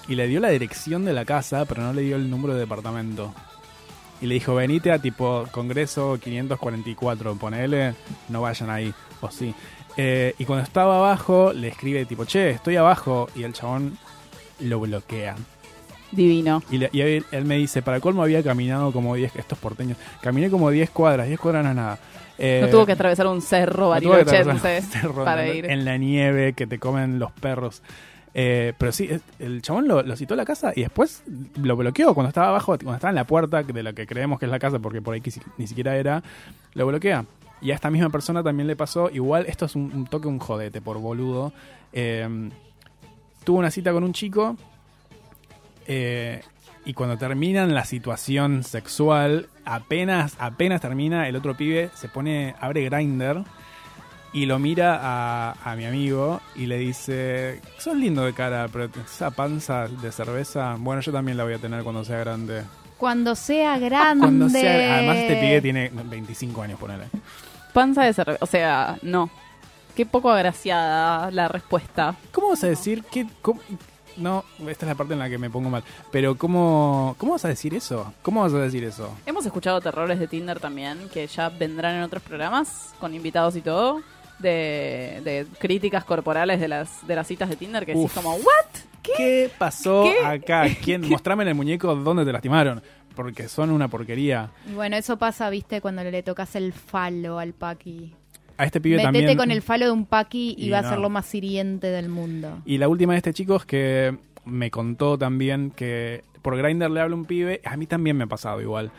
Y 0.09 0.16
le 0.16 0.26
dio 0.26 0.41
la 0.41 0.49
dirección 0.49 1.05
de 1.05 1.12
la 1.12 1.24
casa, 1.24 1.64
pero 1.66 1.83
no 1.83 1.93
le 1.93 2.03
dio 2.03 2.16
el 2.16 2.28
número 2.30 2.55
de 2.55 2.61
departamento. 2.61 3.33
Y 4.23 4.27
le 4.27 4.35
dijo, 4.35 4.55
venite 4.55 4.91
a 4.93 4.99
tipo 4.99 5.45
Congreso 5.51 6.18
544, 6.23 7.35
ponele, 7.35 7.95
no 8.29 8.41
vayan 8.41 8.70
ahí, 8.70 8.95
o 9.20 9.31
sí. 9.31 9.55
Eh, 9.97 10.35
y 10.39 10.45
cuando 10.47 10.62
estaba 10.64 10.97
abajo, 10.99 11.53
le 11.53 11.68
escribe 11.68 12.07
tipo, 12.07 12.25
che, 12.25 12.51
estoy 12.51 12.77
abajo, 12.77 13.29
y 13.35 13.43
el 13.43 13.53
chabón 13.53 13.99
lo 14.61 14.81
bloquea. 14.81 15.35
Divino. 16.12 16.62
Y, 16.70 16.79
le- 16.79 16.91
y 16.93 17.01
él, 17.01 17.25
él 17.33 17.45
me 17.45 17.57
dice, 17.57 17.83
para 17.83 17.99
colmo 18.01 18.23
había 18.23 18.43
caminado 18.43 18.93
como 18.93 19.14
10, 19.14 19.35
estos 19.37 19.59
porteños, 19.59 19.99
caminé 20.20 20.51
como 20.51 20.70
10 20.70 20.91
cuadras, 20.91 21.27
10 21.27 21.41
cuadras 21.41 21.64
no 21.64 21.70
es 21.70 21.77
nada. 21.77 21.99
Eh, 22.39 22.61
no 22.62 22.68
tuvo 22.68 22.87
que 22.87 22.93
atravesar 22.93 23.27
un 23.27 23.43
cerro 23.43 23.85
no 23.85 23.89
barilochense 23.91 24.51
un 24.51 24.59
cerro 24.83 25.25
para 25.25 25.47
ir. 25.49 25.70
en 25.70 25.85
la 25.85 25.97
nieve 25.97 26.53
que 26.55 26.66
te 26.66 26.79
comen 26.79 27.18
los 27.18 27.31
perros. 27.33 27.83
Eh, 28.35 28.72
pero 28.78 28.93
sí, 28.93 29.09
el 29.39 29.61
chabón 29.62 29.89
lo, 29.89 30.03
lo 30.03 30.16
citó 30.16 30.35
a 30.35 30.37
la 30.39 30.45
casa 30.45 30.72
y 30.74 30.80
después 30.80 31.22
lo 31.57 31.76
bloqueó 31.76 32.14
cuando 32.14 32.28
estaba 32.28 32.49
abajo, 32.49 32.76
cuando 32.78 32.95
estaba 32.95 33.11
en 33.11 33.16
la 33.16 33.26
puerta 33.26 33.62
de 33.62 33.83
la 33.83 33.93
que 33.93 34.07
creemos 34.07 34.39
que 34.39 34.47
es 34.47 34.51
la 34.51 34.59
casa, 34.59 34.78
porque 34.78 35.03
por 35.03 35.14
ahí 35.14 35.22
ni 35.59 35.66
siquiera 35.66 35.97
era, 35.97 36.22
lo 36.74 36.87
bloquea. 36.87 37.26
Y 37.61 37.70
a 37.70 37.74
esta 37.74 37.91
misma 37.91 38.11
persona 38.11 38.43
también 38.43 38.66
le 38.66 38.74
pasó, 38.74 39.11
igual 39.11 39.45
esto 39.47 39.66
es 39.66 39.76
un, 39.76 40.07
toque, 40.07 40.26
un 40.26 40.39
jodete 40.39 40.80
por 40.80 40.99
boludo. 40.99 41.53
Eh, 41.93 42.51
tuvo 43.45 43.59
una 43.59 43.70
cita 43.70 43.93
con 43.93 44.03
un 44.03 44.12
chico 44.12 44.57
eh, 45.87 46.41
y 46.85 46.95
cuando 46.95 47.16
terminan 47.16 47.74
la 47.74 47.85
situación 47.85 48.64
sexual, 48.64 49.49
apenas, 49.64 50.37
apenas 50.39 50.80
termina, 50.80 51.28
el 51.28 51.37
otro 51.37 51.57
pibe 51.57 51.91
se 51.95 52.09
pone, 52.09 52.55
abre 52.61 52.85
Grinder 52.85 53.45
y 54.33 54.47
lo 54.47 54.59
mira 54.59 54.99
a, 55.03 55.55
a 55.64 55.76
mi 55.76 55.85
amigo 55.85 56.41
y 56.57 56.66
le 56.66 56.78
dice, 56.78 57.61
sos 57.78 57.97
lindo 57.97 58.24
de 58.24 58.33
cara, 58.33 58.68
pero 58.72 58.89
esa 59.05 59.30
panza 59.30 59.89
de 59.89 60.11
cerveza, 60.12 60.76
bueno, 60.78 61.03
yo 61.03 61.12
también 61.12 61.37
la 61.37 61.45
voy 61.45 61.55
a 61.55 61.59
tener 61.59 61.83
cuando 61.83 62.05
sea 62.05 62.18
grande. 62.18 62.62
Cuando 62.99 63.35
sea 63.35 63.78
grande. 63.78 64.20
Cuando 64.20 64.49
sea, 64.49 64.95
además 64.99 65.16
este 65.16 65.37
pibe 65.37 65.61
tiene 65.61 65.91
25 65.93 66.62
años, 66.62 66.78
ponele. 66.78 67.05
Panza 67.72 68.05
de 68.05 68.12
cerveza. 68.12 68.39
O 68.43 68.47
sea, 68.47 68.97
no. 69.03 69.28
Qué 69.97 70.07
poco 70.07 70.30
agraciada 70.30 71.30
la 71.30 71.49
respuesta. 71.49 72.14
¿Cómo 72.33 72.51
vas 72.51 72.62
a 72.64 72.68
decir 72.68 73.03
que... 73.05 73.26
cómo- 73.43 73.61
no, 74.16 74.45
esta 74.68 74.85
es 74.85 74.89
la 74.91 74.95
parte 74.95 75.14
en 75.14 75.18
la 75.18 75.28
que 75.30 75.39
me 75.39 75.49
pongo 75.51 75.70
mal. 75.70 75.83
Pero 76.11 76.37
¿cómo, 76.37 77.14
¿cómo 77.18 77.33
vas 77.33 77.45
a 77.47 77.49
decir 77.49 77.74
eso? 77.74 78.12
¿Cómo 78.22 78.43
vas 78.43 78.53
a 78.53 78.59
decir 78.59 78.85
eso? 78.85 79.14
Hemos 79.26 79.47
escuchado 79.47 79.80
terrores 79.80 80.18
de 80.18 80.28
Tinder 80.28 80.61
también, 80.61 81.09
que 81.12 81.26
ya 81.26 81.49
vendrán 81.49 81.97
en 81.97 82.03
otros 82.03 82.22
programas, 82.22 82.95
con 83.01 83.14
invitados 83.14 83.57
y 83.57 83.62
todo, 83.62 84.03
de, 84.43 85.20
de 85.24 85.47
críticas 85.59 86.05
corporales 86.05 86.61
de 86.61 86.68
las, 86.68 87.07
de 87.07 87.16
las 87.16 87.26
citas 87.26 87.49
de 87.49 87.57
Tinder, 87.57 87.86
que 87.86 87.93
decís 87.95 88.07
Uf. 88.07 88.14
como, 88.14 88.34
¿what? 88.34 88.82
¿Qué, 89.03 89.51
pasó 89.59 90.05
¿Qué? 90.05 90.24
acá? 90.24 90.66
¿Quién? 90.84 91.09
Mostrame 91.09 91.43
en 91.43 91.51
el 91.51 91.55
muñeco 91.55 91.95
dónde 91.97 92.24
te 92.24 92.32
lastimaron. 92.32 92.82
Porque 93.14 93.47
son 93.49 93.70
una 93.70 93.88
porquería. 93.88 94.51
Y 94.66 94.72
bueno, 94.72 94.97
eso 94.97 95.18
pasa, 95.18 95.51
viste, 95.51 95.82
cuando 95.82 96.03
le 96.03 96.22
tocas 96.22 96.57
el 96.57 96.72
falo 96.72 97.38
al 97.38 97.53
paqui. 97.53 98.14
A 98.57 98.64
este 98.64 98.80
pibe 98.80 98.97
Metete 98.97 99.18
también... 99.18 99.36
con 99.36 99.51
el 99.51 99.61
falo 99.61 99.84
de 99.86 99.90
un 99.90 100.07
paqui 100.07 100.55
y, 100.57 100.66
Y 100.66 100.70
va 100.70 100.78
a 100.78 100.82
no. 100.82 100.88
ser 100.88 100.99
lo 100.99 101.11
más 101.11 101.34
hiriente 101.34 101.88
del 101.88 102.09
mundo. 102.09 102.62
Y 102.64 102.78
la 102.78 102.88
última 102.88 103.12
de 103.12 103.18
este 103.18 103.34
chico 103.34 103.57
es 103.57 103.66
que 103.66 104.16
me 104.47 104.70
contó 104.70 105.18
también 105.18 105.70
que 105.72 106.24
por 106.40 106.57
Grindr 106.57 106.90
le 106.90 107.01
habla 107.01 107.14
un 107.14 107.24
pibe, 107.26 107.61
a 107.64 107.76
mí 107.76 107.86
también 107.86 108.16
me 108.16 108.24
ha 108.24 108.28
pasado 108.28 108.61
igual. 108.61 108.90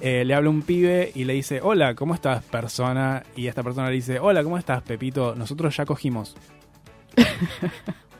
Eh, 0.00 0.24
le 0.24 0.34
habla 0.34 0.48
un 0.50 0.62
pibe 0.62 1.12
y 1.14 1.24
le 1.24 1.34
dice, 1.34 1.60
hola, 1.62 1.94
¿cómo 1.94 2.14
estás, 2.14 2.42
persona? 2.44 3.22
Y 3.36 3.46
esta 3.48 3.62
persona 3.62 3.88
le 3.88 3.94
dice, 3.96 4.18
hola, 4.18 4.42
¿cómo 4.42 4.56
estás, 4.56 4.82
Pepito? 4.82 5.34
Nosotros 5.34 5.76
ya 5.76 5.84
cogimos. 5.84 6.36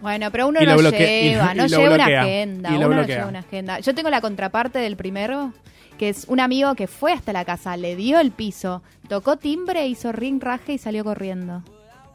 Bueno, 0.01 0.31
pero 0.31 0.49
uno 0.49 0.61
Y 0.63 0.67
no 0.67 0.73
lo 0.77 0.79
bloque- 0.81 1.23
y- 1.23 1.29
lleva, 1.31 1.53
y 1.53 1.57
no 1.59 1.63
lo 1.65 1.69
lleva 1.69 1.83
una 1.95 2.05
bloquea. 2.05 2.23
agenda. 2.23 2.69
Y 2.71 2.73
lo 2.73 2.79
Uno 2.79 2.89
no 2.89 2.95
bloquea. 2.97 3.17
lleva 3.17 3.29
una 3.29 3.39
agenda. 3.41 3.81
Yo 3.81 3.95
tengo 3.95 4.09
la 4.09 4.21
contraparte 4.23 4.79
del 4.79 4.97
primero, 4.97 5.53
que 5.99 6.09
es 6.09 6.25
un 6.29 6.41
amigo 6.41 6.75
que 6.75 6.87
fue 6.87 7.13
hasta 7.13 7.33
la 7.35 7.45
casa, 7.45 7.77
le 7.77 7.97
dio 7.97 8.19
el 8.19 8.31
piso, 8.31 8.83
tocó 9.09 9.37
timbre, 9.37 9.87
hizo 9.87 10.11
ring 10.13 10.43
raje 10.43 10.73
y 10.75 10.79
salió 10.79 11.05
corriendo. 11.05 11.63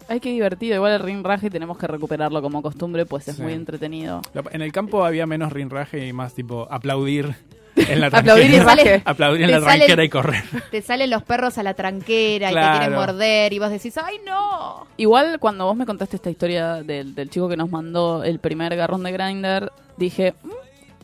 Ay, 0.07 0.19
qué 0.19 0.29
divertido. 0.29 0.75
Igual 0.75 0.93
el 0.93 0.99
ring 0.99 1.23
raje 1.23 1.49
tenemos 1.51 1.77
que 1.77 1.85
recuperarlo 1.87 2.41
como 2.41 2.61
costumbre, 2.63 3.05
pues 3.05 3.27
es 3.27 3.35
Sí. 3.37 3.41
muy 3.43 3.53
entretenido. 3.53 4.21
En 4.51 4.61
el 4.61 4.71
campo 4.71 5.05
había 5.05 5.25
menos 5.27 5.51
rinraje 5.53 6.07
y 6.07 6.13
más 6.13 6.33
tipo 6.33 6.67
aplaudir 6.71 7.35
en 7.75 7.99
la 7.99 8.07
Aplaudir 8.11 8.51
y. 8.51 8.55
Aplaudir 9.05 9.43
en 9.43 9.51
la 9.51 9.61
tranquera 9.61 10.03
y 10.03 10.09
correr. 10.09 10.43
Te 10.71 10.81
salen 10.81 11.09
los 11.09 11.23
perros 11.23 11.57
a 11.57 11.63
la 11.63 11.73
tranquera 11.73 12.51
y 12.51 12.53
te 12.53 12.59
quieren 12.59 12.93
morder 12.93 13.53
y 13.53 13.59
vos 13.59 13.69
decís, 13.69 13.97
¡ay 13.97 14.17
no! 14.25 14.87
Igual 14.97 15.39
cuando 15.39 15.65
vos 15.65 15.75
me 15.75 15.85
contaste 15.85 16.15
esta 16.15 16.29
historia 16.29 16.83
del, 16.83 17.15
del 17.15 17.29
chico 17.29 17.47
que 17.49 17.57
nos 17.57 17.69
mandó 17.69 18.23
el 18.23 18.39
primer 18.39 18.75
garrón 18.75 19.03
de 19.03 19.11
Grinder, 19.11 19.71
dije, 19.97 20.33
"Mm, 20.43 20.49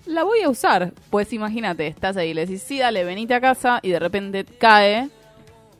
la 0.08 0.24
voy 0.24 0.42
a 0.42 0.50
usar. 0.50 0.94
Pues 1.10 1.34
imagínate, 1.34 1.88
estás 1.88 2.18
ahí 2.18 2.30
y 2.30 2.34
le 2.34 2.42
decís, 2.46 2.62
sí, 2.62 2.80
dale, 2.80 3.04
venite 3.04 3.34
a 3.34 3.42
casa 3.42 3.80
y 3.82 3.90
de 3.90 4.00
repente 4.00 4.46
cae 4.46 5.10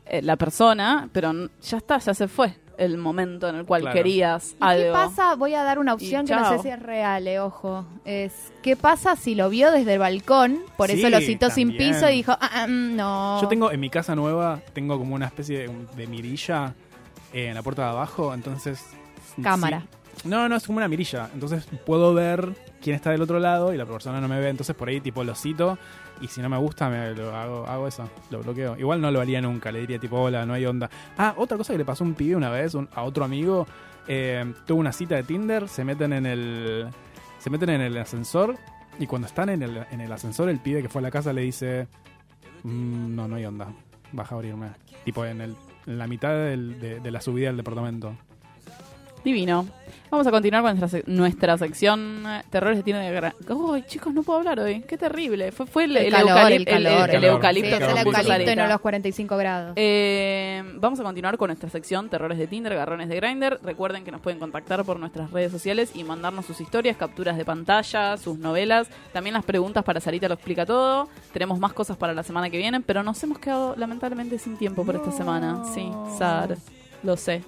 eh, 0.06 0.22
la 0.22 0.36
persona, 0.36 1.10
pero 1.12 1.32
ya 1.62 1.78
está, 1.78 1.98
ya 1.98 2.14
se 2.14 2.28
fue 2.28 2.54
el 2.82 2.98
momento 2.98 3.48
en 3.48 3.56
el 3.56 3.66
cual 3.66 3.82
Claro. 3.82 3.96
querías 3.96 4.54
¿Y 4.54 4.56
algo. 4.60 4.84
qué 4.84 4.92
pasa? 4.92 5.36
Voy 5.36 5.54
a 5.54 5.64
dar 5.64 5.78
una 5.80 5.94
opción 5.94 6.26
Y 6.26 6.30
que 6.30 6.36
no 6.36 6.50
sé 6.50 6.60
si 6.60 6.70
es 6.70 6.82
real, 6.82 7.28
eh, 7.28 7.40
ojo. 7.40 7.86
Es, 8.06 8.52
¿qué 8.62 8.76
pasa 8.76 9.16
si 9.16 9.36
lo 9.36 9.50
vio 9.50 9.72
desde 9.72 9.94
el 9.94 10.00
balcón? 10.00 10.60
Por 10.78 10.90
eso 10.92 11.10
lo 11.10 11.20
citó 11.20 11.50
sin 11.50 11.78
piso 11.78 12.10
y 12.10 12.14
dijo, 12.16 12.36
ah, 12.40 12.66
mm, 12.68 12.96
no. 12.96 13.42
Yo 13.42 13.48
tengo 13.48 13.72
en 13.72 13.80
mi 13.80 13.90
casa 13.90 14.16
nueva, 14.16 14.60
tengo 14.74 14.98
como 14.98 15.16
una 15.16 15.28
especie 15.28 15.60
de, 15.60 15.72
de 15.96 16.08
mirilla 16.08 16.74
eh, 17.34 17.48
en 17.48 17.56
la 17.56 17.62
puerta 17.62 17.84
de 17.84 17.90
abajo, 17.90 18.34
entonces... 18.34 18.84
Cámara. 19.42 19.86
sí. 19.90 20.28
No, 20.28 20.48
no, 20.50 20.56
es 20.56 20.66
como 20.68 20.78
una 20.78 20.88
mirilla. 20.88 21.30
Entonces 21.34 21.66
puedo 21.86 22.14
ver 22.14 22.50
quién 22.82 22.96
está 22.96 23.12
del 23.12 23.22
otro 23.22 23.40
lado 23.40 23.74
y 23.74 23.78
la 23.78 23.86
persona 23.86 24.20
no 24.22 24.28
me 24.28 24.40
ve. 24.40 24.50
Entonces 24.50 24.76
por 24.76 24.90
ahí 24.90 25.00
tipo 25.02 25.24
lo 25.24 25.34
cito 25.36 25.78
y 26.22 26.28
si 26.28 26.42
no 26.42 26.50
me 26.50 26.58
gusta 26.58 26.90
me 26.90 27.14
lo 27.16 27.36
hago, 27.36 27.66
hago 27.68 27.88
eso, 27.88 28.10
lo 28.30 28.42
bloqueo. 28.42 28.78
Igual 28.78 29.02
no 29.02 29.10
lo 29.12 29.20
haría 29.22 29.42
nunca, 29.42 29.72
le 29.72 29.80
diría 29.82 30.00
tipo, 30.00 30.20
hola, 30.20 30.46
no 30.46 30.54
hay 30.54 30.66
onda. 30.66 30.90
Ah, 31.18 31.34
otra 31.38 31.58
cosa 31.58 31.74
que 31.74 31.80
le 31.80 31.86
pasó 31.86 32.04
a 32.04 32.08
un 32.08 32.14
pibe 32.14 32.36
una 32.36 32.50
vez, 32.50 32.74
un- 32.76 32.90
a 32.94 33.04
otro 33.04 33.24
amigo, 33.26 33.66
eh, 34.08 34.54
tuvo 34.66 34.80
una 34.80 34.92
cita 34.94 35.16
de 35.16 35.24
Tinder, 35.24 35.68
se 35.68 35.84
meten 35.84 36.14
en 36.14 36.26
el... 36.26 36.88
Se 37.40 37.50
meten 37.50 37.70
en 37.72 37.82
el 37.82 37.98
ascensor 37.98 38.56
y 39.00 39.08
cuando 39.08 39.28
están 39.28 39.50
en 39.50 39.64
el, 39.64 39.84
en 39.92 40.00
el 40.02 40.12
ascensor 40.12 40.48
el 40.50 40.60
pibe 40.60 40.82
que 40.84 40.90
fue 40.90 41.00
a 41.00 41.04
la 41.04 41.12
casa 41.12 41.34
le 41.34 41.42
dice... 41.42 41.88
"Mm, 42.64 43.16
no, 43.16 43.28
no 43.28 43.36
hay 43.36 43.46
onda. 43.46 43.68
Baja 44.12 44.36
a 44.36 44.38
abrirme. 44.38 44.68
Tipo 45.06 45.26
en, 45.26 45.42
el, 45.42 45.56
en 45.88 45.98
la 45.98 46.06
mitad 46.08 46.30
de 46.36 47.02
la 47.12 47.22
subida 47.22 47.48
del 47.48 47.58
departamento. 47.58 48.16
Divino. 49.24 49.68
Vamos 50.10 50.28
a 50.28 50.32
continuar 50.32 50.62
con 50.62 50.78
nuestra, 50.78 51.00
sec- 51.00 51.06
nuestra 51.08 51.58
sección 51.58 52.24
eh, 52.28 52.42
Terrores 52.50 52.76
de 52.78 52.84
Tinder 52.84 53.02
de 53.02 53.12
Gran... 53.16 53.34
Ay, 53.74 53.84
chicos, 53.88 54.14
no 54.14 54.24
puedo 54.24 54.40
hablar 54.40 54.60
hoy. 54.60 54.82
Qué 54.82 54.98
terrible. 54.98 55.54
Fue, 55.54 55.66
fue 55.66 55.86
el, 55.86 55.96
El 55.96 56.08
el 56.08 56.12
calor, 56.12 56.30
eucalip- 56.38 56.56
el 56.56 56.66
calor. 56.66 57.10
el- 57.16 57.24
eucalipto. 57.24 57.70
Sí, 57.70 57.76
es 57.76 57.82
el 57.90 57.98
eucalipto 58.08 58.52
y 58.52 58.56
no 58.58 58.68
los 58.68 58.82
45 58.82 59.38
grados. 59.38 59.74
Eh, 59.78 60.64
vamos 60.76 61.00
a 61.00 61.04
continuar 61.04 61.38
con 61.38 61.48
nuestra 61.48 61.70
sección 61.70 62.10
Terrores 62.10 62.38
de 62.38 62.48
Tinder, 62.48 62.76
Garrones 62.76 63.08
de 63.08 63.16
Grinder. 63.16 63.58
Recuerden 63.64 64.04
que 64.04 64.12
nos 64.12 64.20
pueden 64.20 64.38
contactar 64.40 64.84
por 64.84 65.00
nuestras 65.00 65.32
redes 65.32 65.50
sociales 65.52 65.92
y 65.96 66.04
mandarnos 66.04 66.46
sus 66.46 66.60
historias, 66.60 66.98
capturas 66.98 67.38
de 67.38 67.46
pantalla, 67.46 68.18
sus 68.18 68.38
novelas, 68.38 68.90
también 69.14 69.34
las 69.34 69.46
preguntas 69.46 69.84
para 69.86 70.02
Sarita 70.02 70.28
lo 70.28 70.34
explica 70.34 70.66
todo. 70.66 71.08
Tenemos 71.32 71.58
más 71.58 71.72
cosas 71.72 71.96
para 71.96 72.14
la 72.14 72.24
semana 72.24 72.50
que 72.50 72.58
viene, 72.58 72.82
pero 72.82 73.02
nos 73.02 73.22
hemos 73.24 73.40
quedado 73.40 73.76
lamentablemente 73.78 74.38
sin 74.40 74.58
tiempo 74.58 74.84
por 74.86 74.96
esta 74.98 75.12
semana. 75.14 75.64
Sí, 75.74 75.90
Sar, 76.18 76.58
lo 77.04 77.16
sé. 77.16 77.44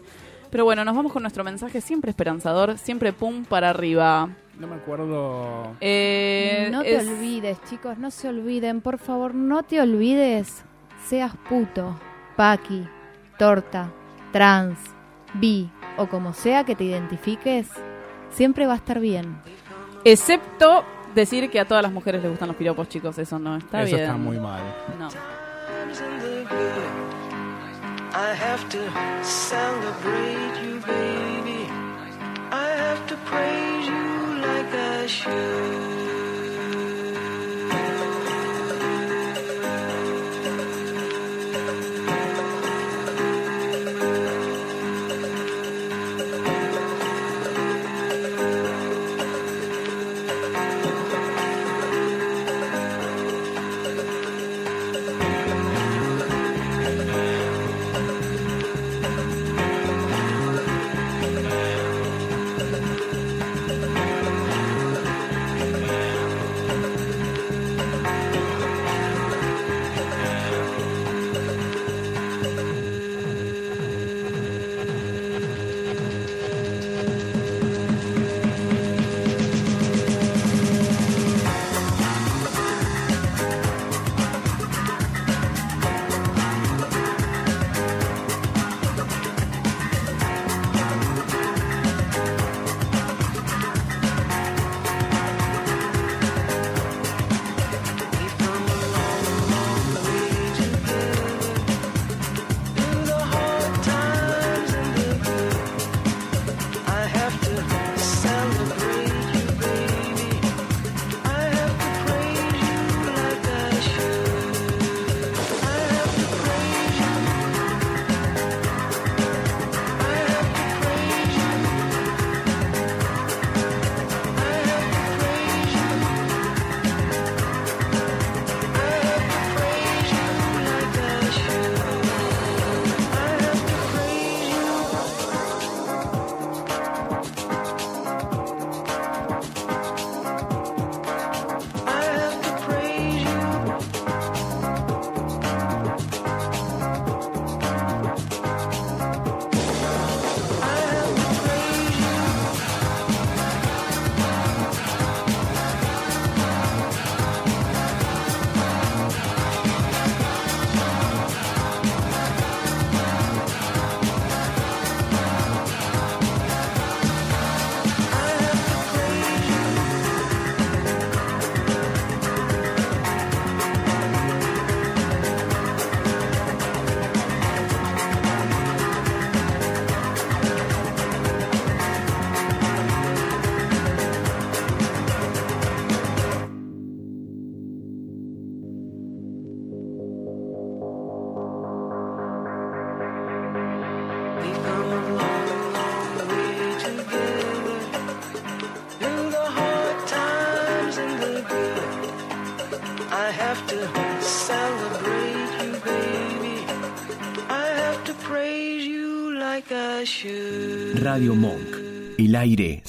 Pero 0.54 0.66
bueno, 0.66 0.86
nos 0.86 0.96
vamos 0.96 1.12
con 1.12 1.24
nuestro 1.24 1.44
mensaje 1.44 1.82
siempre 1.82 2.12
esperanzador, 2.12 2.78
siempre 2.78 3.12
pum 3.12 3.44
para 3.44 3.72
arriba. 3.72 4.30
No 4.60 4.68
me 4.68 4.76
acuerdo... 4.76 5.76
Eh, 5.82 6.70
no 6.72 6.84
te 6.84 6.96
es- 6.96 7.08
olvides, 7.08 7.58
chicos, 7.68 7.98
no 7.98 8.12
se 8.12 8.28
olviden, 8.30 8.80
por 8.82 9.00
favor, 9.00 9.34
no 9.34 9.64
te 9.64 9.82
olvides. 9.82 10.64
Seas 11.08 11.34
puto, 11.50 12.00
paqui, 12.36 12.88
torta, 13.40 13.90
trans, 14.32 14.78
bi 15.34 15.72
o 15.98 16.06
como 16.06 16.34
sea 16.36 16.64
que 16.64 16.76
te 16.76 16.84
identifiques, 16.84 17.70
siempre 18.30 18.68
va 18.68 18.74
a 18.74 18.78
estar 18.78 19.00
bien. 19.00 19.36
Excepto 20.06 20.84
decir 21.16 21.50
que 21.50 21.60
a 21.62 21.66
todas 21.68 21.82
las 21.82 21.92
mujeres 21.92 22.22
les 22.22 22.30
gustan 22.30 22.50
los 22.50 22.58
piropos, 22.58 22.88
chicos. 22.90 23.18
Eso 23.18 23.40
no 23.40 23.58
está 23.58 23.82
Eso 23.82 23.96
bien. 23.96 24.02
está 24.08 24.18
muy 24.18 24.38
mal. 24.38 24.62
No. 25.00 25.10
I 28.16 28.36
have 28.36 28.70
to 28.70 29.24
celebrate 29.26 30.62
you, 30.64 30.80
baby. 30.82 31.68
I 32.52 32.70
have 32.78 33.08
to 33.08 33.18
praise 33.26 33.88
you 33.88 34.42
like 34.42 34.72
I 34.72 35.08
should. 35.08 36.03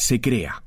Se 0.05 0.21
crea. 0.21 0.63